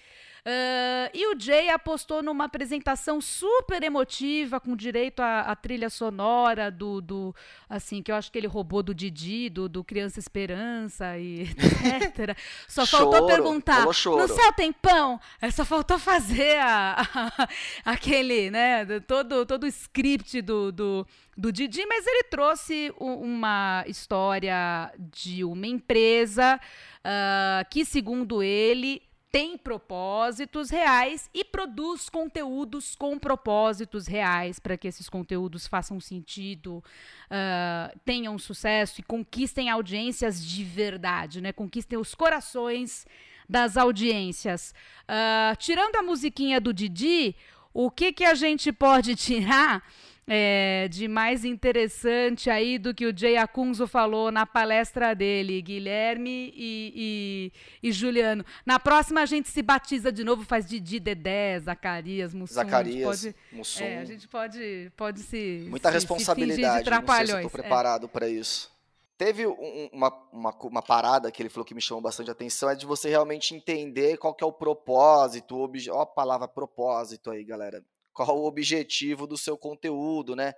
Uh, 0.47 1.09
e 1.15 1.35
o 1.35 1.41
Jay 1.41 1.71
apostou 1.71 2.23
numa 2.23 2.45
apresentação 2.45 3.19
super 3.19 3.83
emotiva, 3.83 4.61
com 4.61 4.77
direito 4.77 5.21
à, 5.21 5.57
trilha 5.57 5.89
sonora 5.89 6.71
do, 6.71 7.01
do. 7.01 7.35
Assim, 7.67 8.03
que 8.03 8.13
eu 8.13 8.15
acho 8.15 8.31
que 8.31 8.37
ele 8.37 8.47
roubou 8.47 8.83
do 8.83 8.95
Didi, 8.95 9.49
do, 9.49 9.71
do 9.71 9.83
Criança 9.83 10.21
Esperança 10.21 11.17
e 11.17 11.45
etc. 12.03 12.37
Só 12.69 12.85
choro, 12.85 13.11
faltou 13.11 13.27
perguntar: 13.27 13.87
no 13.87 13.93
céu 14.29 14.53
tem 14.55 14.64
pão? 14.73 15.21
É, 15.41 15.51
só 15.51 15.65
faltou 15.65 15.99
fazer 15.99 16.59
a, 16.59 17.03
a, 17.15 17.49
aquele, 17.93 18.51
né? 18.51 18.85
Todo, 19.01 19.45
todo 19.47 19.65
o 19.65 19.69
script 19.69 20.41
do, 20.43 20.71
do, 20.73 21.07
do 21.37 21.53
Didi, 21.53 21.85
mas 21.87 22.07
ele 22.07 22.25
trouxe 22.25 22.93
uma 22.99 23.85
história 23.87 24.93
de 24.99 25.45
uma 25.45 25.67
empresa 25.67 26.61
uh, 27.05 27.69
que, 27.71 27.85
segundo 27.85 28.43
ele, 28.43 29.03
tem 29.35 29.59
propósitos 29.59 30.71
reais 30.71 31.29
e 31.35 31.45
produz 31.45 32.09
conteúdos 32.09 32.95
com 32.95 33.19
propósitos 33.19 34.07
reais 34.07 34.61
para 34.61 34.79
que 34.79 34.87
esses 34.87 35.09
conteúdos 35.09 35.67
façam 35.67 35.99
sentido, 35.99 36.77
uh, 36.77 37.99
tenham 38.05 38.39
sucesso 38.39 39.01
e 39.01 39.03
conquistem 39.03 39.69
audiências 39.69 40.41
de 40.41 40.63
verdade, 40.63 41.41
né? 41.41 41.53
Conquistem 41.53 41.99
os 41.99 42.15
corações 42.15 43.05
das 43.49 43.77
audiências. 43.77 44.75
Uh, 45.03 45.57
tirando 45.57 45.97
a 45.97 46.03
musiquinha 46.03 46.61
do 46.61 46.73
Didi, 46.73 47.37
o 47.73 47.91
que, 47.91 48.13
que 48.13 48.25
a 48.25 48.35
gente 48.35 48.73
pode 48.73 49.15
tirar? 49.17 49.83
é, 50.27 50.89
de 50.91 51.07
mais 51.07 51.45
interessante 51.45 52.49
aí 52.49 52.79
do 52.79 52.95
que 52.95 53.07
o 53.07 53.17
Jay 53.17 53.37
Acunzo 53.37 53.87
falou 53.87 54.33
na 54.33 54.47
palestra 54.47 55.15
dele, 55.15 55.61
Guilherme 55.61 56.53
e, 56.57 57.53
e, 57.83 57.89
e, 57.89 57.93
Juliano. 57.93 58.45
Na 58.65 58.79
próxima 58.79 59.21
a 59.21 59.27
gente 59.27 59.49
se 59.49 59.63
batiza 59.63 60.11
de 60.11 60.25
novo, 60.25 60.45
faz 60.45 60.67
Didi, 60.67 60.99
Dedé, 60.99 61.61
Zacarias, 61.61 62.33
Mussum. 62.33 62.55
Zacarias, 62.55 63.05
pode, 63.05 63.37
Mussum. 63.53 63.85
É, 63.85 63.99
a 63.99 64.05
gente 64.05 64.27
pode, 64.27 64.93
pode 64.97 65.21
se 65.21 65.67
Muita 65.69 65.91
se, 65.91 65.95
responsabilidade, 65.95 66.85
se 66.85 66.91
não 66.91 67.07
sei 67.07 67.27
se 67.27 67.35
estou 67.35 67.51
preparado 67.51 68.07
é. 68.07 68.09
para 68.09 68.29
isso. 68.29 68.74
Teve 69.17 69.47
um, 69.47 69.91
uma, 69.93 70.09
uma, 70.33 70.51
uma, 70.51 70.83
parada 70.83 71.31
que 71.31 71.41
ele 71.41 71.49
falou 71.49 71.65
que 71.65 71.75
me 71.75 71.81
chamou 71.81 72.03
bastante 72.03 72.31
atenção, 72.31 72.69
é 72.69 72.75
de 72.75 72.85
você 72.85 73.09
realmente 73.09 73.55
entender 73.55 74.17
qual 74.19 74.35
que 74.35 74.43
é 74.43 74.47
o 74.47 74.53
propósito, 74.53 75.57
o 75.57 75.61
obje... 75.61 75.91
Ó 75.91 76.01
a 76.01 76.07
palavra 76.07 76.49
propósito 76.49 77.31
aí, 77.31 77.45
galera 77.45 77.85
qual 78.15 78.39
o 78.39 78.47
objetivo 78.47 79.27
do 79.27 79.37
seu 79.37 79.59
conteúdo, 79.59 80.37
né? 80.37 80.55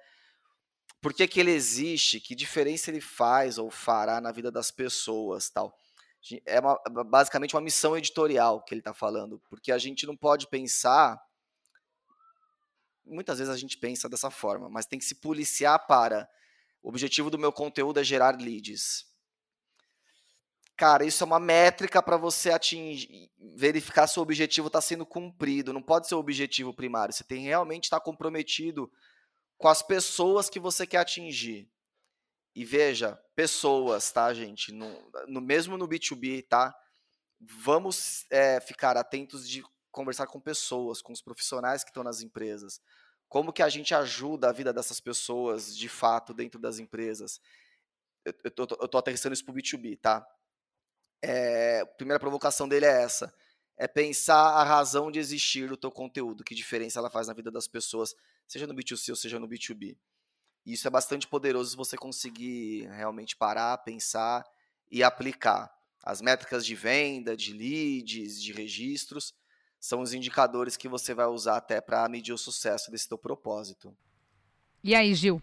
Por 1.01 1.15
que, 1.15 1.27
que 1.27 1.41
ele 1.41 1.51
existe? 1.51 2.21
Que 2.21 2.35
diferença 2.35 2.91
ele 2.91 3.01
faz 3.01 3.59
ou 3.59 3.71
fará 3.71 4.21
na 4.21 4.31
vida 4.31 4.53
das 4.53 4.71
pessoas, 4.71 5.49
tal? 5.49 5.77
É 6.45 6.61
uma, 6.61 6.79
basicamente 7.05 7.55
uma 7.55 7.63
missão 7.63 7.97
editorial 7.97 8.63
que 8.63 8.75
ele 8.75 8.81
está 8.81 8.93
falando, 8.93 9.41
porque 9.49 9.73
a 9.73 9.79
gente 9.79 10.07
não 10.07 10.17
pode 10.17 10.49
pensar. 10.49 11.19
Muitas 13.05 13.39
vezes 13.39 13.53
a 13.53 13.57
gente 13.57 13.79
pensa 13.79 14.09
dessa 14.09 14.31
forma, 14.31 14.69
mas 14.69 14.87
tem 14.87 14.99
que 14.99 15.05
se 15.05 15.15
policiar 15.15 15.87
para. 15.87 16.29
O 16.87 16.89
objetivo 16.89 17.31
do 17.31 17.37
meu 17.37 17.53
conteúdo 17.53 17.99
é 17.99 18.05
gerar 18.05 18.41
leads. 18.41 19.07
Cara, 20.77 21.05
isso 21.05 21.25
é 21.25 21.27
uma 21.27 21.41
métrica 21.41 22.01
para 22.01 22.17
você 22.17 22.53
atingir, 22.53 23.29
verificar 23.57 24.07
se 24.07 24.21
o 24.21 24.23
objetivo 24.23 24.69
está 24.69 24.81
sendo 24.81 25.05
cumprido. 25.05 25.73
Não 25.73 25.83
pode 25.83 26.07
ser 26.07 26.15
o 26.15 26.21
objetivo 26.21 26.73
primário. 26.73 27.13
Você 27.13 27.25
tem 27.25 27.43
realmente 27.43 27.85
estar 27.85 27.99
tá 27.99 28.05
comprometido 28.05 28.89
com 29.59 29.67
as 29.67 29.83
pessoas 29.83 30.49
que 30.49 30.61
você 30.61 30.87
quer 30.87 30.99
atingir. 30.99 31.69
E 32.55 32.65
veja, 32.65 33.21
pessoas, 33.35 34.13
tá, 34.13 34.33
gente? 34.33 34.71
No, 34.71 35.11
no 35.27 35.41
mesmo 35.41 35.77
no 35.77 35.89
B2B, 35.89 36.47
tá? 36.47 36.73
Vamos 37.41 38.27
é, 38.31 38.61
ficar 38.61 38.97
atentos 38.97 39.49
de 39.49 39.65
conversar 39.91 40.29
com 40.29 40.41
pessoas, 40.41 41.03
com 41.03 41.13
os 41.13 41.21
profissionais 41.21 41.83
que 41.83 41.91
estão 41.91 42.05
nas 42.05 42.21
empresas. 42.21 42.81
Como 43.29 43.53
que 43.53 43.63
a 43.63 43.69
gente 43.69 43.95
ajuda 43.95 44.49
a 44.49 44.53
vida 44.53 44.73
dessas 44.73 45.01
pessoas 45.01 45.77
de 45.77 45.89
fato 45.89 46.33
dentro 46.33 46.61
das 46.61 46.79
empresas? 46.79 47.41
Eu, 48.25 48.35
eu 48.45 48.89
tô 48.89 48.99
aterrissando 48.99 49.35
isso 49.35 49.45
pro 49.45 49.55
B2B, 49.55 49.99
tá? 50.01 50.27
é, 51.23 51.81
a 51.81 51.87
primeira 51.87 52.21
provocação 52.21 52.69
dele 52.69 52.87
é 52.87 53.03
essa. 53.03 53.33
É 53.77 53.87
pensar 53.87 54.37
a 54.37 54.65
razão 54.65 55.11
de 55.11 55.19
existir 55.19 55.69
do 55.69 55.77
teu 55.77 55.91
conteúdo, 55.91 56.45
que 56.45 56.55
diferença 56.55 56.99
ela 56.99 57.11
faz 57.11 57.27
na 57.27 57.35
vida 57.35 57.51
das 57.51 57.69
pessoas, 57.69 58.15
seja 58.47 58.67
no 58.67 58.75
B2C 58.75 59.11
ou 59.11 59.17
seja 59.17 59.39
no 59.39 59.49
B2B. 59.49 59.97
E 60.65 60.73
isso 60.73 60.87
é 60.87 60.91
bastante 60.91 61.27
poderoso 61.27 61.71
se 61.71 61.77
você 61.77 61.97
conseguir 61.97 62.87
realmente 62.89 63.37
parar, 63.37 63.79
pensar 63.79 64.45
e 64.91 65.03
aplicar. 65.03 65.75
As 66.03 66.21
métricas 66.23 66.65
de 66.65 66.75
venda, 66.75 67.37
de 67.37 67.53
leads, 67.53 68.41
de 68.41 68.53
registros, 68.53 69.35
são 69.87 70.01
os 70.01 70.13
indicadores 70.13 70.77
que 70.77 70.89
você 70.89 71.15
vai 71.15 71.27
usar 71.27 71.57
até 71.57 71.81
para 71.81 72.09
medir 72.09 72.33
o 72.33 72.39
sucesso 72.39 72.91
desse 72.91 73.09
teu 73.09 73.19
propósito. 73.19 73.97
E 74.83 74.95
aí, 74.95 75.15
Gil? 75.15 75.43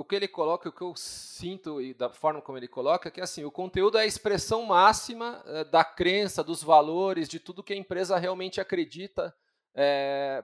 o 0.00 0.04
que 0.04 0.14
ele 0.14 0.28
coloca, 0.28 0.68
o 0.68 0.72
que 0.72 0.82
eu 0.82 0.94
sinto 0.96 1.80
e 1.80 1.92
da 1.92 2.08
forma 2.08 2.40
como 2.40 2.56
ele 2.56 2.68
coloca, 2.68 3.08
é 3.08 3.12
que 3.12 3.20
assim, 3.20 3.44
o 3.44 3.50
conteúdo 3.50 3.98
é 3.98 4.02
a 4.02 4.06
expressão 4.06 4.64
máxima 4.64 5.42
é, 5.46 5.64
da 5.64 5.84
crença, 5.84 6.42
dos 6.42 6.62
valores, 6.62 7.28
de 7.28 7.38
tudo 7.38 7.62
que 7.62 7.72
a 7.72 7.76
empresa 7.76 8.16
realmente 8.16 8.60
acredita. 8.60 9.34
É, 9.74 10.42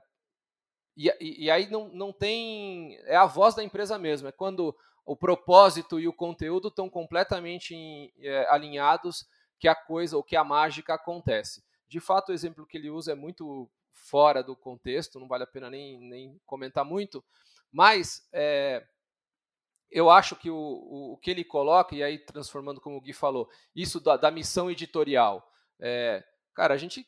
e, 0.97 1.09
e, 1.20 1.45
e, 1.45 1.51
aí 1.51 1.70
não, 1.70 1.89
não 1.89 2.12
tem. 2.12 2.99
É 3.05 3.16
a 3.16 3.26
voz 3.26 3.55
da 3.55 3.62
empresa 3.62 3.99
mesmo, 3.99 4.28
é 4.28 4.32
quando 4.32 4.76
o 5.05 5.16
propósito 5.16 6.01
e 6.01 6.09
o 6.09 6.12
conteúdo 6.12 6.68
estão 6.68 6.91
completamente 6.91 7.74
em, 7.74 8.12
é, 8.18 8.47
alinhados 8.51 9.24
que 9.59 9.68
a 9.68 9.74
coisa 9.74 10.16
ou 10.16 10.22
que 10.22 10.37
a 10.37 10.45
mágica 10.45 10.95
acontece. 10.95 11.62
De 11.89 12.01
fato, 12.01 12.30
o 12.30 12.32
exemplo 12.32 12.66
que 12.66 12.76
ele 12.76 12.91
usa 12.91 13.12
é 13.12 13.14
muito 13.14 13.70
fora 13.93 14.43
do 14.43 14.55
contexto, 14.57 15.18
não 15.18 15.28
vale 15.28 15.45
a 15.45 15.47
pena 15.47 15.70
nem, 15.70 15.99
nem 16.01 16.41
comentar 16.45 16.84
muito, 16.84 17.24
mas 17.72 18.28
é, 18.32 18.87
eu 19.91 20.11
acho 20.11 20.37
que 20.37 20.51
o, 20.51 21.12
o, 21.12 21.18
que 21.18 21.30
ele 21.30 21.45
coloca, 21.45 21.95
e 21.95 22.03
aí 22.03 22.18
transformando 22.18 22.80
como 22.80 22.97
o 22.97 23.01
Gui 23.01 23.12
falou, 23.12 23.49
isso 23.74 24.01
da, 24.01 24.16
da 24.16 24.30
missão 24.30 24.70
editorial. 24.70 25.51
É, 25.80 26.24
cara, 26.55 26.74
a 26.74 26.76
gente, 26.76 27.07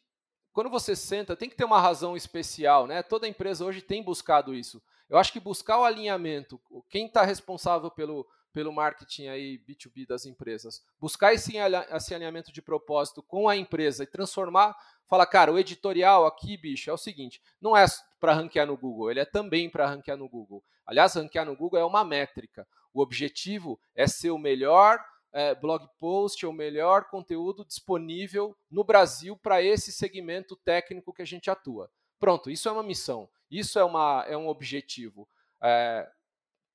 quando 0.52 0.70
você 0.70 0.94
senta, 0.94 1.36
tem 1.36 1.48
que 1.48 1.56
ter 1.56 1.64
uma 1.64 1.80
razão 1.80 2.16
especial, 2.16 2.86
né? 2.86 3.02
Toda 3.02 3.28
empresa 3.28 3.64
hoje 3.64 3.82
tem 3.82 4.02
buscado 4.02 4.54
isso. 4.54 4.82
Eu 5.08 5.18
acho 5.18 5.32
que 5.32 5.40
buscar 5.40 5.78
o 5.78 5.84
alinhamento, 5.84 6.60
quem 6.88 7.06
está 7.06 7.22
responsável 7.22 7.90
pelo, 7.90 8.28
pelo 8.58 8.72
marketing 8.72 9.28
aí 9.28 9.56
B2B 9.56 10.04
das 10.04 10.26
empresas, 10.26 10.84
buscar 10.98 11.32
esse, 11.32 11.52
esse 11.56 12.12
alinhamento 12.12 12.50
de 12.50 12.60
propósito 12.60 13.22
com 13.22 13.48
a 13.48 13.56
empresa 13.56 14.02
e 14.02 14.06
transformar, 14.08 14.76
fala, 15.06 15.24
cara, 15.24 15.52
o 15.52 15.58
editorial 15.60 16.26
aqui, 16.26 16.56
bicho, 16.56 16.90
é 16.90 16.92
o 16.92 16.98
seguinte, 16.98 17.40
não 17.60 17.76
é 17.76 17.86
para 18.18 18.32
ranquear 18.34 18.66
no 18.66 18.76
Google, 18.76 19.12
ele 19.12 19.20
é 19.20 19.24
também 19.24 19.70
para 19.70 19.86
ranquear 19.86 20.18
no 20.18 20.28
Google. 20.28 20.60
Aliás, 20.84 21.14
ranquear 21.14 21.46
no 21.46 21.54
Google 21.54 21.78
é 21.78 21.84
uma 21.84 22.02
métrica. 22.02 22.66
O 22.92 23.00
objetivo 23.00 23.78
é 23.94 24.08
ser 24.08 24.30
o 24.32 24.38
melhor 24.38 24.98
é, 25.32 25.54
blog 25.54 25.88
post, 26.00 26.44
o 26.44 26.52
melhor 26.52 27.04
conteúdo 27.04 27.64
disponível 27.64 28.56
no 28.68 28.82
Brasil 28.82 29.36
para 29.36 29.62
esse 29.62 29.92
segmento 29.92 30.56
técnico 30.64 31.12
que 31.12 31.22
a 31.22 31.26
gente 31.26 31.48
atua. 31.48 31.88
Pronto, 32.18 32.50
isso 32.50 32.68
é 32.68 32.72
uma 32.72 32.82
missão, 32.82 33.28
isso 33.48 33.78
é, 33.78 33.84
uma, 33.84 34.24
é 34.26 34.36
um 34.36 34.48
objetivo. 34.48 35.28
É, 35.62 36.10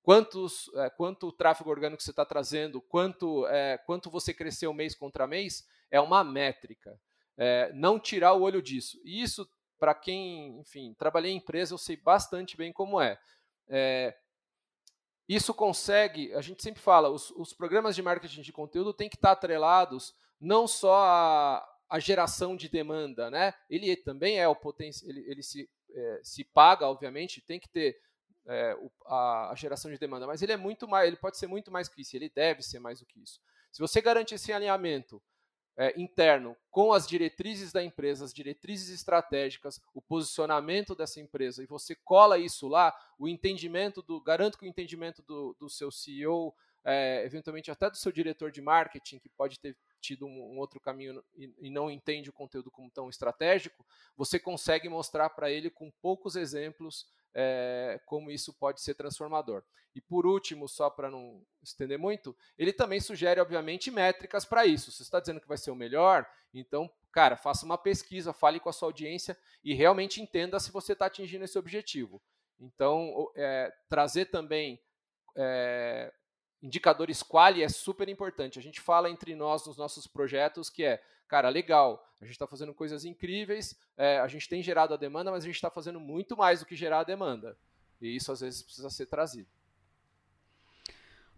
quantos, 0.04 0.70
é, 0.76 0.90
quanto 0.90 1.32
tráfego 1.32 1.70
orgânico 1.70 2.04
você 2.04 2.12
está 2.12 2.26
trazendo, 2.26 2.82
quanto, 2.82 3.48
é, 3.48 3.78
quanto 3.80 4.12
você 4.12 4.34
cresceu 4.34 4.74
mês 4.74 4.94
contra 4.94 5.26
mês, 5.26 5.66
é 5.90 6.00
uma 6.00 6.24
métrica. 6.24 7.00
É, 7.38 7.72
não 7.74 7.98
tirar 7.98 8.34
o 8.34 8.42
olho 8.42 8.62
disso. 8.62 9.00
E 9.04 9.24
isso, 9.24 9.50
para 9.80 9.96
quem, 9.96 10.60
enfim, 10.60 10.94
trabalhei 11.00 11.32
em 11.32 11.38
empresa, 11.38 11.74
eu 11.74 11.78
sei 11.78 11.96
bastante 11.96 12.56
bem 12.56 12.72
como 12.72 13.02
é. 13.02 13.18
Isso 15.28 15.54
consegue, 15.54 16.34
a 16.34 16.42
gente 16.42 16.62
sempre 16.62 16.82
fala, 16.82 17.10
os, 17.10 17.32
os, 17.32 17.54
programas 17.54 17.96
de 17.96 18.02
marketing 18.02 18.42
de 18.42 18.52
conteúdo 18.52 18.94
têm 18.94 19.10
que 19.10 19.16
estar 19.16 19.32
atrelados 19.32 20.14
não 20.40 20.68
só 20.68 20.96
a, 21.06 21.66
a 21.90 21.98
geração 21.98 22.58
de 22.58 22.68
demanda, 22.68 23.32
né? 23.32 23.54
Ele 23.70 23.96
também 23.96 24.38
é 24.38 24.48
o 24.48 24.56
potencial, 24.56 25.10
ele, 25.10 25.22
ele 25.22 25.42
se, 25.42 25.68
se 26.22 26.44
paga, 26.44 26.88
obviamente, 26.88 27.42
tem 27.42 27.58
que 27.60 27.70
ter 27.70 27.98
é, 28.48 28.76
a, 29.06 29.52
a, 29.52 29.56
geração 29.56 29.92
de 29.92 29.98
demanda, 29.98 30.28
mas 30.28 30.42
ele 30.42 30.52
é 30.52 30.58
muito 30.58 30.88
mais, 30.88 31.08
ele 31.08 31.16
pode 31.16 31.38
ser 31.38 31.48
muito 31.48 31.72
mais 31.72 31.88
que 31.88 32.02
isso, 32.02 32.16
ele 32.16 32.30
deve 32.30 32.62
ser 32.62 32.80
mais 32.80 33.00
do 33.00 33.06
que 33.06 33.22
isso. 33.22 33.40
Se 33.72 33.80
você 33.80 34.02
garante 34.02 34.36
esse 34.36 34.52
alinhamento 34.52 35.22
é, 35.76 36.00
interno 36.00 36.56
com 36.70 36.94
as 36.94 37.08
diretrizes 37.08 37.72
da 37.72 37.84
empresa, 37.84 38.26
as 38.26 38.34
diretrizes 38.34 38.90
estratégicas, 38.90 39.82
o 39.94 40.02
posicionamento 40.02 40.96
dessa 40.96 41.20
empresa, 41.20 41.64
e 41.64 41.66
você 41.66 41.96
cola 41.96 42.38
isso 42.38 42.68
lá, 42.68 42.94
o 43.18 43.28
entendimento 43.28 44.02
do, 44.02 44.22
garanto 44.22 44.58
que 44.58 44.66
o 44.66 44.68
entendimento 44.68 45.24
do, 45.24 45.56
do 45.60 45.70
seu 45.70 45.92
CEO, 45.92 46.54
é, 46.86 47.24
eventualmente 47.26 47.72
até 47.72 47.90
do 47.90 47.98
seu 47.98 48.12
diretor 48.12 48.52
de 48.52 48.62
marketing, 48.62 49.18
que 49.20 49.30
pode 49.30 49.60
ter 49.60 49.76
tido 50.02 50.26
um, 50.26 50.54
um 50.54 50.60
outro 50.60 50.80
caminho 50.80 51.24
e, 51.34 51.52
e, 51.60 51.70
não 51.70 51.90
entende 51.90 52.30
o 52.30 52.34
conteúdo 52.34 52.70
como 52.70 52.92
tão 52.92 53.10
estratégico, 53.10 53.86
você 54.18 54.38
consegue 54.38 54.90
mostrar 54.90 55.30
para 55.30 55.50
ele 55.50 55.70
com 55.70 55.90
poucos 56.02 56.36
exemplos 56.36 57.08
é, 57.34 58.00
como 58.06 58.32
isso 58.32 58.54
pode 58.54 58.82
ser 58.82 58.94
transformador. 58.94 59.64
E 59.96 60.02
por 60.02 60.26
último, 60.26 60.68
só 60.68 60.90
para 60.90 61.10
não 61.10 61.46
estender 61.62 62.00
muito, 62.00 62.36
ele 62.58 62.74
também 62.74 63.00
sugere, 63.00 63.40
obviamente, 63.40 63.92
métricas 63.92 64.44
para 64.44 64.66
isso. 64.66 64.92
Você 64.92 65.04
está 65.04 65.20
dizendo 65.20 65.40
que 65.40 65.48
vai 65.48 65.58
ser 65.58 65.72
o 65.72 65.76
melhor, 65.76 66.28
então, 66.54 66.90
cara, 67.12 67.36
faça 67.38 67.66
uma 67.66 67.78
pesquisa, 67.78 68.34
fale 68.34 68.60
com 68.60 68.70
a 68.70 68.74
sua 68.74 68.88
audiência 68.88 69.38
e 69.64 69.74
realmente 69.74 70.22
entenda 70.22 70.60
se 70.60 70.72
você 70.72 70.94
está 70.94 71.06
atingindo 71.06 71.46
esse 71.46 71.58
objetivo. 71.58 72.22
Então, 72.60 73.32
é, 73.36 73.72
trazer 73.90 74.26
também 74.26 74.80
é, 75.36 76.12
indicadores 76.64 77.22
quali 77.22 77.62
é 77.62 77.68
super 77.68 78.08
importante. 78.08 78.58
A 78.58 78.62
gente 78.62 78.80
fala 78.80 79.10
entre 79.10 79.36
nós 79.36 79.68
nos 79.68 79.78
nossos 79.78 80.08
projetos 80.08 80.70
que 80.70 80.84
é, 80.84 81.04
cara, 81.28 81.50
legal, 81.50 82.08
a 82.22 82.26
gente 82.26 82.34
está 82.34 82.48
fazendo 82.48 82.74
coisas 82.74 83.04
incríveis, 83.04 83.78
é, 83.98 84.20
a 84.20 84.28
gente 84.30 84.48
tem 84.48 84.64
gerado 84.64 84.94
a 84.94 84.98
demanda, 84.98 85.30
mas 85.30 85.44
a 85.44 85.48
gente 85.48 85.56
está 85.56 85.70
fazendo 85.70 86.00
muito 86.00 86.38
mais 86.38 86.62
do 86.62 86.66
que 86.66 86.76
gerar 86.76 87.02
a 87.02 87.04
demanda. 87.04 87.58
E 88.02 88.16
isso 88.16 88.32
às 88.32 88.40
vezes 88.40 88.64
precisa 88.64 88.90
ser 88.90 89.08
trazido. 89.08 89.48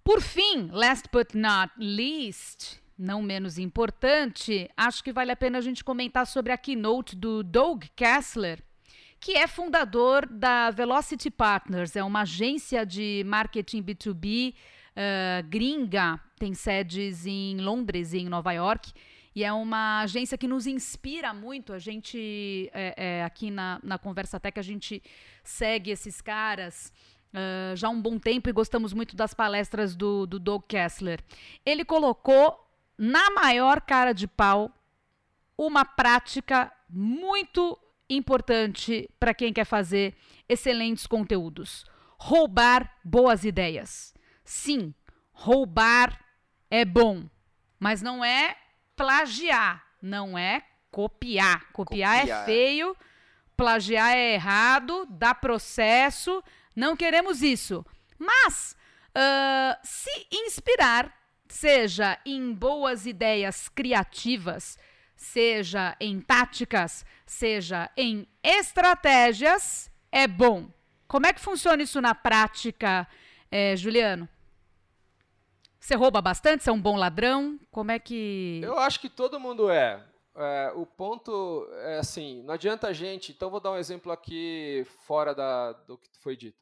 Por 0.03 0.21
fim, 0.21 0.69
last 0.71 1.09
but 1.11 1.33
not 1.33 1.73
least, 1.79 2.79
não 2.95 3.23
menos 3.23 3.57
importante, 3.57 4.69
acho 4.77 5.03
que 5.03 5.11
vale 5.11 5.31
a 5.31 5.35
pena 5.35 5.57
a 5.57 5.61
gente 5.61 5.83
comentar 5.83 6.27
sobre 6.27 6.51
a 6.51 6.57
keynote 6.57 7.15
do 7.15 7.41
Doug 7.41 7.85
Kessler, 7.95 8.63
que 9.19 9.35
é 9.35 9.47
fundador 9.47 10.27
da 10.27 10.69
Velocity 10.69 11.31
Partners, 11.31 11.95
é 11.95 12.03
uma 12.03 12.21
agência 12.21 12.85
de 12.85 13.23
marketing 13.25 13.81
B2B 13.81 14.53
uh, 14.95 15.47
gringa, 15.47 16.19
tem 16.37 16.53
sedes 16.53 17.25
em 17.25 17.57
Londres 17.57 18.13
e 18.13 18.19
em 18.19 18.29
Nova 18.29 18.51
York. 18.51 18.91
E 19.35 19.43
é 19.43 19.51
uma 19.51 20.01
agência 20.01 20.37
que 20.37 20.47
nos 20.47 20.65
inspira 20.65 21.33
muito. 21.33 21.73
A 21.73 21.79
gente, 21.79 22.69
é, 22.73 22.93
é, 22.97 23.23
aqui 23.23 23.51
na, 23.51 23.79
na 23.83 23.97
Conversa 23.97 24.39
Tech, 24.39 24.57
a 24.57 24.63
gente 24.63 25.03
segue 25.43 25.91
esses 25.91 26.21
caras 26.21 26.93
uh, 27.33 27.75
já 27.75 27.87
há 27.87 27.91
um 27.91 28.01
bom 28.01 28.17
tempo 28.17 28.47
e 28.47 28.53
gostamos 28.53 28.93
muito 28.93 29.13
das 29.13 29.33
palestras 29.33 29.93
do, 29.93 30.25
do 30.25 30.39
Doug 30.39 30.63
Kessler. 30.67 31.19
Ele 31.65 31.83
colocou 31.83 32.57
na 32.97 33.29
maior 33.31 33.81
cara 33.81 34.13
de 34.13 34.25
pau 34.25 34.71
uma 35.57 35.83
prática 35.83 36.71
muito 36.89 37.77
importante 38.09 39.09
para 39.19 39.33
quem 39.33 39.51
quer 39.51 39.65
fazer 39.65 40.15
excelentes 40.47 41.05
conteúdos: 41.05 41.85
roubar 42.17 42.89
boas 43.03 43.43
ideias. 43.43 44.14
Sim, 44.45 44.93
roubar 45.31 46.23
é 46.69 46.85
bom, 46.85 47.27
mas 47.79 48.01
não 48.01 48.23
é 48.23 48.55
plagiar, 48.95 49.83
não 50.01 50.37
é 50.37 50.61
copiar. 50.91 51.71
Copiar, 51.73 52.17
é 52.17 52.19
copiar. 52.21 52.41
é 52.43 52.45
feio, 52.45 52.95
plagiar 53.57 54.15
é 54.15 54.35
errado, 54.35 55.05
dá 55.09 55.33
processo, 55.33 56.43
não 56.75 56.95
queremos 56.95 57.41
isso. 57.41 57.85
Mas 58.17 58.77
uh, 59.09 59.77
se 59.83 60.27
inspirar, 60.31 61.11
seja 61.49 62.19
em 62.25 62.53
boas 62.53 63.05
ideias 63.05 63.67
criativas, 63.67 64.77
seja 65.15 65.95
em 65.99 66.21
táticas, 66.21 67.05
seja 67.25 67.89
em 67.97 68.27
estratégias, 68.43 69.89
é 70.11 70.27
bom. 70.27 70.69
Como 71.07 71.25
é 71.25 71.33
que 71.33 71.41
funciona 71.41 71.83
isso 71.83 72.01
na 72.01 72.13
prática, 72.15 73.07
eh, 73.51 73.75
Juliano? 73.75 74.27
Você 75.85 75.93
rouba 75.93 76.19
bastante? 76.19 76.63
Você 76.63 76.71
é 76.71 76.73
um 76.73 76.81
bom 76.81 76.95
ladrão? 76.95 77.59
Como 77.69 77.91
é 77.91 77.99
que. 77.99 78.59
Eu 78.63 78.79
acho 78.79 78.99
que 78.99 79.07
todo 79.07 79.39
mundo 79.39 79.69
é. 79.69 80.03
é. 80.35 80.71
o 80.73 80.83
ponto 80.83 81.69
é 81.83 81.99
assim: 81.99 82.41
não 82.41 82.55
adianta 82.55 82.87
a 82.87 82.93
gente. 82.93 83.31
Então, 83.31 83.51
vou 83.51 83.59
dar 83.59 83.69
um 83.69 83.77
exemplo 83.77 84.11
aqui 84.11 84.83
fora 85.05 85.35
da, 85.35 85.73
do 85.73 85.95
que 85.99 86.09
foi 86.17 86.35
dito. 86.35 86.57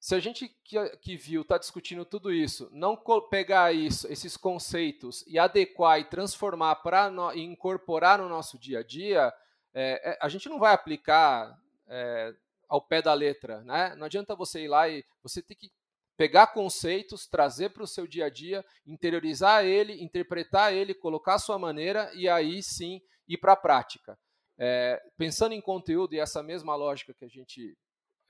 Se 0.00 0.16
a 0.16 0.18
gente 0.18 0.48
que, 0.64 0.76
que 0.96 1.16
viu 1.16 1.42
está 1.42 1.56
discutindo 1.56 2.04
tudo 2.04 2.32
isso, 2.32 2.68
não 2.72 3.00
pegar 3.30 3.72
isso, 3.72 4.08
esses 4.12 4.36
conceitos 4.36 5.22
e 5.28 5.38
adequar 5.38 6.00
e 6.00 6.04
transformar 6.04 6.74
para 6.74 7.12
incorporar 7.36 8.18
no 8.18 8.28
nosso 8.28 8.58
dia 8.58 8.80
a 8.80 8.82
dia, 8.82 9.32
é, 9.72 10.14
é, 10.14 10.18
a 10.20 10.28
gente 10.28 10.48
não 10.48 10.58
vai 10.58 10.74
aplicar 10.74 11.56
é, 11.86 12.34
ao 12.68 12.82
pé 12.82 13.00
da 13.00 13.14
letra, 13.14 13.62
né? 13.62 13.94
Não 13.94 14.06
adianta 14.06 14.34
você 14.34 14.64
ir 14.64 14.68
lá 14.68 14.88
e 14.88 15.04
você 15.22 15.40
tem 15.40 15.56
que 15.56 15.70
pegar 16.16 16.48
conceitos, 16.48 17.26
trazer 17.26 17.70
para 17.70 17.82
o 17.82 17.86
seu 17.86 18.06
dia 18.06 18.26
a 18.26 18.30
dia, 18.30 18.64
interiorizar 18.86 19.64
ele, 19.64 20.02
interpretar 20.02 20.72
ele, 20.72 20.94
colocar 20.94 21.34
a 21.34 21.38
sua 21.38 21.58
maneira 21.58 22.10
e 22.14 22.28
aí 22.28 22.62
sim 22.62 23.00
ir 23.26 23.38
para 23.38 23.52
a 23.52 23.56
prática. 23.56 24.18
É, 24.56 25.02
pensando 25.16 25.52
em 25.52 25.60
conteúdo 25.60 26.14
e 26.14 26.20
essa 26.20 26.42
mesma 26.42 26.76
lógica 26.76 27.12
que 27.12 27.24
a 27.24 27.28
gente 27.28 27.76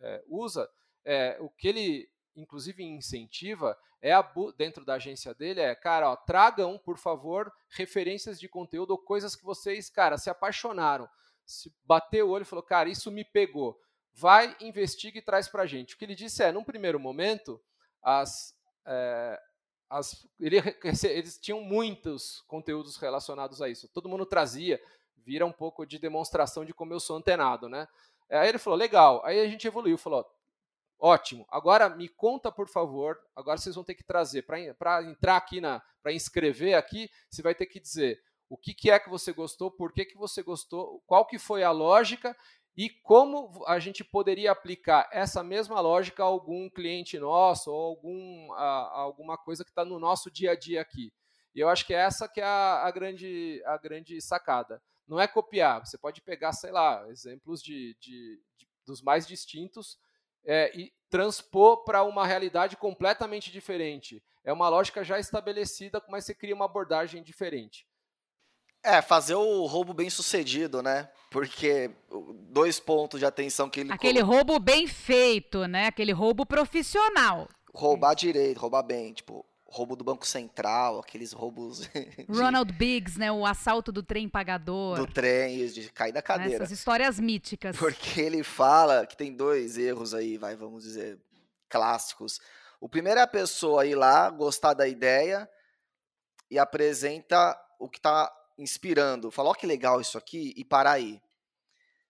é, 0.01 0.25
usa, 0.27 0.69
é, 1.05 1.37
o 1.41 1.51
que 1.51 1.69
ele 1.69 2.09
inclusive 2.37 2.83
incentiva 2.83 3.77
é 4.01 4.13
a, 4.13 4.23
dentro 4.57 4.85
da 4.85 4.95
agência 4.95 5.35
dele 5.35 5.61
é, 5.61 5.75
cara, 5.75 6.11
ó, 6.11 6.17
tragam, 6.17 6.79
por 6.79 6.99
favor, 6.99 7.53
referências 7.71 8.39
de 8.39 8.49
conteúdo 8.49 8.91
ou 8.91 8.99
coisas 8.99 9.37
que 9.37 9.45
vocês, 9.45 9.89
cara, 9.89 10.19
se 10.19 10.29
apaixonaram, 10.29 11.09
se 11.47 11.73
bateu 11.85 12.29
o 12.29 12.31
olho 12.31 12.43
e 12.43 12.47
falou, 12.47 12.63
cara, 12.63 12.89
isso 12.89 13.11
me 13.11 13.25
pegou. 13.25 13.79
Vai, 14.13 14.57
investiga 14.61 15.19
e 15.19 15.23
traz 15.23 15.49
para 15.49 15.67
gente. 15.67 15.95
O 15.95 15.99
que 15.99 16.05
ele 16.05 16.15
disse 16.15 16.43
é, 16.43 16.53
num 16.53 16.63
primeiro 16.63 17.01
momento, 17.01 17.61
as, 18.05 18.55
é, 18.85 19.41
as, 19.89 20.27
ele, 20.39 20.57
eles 21.05 21.39
tinham 21.39 21.61
muitos 21.61 22.43
conteúdos 22.43 22.97
relacionados 22.97 23.63
a 23.63 23.69
isso. 23.69 23.89
Todo 23.89 24.09
mundo 24.09 24.27
trazia, 24.27 24.81
vira 25.17 25.47
um 25.47 25.53
pouco 25.53 25.87
de 25.87 25.99
demonstração 25.99 26.65
de 26.65 26.75
como 26.75 26.93
eu 26.93 27.01
sou 27.01 27.17
antenado, 27.17 27.69
né? 27.69 27.89
Aí 28.31 28.49
ele 28.49 28.59
falou, 28.59 28.79
legal. 28.79 29.25
Aí 29.25 29.41
a 29.41 29.49
gente 29.49 29.67
evoluiu, 29.67 29.97
falou, 29.97 30.29
ótimo. 30.99 31.47
Agora 31.51 31.89
me 31.89 32.09
conta, 32.09 32.53
por 32.53 32.69
favor. 32.69 33.19
Agora 33.35 33.59
vocês 33.59 33.75
vão 33.75 33.85
ter 33.85 33.95
que 33.95 34.05
trazer 34.05 34.43
para 34.43 35.03
entrar 35.03 35.37
aqui 35.37 35.61
na, 35.61 35.83
para 36.03 36.13
inscrever 36.13 36.75
aqui, 36.75 37.11
você 37.31 37.41
vai 37.41 37.55
ter 37.55 37.67
que 37.67 37.81
dizer 37.81 38.23
o 38.49 38.59
que, 38.59 38.75
que 38.75 38.91
é 38.91 38.99
que 38.99 39.09
você 39.09 39.33
gostou, 39.33 39.71
por 39.71 39.93
que, 39.93 40.05
que 40.05 40.17
você 40.17 40.43
gostou, 40.43 41.03
qual 41.07 41.27
que 41.27 41.39
foi 41.39 41.63
a 41.63 41.71
lógica 41.71 42.37
e 42.77 42.91
como 42.91 43.65
a 43.67 43.79
gente 43.79 44.03
poderia 44.03 44.51
aplicar 44.51 45.09
essa 45.13 45.45
mesma 45.45 45.81
lógica 45.81 46.23
a 46.23 46.27
algum 46.27 46.69
cliente 46.69 47.19
nosso 47.19 47.71
ou 47.71 47.81
algum, 47.81 48.53
a, 48.53 49.01
alguma 49.01 49.39
coisa 49.39 49.65
que 49.65 49.71
está 49.71 49.85
no 49.85 49.99
nosso 49.99 50.31
dia 50.31 50.53
a 50.53 50.57
dia 50.57 50.81
aqui. 50.81 51.13
E 51.55 51.61
eu 51.61 51.69
acho 51.69 51.87
que 51.87 51.95
essa 51.95 52.29
que 52.29 52.41
é 52.41 52.45
a, 52.45 52.83
a, 52.85 52.91
grande, 52.91 53.63
a 53.65 53.79
grande 53.79 54.21
sacada. 54.21 54.83
Não 55.07 55.21
é 55.21 55.29
copiar, 55.29 55.87
você 55.87 55.97
pode 55.97 56.21
pegar, 56.21 56.53
sei 56.53 56.73
lá, 56.73 57.09
exemplos 57.11 57.63
de, 57.63 57.97
de, 58.01 58.41
de 58.57 58.69
dos 58.85 59.03
mais 59.03 59.27
distintos 59.27 59.99
é, 60.45 60.77
e 60.77 60.93
transpor 61.09 61.85
para 61.85 62.03
uma 62.03 62.27
realidade 62.27 62.77
completamente 62.77 63.53
diferente. 63.53 64.23
É 64.43 64.53
uma 64.53 64.69
lógica 64.69 65.05
já 65.05 65.19
estabelecida, 65.19 66.03
mas 66.09 66.25
você 66.25 66.35
cria 66.35 66.55
uma 66.55 66.65
abordagem 66.65 67.23
diferente. 67.23 67.87
É, 68.85 69.01
fazer 69.01 69.35
o 69.35 69.65
roubo 69.65 69.95
bem 69.95 70.11
sucedido, 70.11 70.83
né? 70.83 71.09
Porque 71.31 71.91
dois 72.51 72.79
pontos 72.79 73.19
de 73.19 73.27
atenção 73.27 73.69
que 73.69 73.81
ele. 73.81 73.93
Aquele 73.93 74.21
roubo 74.21 74.59
bem 74.59 74.87
feito, 74.87 75.67
né? 75.67 75.87
Aquele 75.87 76.13
roubo 76.13 76.45
profissional. 76.45 77.49
Roubar 77.75 78.15
direito, 78.15 78.61
roubar 78.61 78.83
bem. 78.83 79.13
Tipo, 79.13 79.45
roubo 79.75 79.97
do 79.97 80.05
Banco 80.05 80.25
Central, 80.27 81.01
aqueles 81.01 81.33
roubos. 81.33 81.91
De... 81.91 82.27
Ronald 82.29 82.73
Biggs, 82.73 83.19
né? 83.19 83.33
O 83.33 83.45
assalto 83.45 83.91
do 83.91 84.03
trem 84.03 84.29
pagador. 84.29 84.97
Do 84.97 85.07
trem, 85.07 85.67
de 85.67 85.91
cair 85.91 86.13
da 86.13 86.23
cadeira. 86.23 86.63
Essas 86.63 86.71
histórias 86.71 87.19
míticas. 87.19 87.77
Porque 87.77 88.21
ele 88.21 88.45
fala 88.45 89.05
que 89.05 89.17
tem 89.17 89.35
dois 89.35 89.77
erros 89.77 90.15
aí, 90.15 90.39
vai, 90.39 90.55
vamos 90.55 90.85
dizer, 90.85 91.19
clássicos. 91.69 92.41
O 92.81 92.89
primeiro 92.89 93.19
é 93.19 93.23
a 93.23 93.27
pessoa 93.27 93.85
ir 93.85 93.97
lá, 93.97 94.31
gostar 94.31 94.75
da 94.75 94.87
ideia 94.87 95.49
e 96.49 96.59
apresenta 96.59 97.59
o 97.81 97.89
que 97.89 97.99
está 97.99 98.31
inspirando, 98.59 99.31
falar, 99.31 99.51
ó 99.51 99.55
que 99.55 99.67
legal 99.67 100.01
isso 100.01 100.17
aqui 100.17 100.53
e 100.57 100.65
parar 100.65 100.93
aí. 100.93 101.21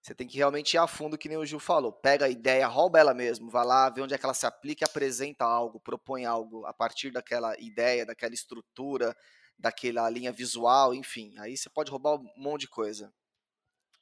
Você 0.05 0.15
tem 0.15 0.29
que 0.29 0.37
realmente 0.37 0.75
ir 0.75 0.79
a 0.79 0.87
fundo, 0.87 1.17
que 1.17 1.31
nem 1.31 1.39
o 1.39 1.47
Gil 1.47 1.59
falou. 1.59 1.91
Pega 1.91 2.27
a 2.27 2.29
ideia, 2.29 2.67
rouba 2.67 2.99
ela 2.99 3.15
mesmo, 3.15 3.51
vai 3.51 3.65
lá, 3.65 3.89
vê 3.89 4.03
onde 4.03 4.13
é 4.13 4.19
que 4.19 4.27
ela 4.27 4.35
se 4.35 4.45
aplica 4.45 4.85
e 4.85 4.89
apresenta 4.89 5.47
algo, 5.47 5.81
propõe 5.81 6.27
algo 6.27 6.67
a 6.67 6.75
partir 6.75 7.11
daquela 7.11 7.59
ideia, 7.59 8.05
daquela 8.05 8.35
estrutura, 8.35 9.17
daquela 9.59 10.09
linha 10.11 10.31
visual, 10.31 10.95
enfim. 10.95 11.35
Aí 11.39 11.57
você 11.57 11.71
pode 11.71 11.91
roubar 11.91 12.17
um 12.17 12.27
monte 12.37 12.63
de 12.63 12.69
coisa. 12.69 13.11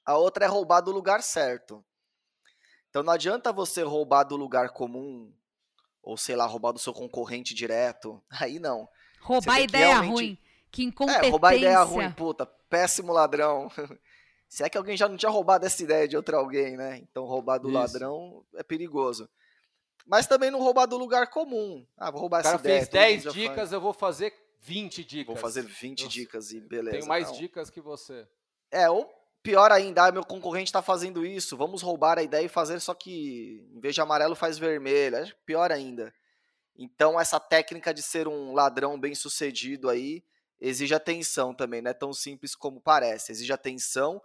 A 0.05 0.17
outra 0.17 0.45
é 0.45 0.49
roubar 0.49 0.81
do 0.81 0.91
lugar 0.91 1.23
certo. 1.23 1.85
Então 2.91 3.05
não 3.05 3.13
adianta 3.13 3.53
você 3.53 3.83
roubar 3.83 4.25
do 4.25 4.35
lugar 4.35 4.71
comum, 4.71 5.33
ou 6.03 6.17
sei 6.17 6.35
lá, 6.35 6.47
roubar 6.47 6.73
do 6.73 6.81
seu 6.81 6.93
concorrente 6.93 7.55
direto. 7.55 8.21
Aí 8.43 8.59
não. 8.59 8.89
Roubar 9.21 9.61
ideia 9.61 9.87
realmente... 9.87 10.13
ruim. 10.13 10.39
Que 10.73 10.83
incompetência. 10.83 11.27
É, 11.27 11.31
roubar 11.31 11.55
ideia 11.55 11.83
ruim, 11.83 12.11
puta. 12.11 12.47
Péssimo 12.69 13.13
ladrão. 13.13 13.71
Se 14.49 14.65
é 14.65 14.69
que 14.69 14.77
alguém 14.77 14.97
já 14.97 15.09
não 15.09 15.17
tinha 15.17 15.31
roubado 15.31 15.65
essa 15.65 15.83
ideia 15.83 16.09
de 16.09 16.17
outro 16.17 16.37
alguém, 16.37 16.77
né? 16.77 16.99
Então 16.99 17.25
roubar 17.25 17.59
do 17.59 17.69
Isso. 17.69 17.79
ladrão 17.79 18.45
é 18.55 18.63
perigoso. 18.63 19.29
Mas 20.05 20.27
também 20.27 20.51
não 20.51 20.61
roubar 20.61 20.87
do 20.87 20.97
lugar 20.97 21.29
comum. 21.29 21.87
Ah, 21.97 22.11
vou 22.11 22.21
roubar 22.21 22.41
essa 22.41 22.57
ideia. 22.57 22.83
O 22.83 22.91
cara 22.91 23.07
fez 23.07 23.23
10 23.23 23.35
dicas, 23.35 23.57
faz. 23.57 23.73
eu 23.73 23.81
vou 23.81 23.93
fazer 23.93 24.35
20 24.61 25.05
dicas. 25.05 25.27
Vou 25.27 25.37
fazer 25.37 25.63
20 25.63 26.03
eu, 26.03 26.09
dicas 26.09 26.53
e 26.53 26.61
beleza. 26.61 26.97
Tenho 26.97 27.09
mais 27.09 27.29
não. 27.29 27.39
dicas 27.39 27.71
que 27.71 27.81
você. 27.81 28.27
É, 28.71 28.91
ou 28.91 29.11
pior 29.43 29.71
ainda, 29.71 30.07
ah, 30.07 30.13
meu 30.13 30.25
concorrente 30.25 30.69
está 30.69 30.83
fazendo 30.83 31.25
isso, 31.25 31.57
vamos 31.57 31.83
roubar 31.83 32.19
a 32.19 32.23
ideia 32.23 32.45
e 32.45 32.49
fazer 32.49 32.79
só 32.81 32.95
que 32.95 33.67
em 33.75 33.81
vez 33.81 33.95
de 33.95 34.01
amarelo 34.01 34.35
faz 34.35 34.59
vermelho. 34.59 35.17
É 35.17 35.33
pior 35.47 35.71
ainda. 35.71 36.13
Então 36.77 37.21
essa 37.21 37.39
técnica 37.39 37.93
de 37.93 38.03
ser 38.03 38.27
um 38.27 38.53
ladrão 38.53 38.99
bem 38.99 39.15
sucedido 39.15 39.89
aí 39.89 40.23
exige 40.63 40.95
atenção 40.95 41.53
também, 41.53 41.83
não 41.83 41.91
é 41.91 41.95
tão 41.95 42.13
simples 42.13 42.55
como 42.55 42.81
parece. 42.81 43.33
Exige 43.33 43.53
atenção 43.53 44.23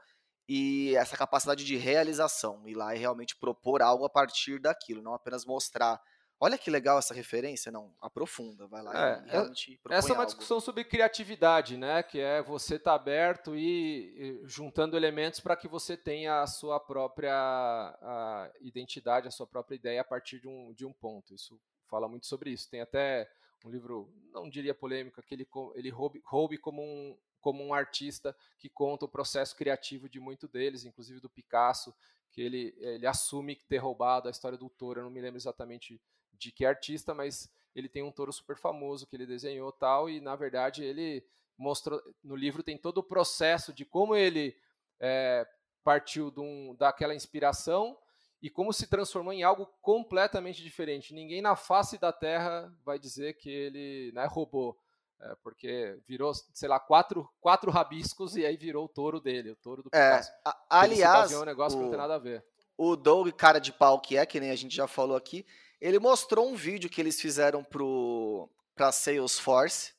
e 0.48 0.96
essa 0.96 1.18
capacidade 1.18 1.66
de 1.66 1.76
realização, 1.76 2.66
ir 2.68 2.76
lá 2.76 2.96
e 2.96 3.00
realmente 3.00 3.36
propor 3.36 3.82
algo 3.82 4.06
a 4.06 4.10
partir 4.10 4.60
daquilo, 4.60 5.02
não 5.02 5.14
apenas 5.14 5.46
mostrar. 5.46 6.00
Olha 6.40 6.58
que 6.58 6.70
legal 6.70 7.00
essa 7.00 7.16
referência, 7.16 7.72
não, 7.72 7.92
aprofunda, 8.00 8.68
vai 8.68 8.84
lá 8.84 8.94
é, 8.96 9.32
realmente 9.32 9.82
Essa 9.90 10.10
é 10.10 10.12
uma 10.12 10.20
algo. 10.20 10.28
discussão 10.28 10.60
sobre 10.60 10.84
criatividade, 10.84 11.76
né, 11.76 12.04
que 12.04 12.20
é 12.20 12.44
você 12.44 12.76
estar 12.76 12.92
tá 12.92 12.96
aberto 12.96 13.56
e, 13.56 14.14
e, 14.16 14.48
juntando 14.48 14.96
elementos 14.96 15.40
para 15.40 15.56
que 15.56 15.68
você 15.68 15.98
tenha 15.98 16.42
a 16.42 16.48
sua 16.48 16.80
própria 16.80 17.34
a 17.34 18.52
identidade, 18.62 19.28
a 19.28 19.32
sua 19.32 19.48
própria 19.48 19.76
ideia 19.76 20.02
a 20.02 20.06
partir 20.06 20.40
de 20.40 20.48
um, 20.48 20.72
de 20.74 20.86
um 20.86 20.94
ponto. 20.94 21.34
Isso 21.34 21.60
fala 21.90 22.08
muito 22.08 22.28
sobre 22.28 22.52
isso. 22.52 22.70
Tem 22.70 22.82
até 22.82 23.28
um 23.66 23.70
livro, 23.70 24.14
não 24.32 24.50
diria 24.50 24.74
polêmico, 24.74 25.22
que 25.22 25.34
ele, 25.34 25.48
ele 25.76 25.90
roube, 25.90 26.22
roube 26.26 26.58
como 26.58 26.82
um, 26.82 27.18
como 27.42 27.64
um 27.64 27.74
artista 27.74 28.36
que 28.58 28.70
conta 28.70 29.06
o 29.06 29.10
processo 29.10 29.56
criativo 29.56 30.10
de 30.10 30.20
muito 30.20 30.48
deles, 30.48 30.86
inclusive 30.86 31.20
do 31.20 31.30
Picasso, 31.30 31.94
que 32.32 32.42
ele, 32.42 32.76
ele 32.78 33.08
assume 33.08 33.56
ter 33.56 33.78
roubado 33.78 34.28
a 34.28 34.32
história 34.32 34.58
do 34.58 34.70
touro. 34.70 35.00
Eu 35.00 35.06
não 35.06 35.12
me 35.12 35.22
lembro 35.22 35.38
exatamente 35.38 36.02
de 36.34 36.52
que 36.52 36.66
artista, 36.66 37.14
mas 37.14 37.50
ele 37.74 37.90
tem 37.90 38.04
um 38.04 38.12
touro 38.12 38.32
super 38.32 38.58
famoso 38.58 39.08
que 39.08 39.16
ele 39.16 39.26
desenhou 39.26 39.72
tal, 39.72 40.10
e 40.10 40.20
na 40.20 40.36
verdade 40.36 40.84
ele 40.84 41.26
mostrou. 41.58 42.02
No 42.24 42.36
livro 42.36 42.62
tem 42.64 42.78
todo 42.78 43.00
o 43.00 43.04
processo 43.04 43.74
de 43.74 43.86
como 43.86 44.16
ele 44.16 44.56
é, 45.00 45.48
partiu 45.84 46.34
um, 46.38 46.76
daquela 46.76 47.16
inspiração 47.16 47.98
e 48.42 48.50
como 48.50 48.72
se 48.72 48.88
transformou 48.88 49.34
em 49.34 49.44
algo 49.44 49.68
completamente 49.82 50.62
diferente. 50.62 51.14
Ninguém 51.14 51.42
na 51.42 51.56
face 51.56 51.98
da 51.98 52.12
Terra 52.12 52.72
vai 52.86 53.00
dizer 53.00 53.34
que 53.34 53.50
ele 53.50 54.12
né, 54.14 54.26
roubou. 54.26 54.78
É, 55.20 55.36
porque 55.42 56.00
virou, 56.08 56.32
sei 56.54 56.70
lá, 56.70 56.80
quatro, 56.80 57.28
quatro 57.42 57.72
rabiscos 57.72 58.36
e 58.36 58.46
aí 58.46 58.56
virou 58.56 58.86
o 58.86 58.90
touro 58.90 59.20
dele, 59.20 59.50
o 59.50 59.56
touro 59.56 59.82
do 59.82 59.90
é, 59.92 60.12
Picasso. 60.12 60.32
É, 60.32 60.36
a, 60.46 60.58
aliás, 60.70 61.34
um 61.34 61.44
negócio 61.44 61.76
o, 61.76 61.80
que 61.80 61.84
não 61.86 61.90
tem 61.90 62.00
nada 62.00 62.16
a 62.16 62.20
ver. 62.20 62.46
O 62.78 62.96
Doug, 62.96 63.28
cara 63.32 63.58
de 63.58 63.74
pau 63.74 64.00
que 64.00 64.16
é, 64.16 64.28
que 64.28 64.40
nem 64.40 64.52
a 64.52 64.56
gente 64.56 64.76
já 64.76 64.88
falou 64.88 65.18
aqui, 65.18 65.44
ele 65.82 65.98
mostrou 65.98 66.48
um 66.48 66.56
vídeo 66.56 66.88
que 66.88 67.02
eles 67.02 67.20
fizeram 67.20 67.64
para 67.64 68.92
Salesforce, 68.92 69.94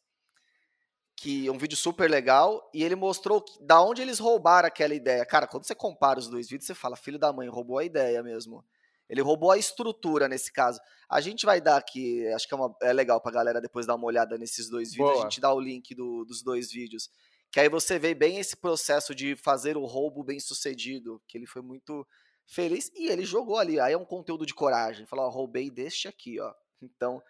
que 1.20 1.48
é 1.48 1.50
um 1.50 1.58
vídeo 1.58 1.76
super 1.76 2.08
legal, 2.08 2.70
e 2.72 2.84
ele 2.84 2.94
mostrou 2.94 3.44
da 3.60 3.82
onde 3.82 4.00
eles 4.00 4.20
roubaram 4.20 4.68
aquela 4.68 4.94
ideia. 4.94 5.26
Cara, 5.26 5.48
quando 5.48 5.64
você 5.64 5.74
compara 5.74 6.16
os 6.16 6.28
dois 6.28 6.48
vídeos, 6.48 6.68
você 6.68 6.76
fala, 6.76 6.94
filho 6.94 7.18
da 7.18 7.32
mãe, 7.32 7.48
roubou 7.48 7.76
a 7.78 7.84
ideia 7.84 8.22
mesmo. 8.22 8.64
Ele 9.08 9.20
roubou 9.20 9.50
a 9.50 9.58
estrutura 9.58 10.28
nesse 10.28 10.52
caso. 10.52 10.78
A 11.10 11.20
gente 11.20 11.44
vai 11.44 11.60
dar 11.60 11.76
aqui, 11.76 12.24
acho 12.28 12.46
que 12.46 12.54
é, 12.54 12.56
uma, 12.56 12.72
é 12.80 12.92
legal 12.92 13.20
pra 13.20 13.32
galera 13.32 13.60
depois 13.60 13.84
dar 13.84 13.96
uma 13.96 14.06
olhada 14.06 14.38
nesses 14.38 14.70
dois 14.70 14.90
vídeos. 14.90 15.10
Boa. 15.10 15.20
A 15.22 15.22
gente 15.24 15.40
dá 15.40 15.52
o 15.52 15.58
link 15.58 15.92
do, 15.92 16.24
dos 16.24 16.40
dois 16.40 16.70
vídeos. 16.70 17.10
Que 17.50 17.58
aí 17.58 17.68
você 17.68 17.98
vê 17.98 18.14
bem 18.14 18.38
esse 18.38 18.56
processo 18.56 19.12
de 19.12 19.34
fazer 19.34 19.76
o 19.76 19.86
roubo 19.86 20.22
bem 20.22 20.38
sucedido. 20.38 21.20
Que 21.26 21.36
ele 21.36 21.46
foi 21.46 21.62
muito 21.62 22.06
feliz 22.46 22.92
e 22.94 23.08
ele 23.08 23.24
jogou 23.24 23.58
ali. 23.58 23.80
Aí 23.80 23.92
é 23.92 23.98
um 23.98 24.04
conteúdo 24.04 24.46
de 24.46 24.54
coragem. 24.54 25.04
Falou, 25.04 25.24
ó, 25.24 25.30
roubei 25.30 25.68
deste 25.68 26.06
aqui, 26.06 26.38
ó. 26.38 26.54
Então, 26.80 27.20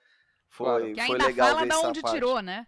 foi, 0.51 0.93
claro. 0.93 1.09
foi 1.09 1.19
legal 1.19 1.49
fala 1.49 1.61
ver 1.63 1.69
da 1.69 1.81
onde 1.81 2.03
parte. 2.03 2.15
tirou, 2.15 2.43
né? 2.43 2.67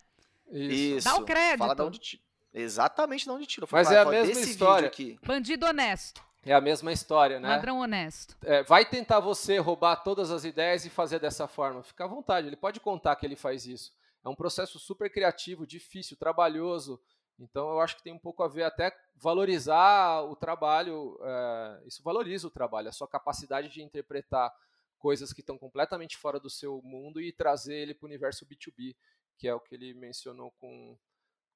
Isso. 0.51 1.09
Dá 1.09 1.17
o 1.17 1.25
crédito. 1.25 1.59
Fala 1.59 1.75
da 1.75 1.85
onde 1.85 2.21
Exatamente 2.53 3.25
de 3.25 3.31
onde. 3.31 3.47
Foi 3.67 3.79
Mas 3.79 3.91
é 3.91 3.99
a 3.99 4.05
mesma 4.05 4.41
história. 4.41 4.89
Aqui. 4.89 5.19
Bandido 5.25 5.67
honesto. 5.67 6.21
É 6.45 6.55
a 6.55 6.61
mesma 6.61 6.93
história, 6.93 7.39
né? 7.39 7.49
Ladrão 7.49 7.81
honesto. 7.81 8.37
É, 8.43 8.63
vai 8.63 8.85
tentar 8.85 9.21
você 9.21 9.59
roubar 9.59 9.97
todas 9.97 10.31
as 10.31 10.45
ideias 10.45 10.85
e 10.85 10.91
fazer 10.91 11.19
dessa 11.19 11.47
forma. 11.47 11.83
Fica 11.83 12.05
à 12.05 12.09
vontade, 12.09 12.47
ele 12.47 12.57
pode 12.57 12.81
contar 12.81 13.15
que 13.17 13.27
ele 13.27 13.37
faz 13.37 13.67
isso. 13.67 13.93
É 14.25 14.29
um 14.29 14.35
processo 14.35 14.79
super 14.79 15.11
criativo, 15.11 15.67
difícil, 15.67 16.17
trabalhoso. 16.17 17.01
Então 17.39 17.71
eu 17.71 17.81
acho 17.81 17.97
que 17.97 18.03
tem 18.03 18.13
um 18.13 18.19
pouco 18.19 18.43
a 18.43 18.49
ver 18.49 18.65
até 18.65 18.95
valorizar 19.15 20.23
o 20.23 20.35
trabalho. 20.35 21.19
É, 21.23 21.83
isso 21.87 22.03
valoriza 22.03 22.47
o 22.47 22.51
trabalho, 22.51 22.89
a 22.89 22.93
sua 22.93 23.07
capacidade 23.07 23.69
de 23.69 23.83
interpretar 23.83 24.51
coisas 24.99 25.33
que 25.33 25.41
estão 25.41 25.59
completamente 25.59 26.17
fora 26.17 26.41
do 26.41 26.51
seu 26.51 26.81
mundo 26.83 27.21
e 27.21 27.33
trazer 27.33 27.75
ele 27.75 27.95
para 27.95 28.07
o 28.07 28.09
universo 28.09 28.47
B2B, 28.47 28.95
que 29.41 29.49
é 29.49 29.55
o 29.55 29.59
que 29.59 29.75
ele 29.75 29.95
mencionou 29.95 30.53
com, 30.61 30.95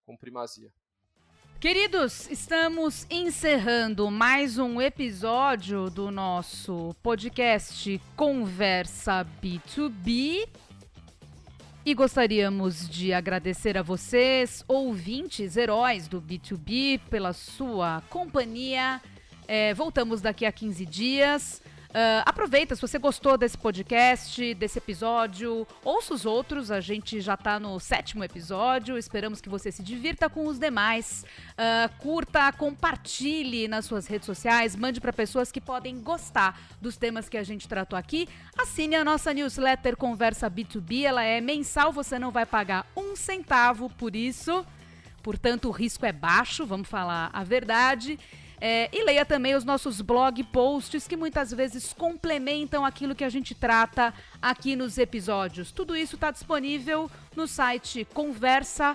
com 0.07 0.17
primazia. 0.17 0.73
Queridos, 1.61 2.31
estamos 2.31 3.07
encerrando 3.11 4.11
mais 4.11 4.57
um 4.57 4.81
episódio 4.81 5.91
do 5.91 6.11
nosso 6.11 6.97
podcast 7.03 8.01
Conversa 8.17 9.27
B2B. 9.43 10.49
E 11.85 11.95
gostaríamos 11.95 12.89
de 12.89 13.13
agradecer 13.13 13.77
a 13.77 13.83
vocês, 13.83 14.65
ouvintes, 14.67 15.59
heróis 15.59 16.09
do 16.09 16.23
B2B, 16.23 16.99
pela 17.11 17.35
sua 17.35 18.03
companhia. 18.09 18.99
É, 19.47 19.75
voltamos 19.75 20.23
daqui 20.23 20.47
a 20.47 20.53
15 20.53 20.87
dias. 20.87 21.63
Uh, 21.95 22.27
aproveita, 22.27 22.75
se 22.75 22.83
você 22.83 22.99
gostou 22.99 23.39
desse 23.39 23.57
podcast, 23.57 24.53
desse 24.55 24.79
episódio, 24.79 25.65
ouça 25.85 26.13
os 26.13 26.27
outros. 26.27 26.73
A 26.73 26.81
gente 26.81 27.21
já 27.21 27.35
está 27.35 27.61
no 27.61 27.79
sétimo 27.79 28.25
episódio. 28.25 28.99
Esperamos 28.99 29.41
que 29.41 29.49
você 29.49 29.71
se 29.71 29.81
divirta 29.81 30.29
com 30.29 30.49
os 30.49 30.59
demais. 30.59 31.25
Uh, 31.51 31.97
curta, 31.99 32.51
compartilhe 32.53 33.69
nas 33.69 33.85
suas 33.85 34.09
redes 34.09 34.27
sociais, 34.27 34.75
mande 34.75 35.01
para 35.01 35.13
pessoas 35.13 35.53
que 35.53 35.61
podem 35.61 36.01
gostar 36.01 36.61
dos 36.81 36.97
temas 36.97 37.29
que 37.29 37.37
a 37.37 37.45
gente 37.45 37.69
tratou 37.69 37.97
aqui. 37.97 38.29
Assine 38.59 38.97
a 38.97 39.05
nossa 39.05 39.33
newsletter 39.33 39.97
Conversa 39.97 40.51
B2B. 40.51 41.05
Ela 41.05 41.23
é 41.23 41.41
mensal, 41.41 41.93
você 41.93 42.19
não 42.19 42.33
vai 42.33 42.45
pagar 42.45 42.91
um 42.97 43.15
centavo 43.15 43.89
por 43.89 44.17
isso. 44.17 44.67
Portanto, 45.23 45.69
o 45.69 45.71
risco 45.71 46.05
é 46.05 46.13
baixo, 46.13 46.67
vamos 46.67 46.89
falar 46.89 47.31
a 47.33 47.45
verdade. 47.45 48.19
É, 48.67 48.89
e 48.95 49.05
leia 49.05 49.27
também 49.27 49.55
os 49.55 49.63
nossos 49.63 50.01
blog 50.01 50.43
posts 50.45 51.07
que 51.07 51.19
muitas 51.19 51.51
vezes 51.51 51.93
complementam 51.93 52.83
aquilo 52.83 53.15
que 53.15 53.23
a 53.23 53.29
gente 53.29 53.55
trata 53.55 54.15
aqui 54.41 54.75
nos 54.75 54.97
episódios. 54.97 55.71
Tudo 55.71 55.95
isso 55.95 56.15
está 56.15 56.31
disponível 56.31 57.11
no 57.37 57.47
site 57.47 58.07
conversa.tech. 58.15 58.95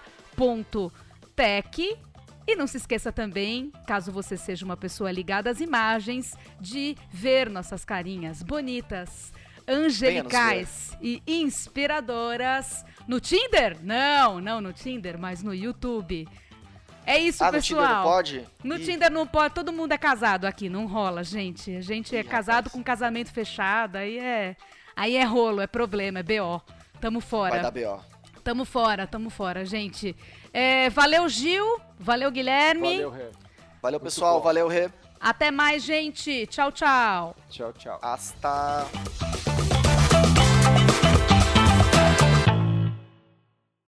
E 2.47 2.55
não 2.55 2.65
se 2.65 2.77
esqueça 2.77 3.11
também, 3.11 3.71
caso 3.85 4.11
você 4.11 4.35
seja 4.35 4.65
uma 4.65 4.75
pessoa 4.75 5.11
ligada 5.11 5.51
às 5.51 5.59
imagens, 5.59 6.35
de 6.59 6.97
ver 7.11 7.47
nossas 7.47 7.85
carinhas 7.85 8.41
bonitas, 8.41 9.31
angelicais 9.67 10.97
e 10.99 11.21
inspiradoras 11.27 12.83
no 13.07 13.19
Tinder? 13.19 13.77
Não, 13.83 14.41
não 14.41 14.61
no 14.61 14.73
Tinder, 14.73 15.19
mas 15.19 15.43
no 15.43 15.53
YouTube. 15.53 16.27
É 17.09 17.17
isso, 17.17 17.43
ah, 17.43 17.51
pessoal. 17.51 17.81
No 17.81 17.87
Tinder 17.87 17.95
não 17.95 18.03
pode? 18.03 18.47
No 18.63 18.75
e... 18.75 18.85
Tinder 18.85 19.11
não 19.11 19.27
pode. 19.27 19.53
Todo 19.55 19.73
mundo 19.73 19.91
é 19.91 19.97
casado 19.97 20.45
aqui, 20.45 20.69
não 20.69 20.85
rola, 20.85 21.23
gente. 21.23 21.75
A 21.75 21.81
gente 21.81 22.15
é 22.15 22.23
casado 22.23 22.65
rapaz. 22.65 22.73
com 22.73 22.83
casamento 22.83 23.31
fechado, 23.31 23.95
aí 23.95 24.19
é. 24.19 24.55
Aí 24.95 25.15
é 25.15 25.23
rolo, 25.23 25.59
é 25.59 25.65
problema, 25.65 26.19
é 26.19 26.23
BO. 26.23 26.61
Tamo 27.01 27.19
fora. 27.19 27.61
Vai 27.61 27.61
dar 27.63 27.71
BO. 27.71 27.99
Tamo 28.43 28.63
fora, 28.63 29.07
tamo 29.07 29.31
fora, 29.31 29.65
gente. 29.65 30.15
É, 30.53 30.89
valeu, 30.91 31.27
Gil. 31.27 31.81
Valeu, 31.99 32.29
Guilherme. 32.29 32.97
Valeu, 32.97 33.09
Rê. 33.09 33.29
Valeu, 33.81 33.99
pessoal. 33.99 34.39
Valeu, 34.39 34.67
Rê. 34.67 34.91
Até 35.19 35.49
mais, 35.49 35.81
gente. 35.81 36.45
Tchau, 36.45 36.71
tchau. 36.71 37.35
Tchau, 37.49 37.73
tchau. 37.73 37.99
Hasta. 38.03 38.85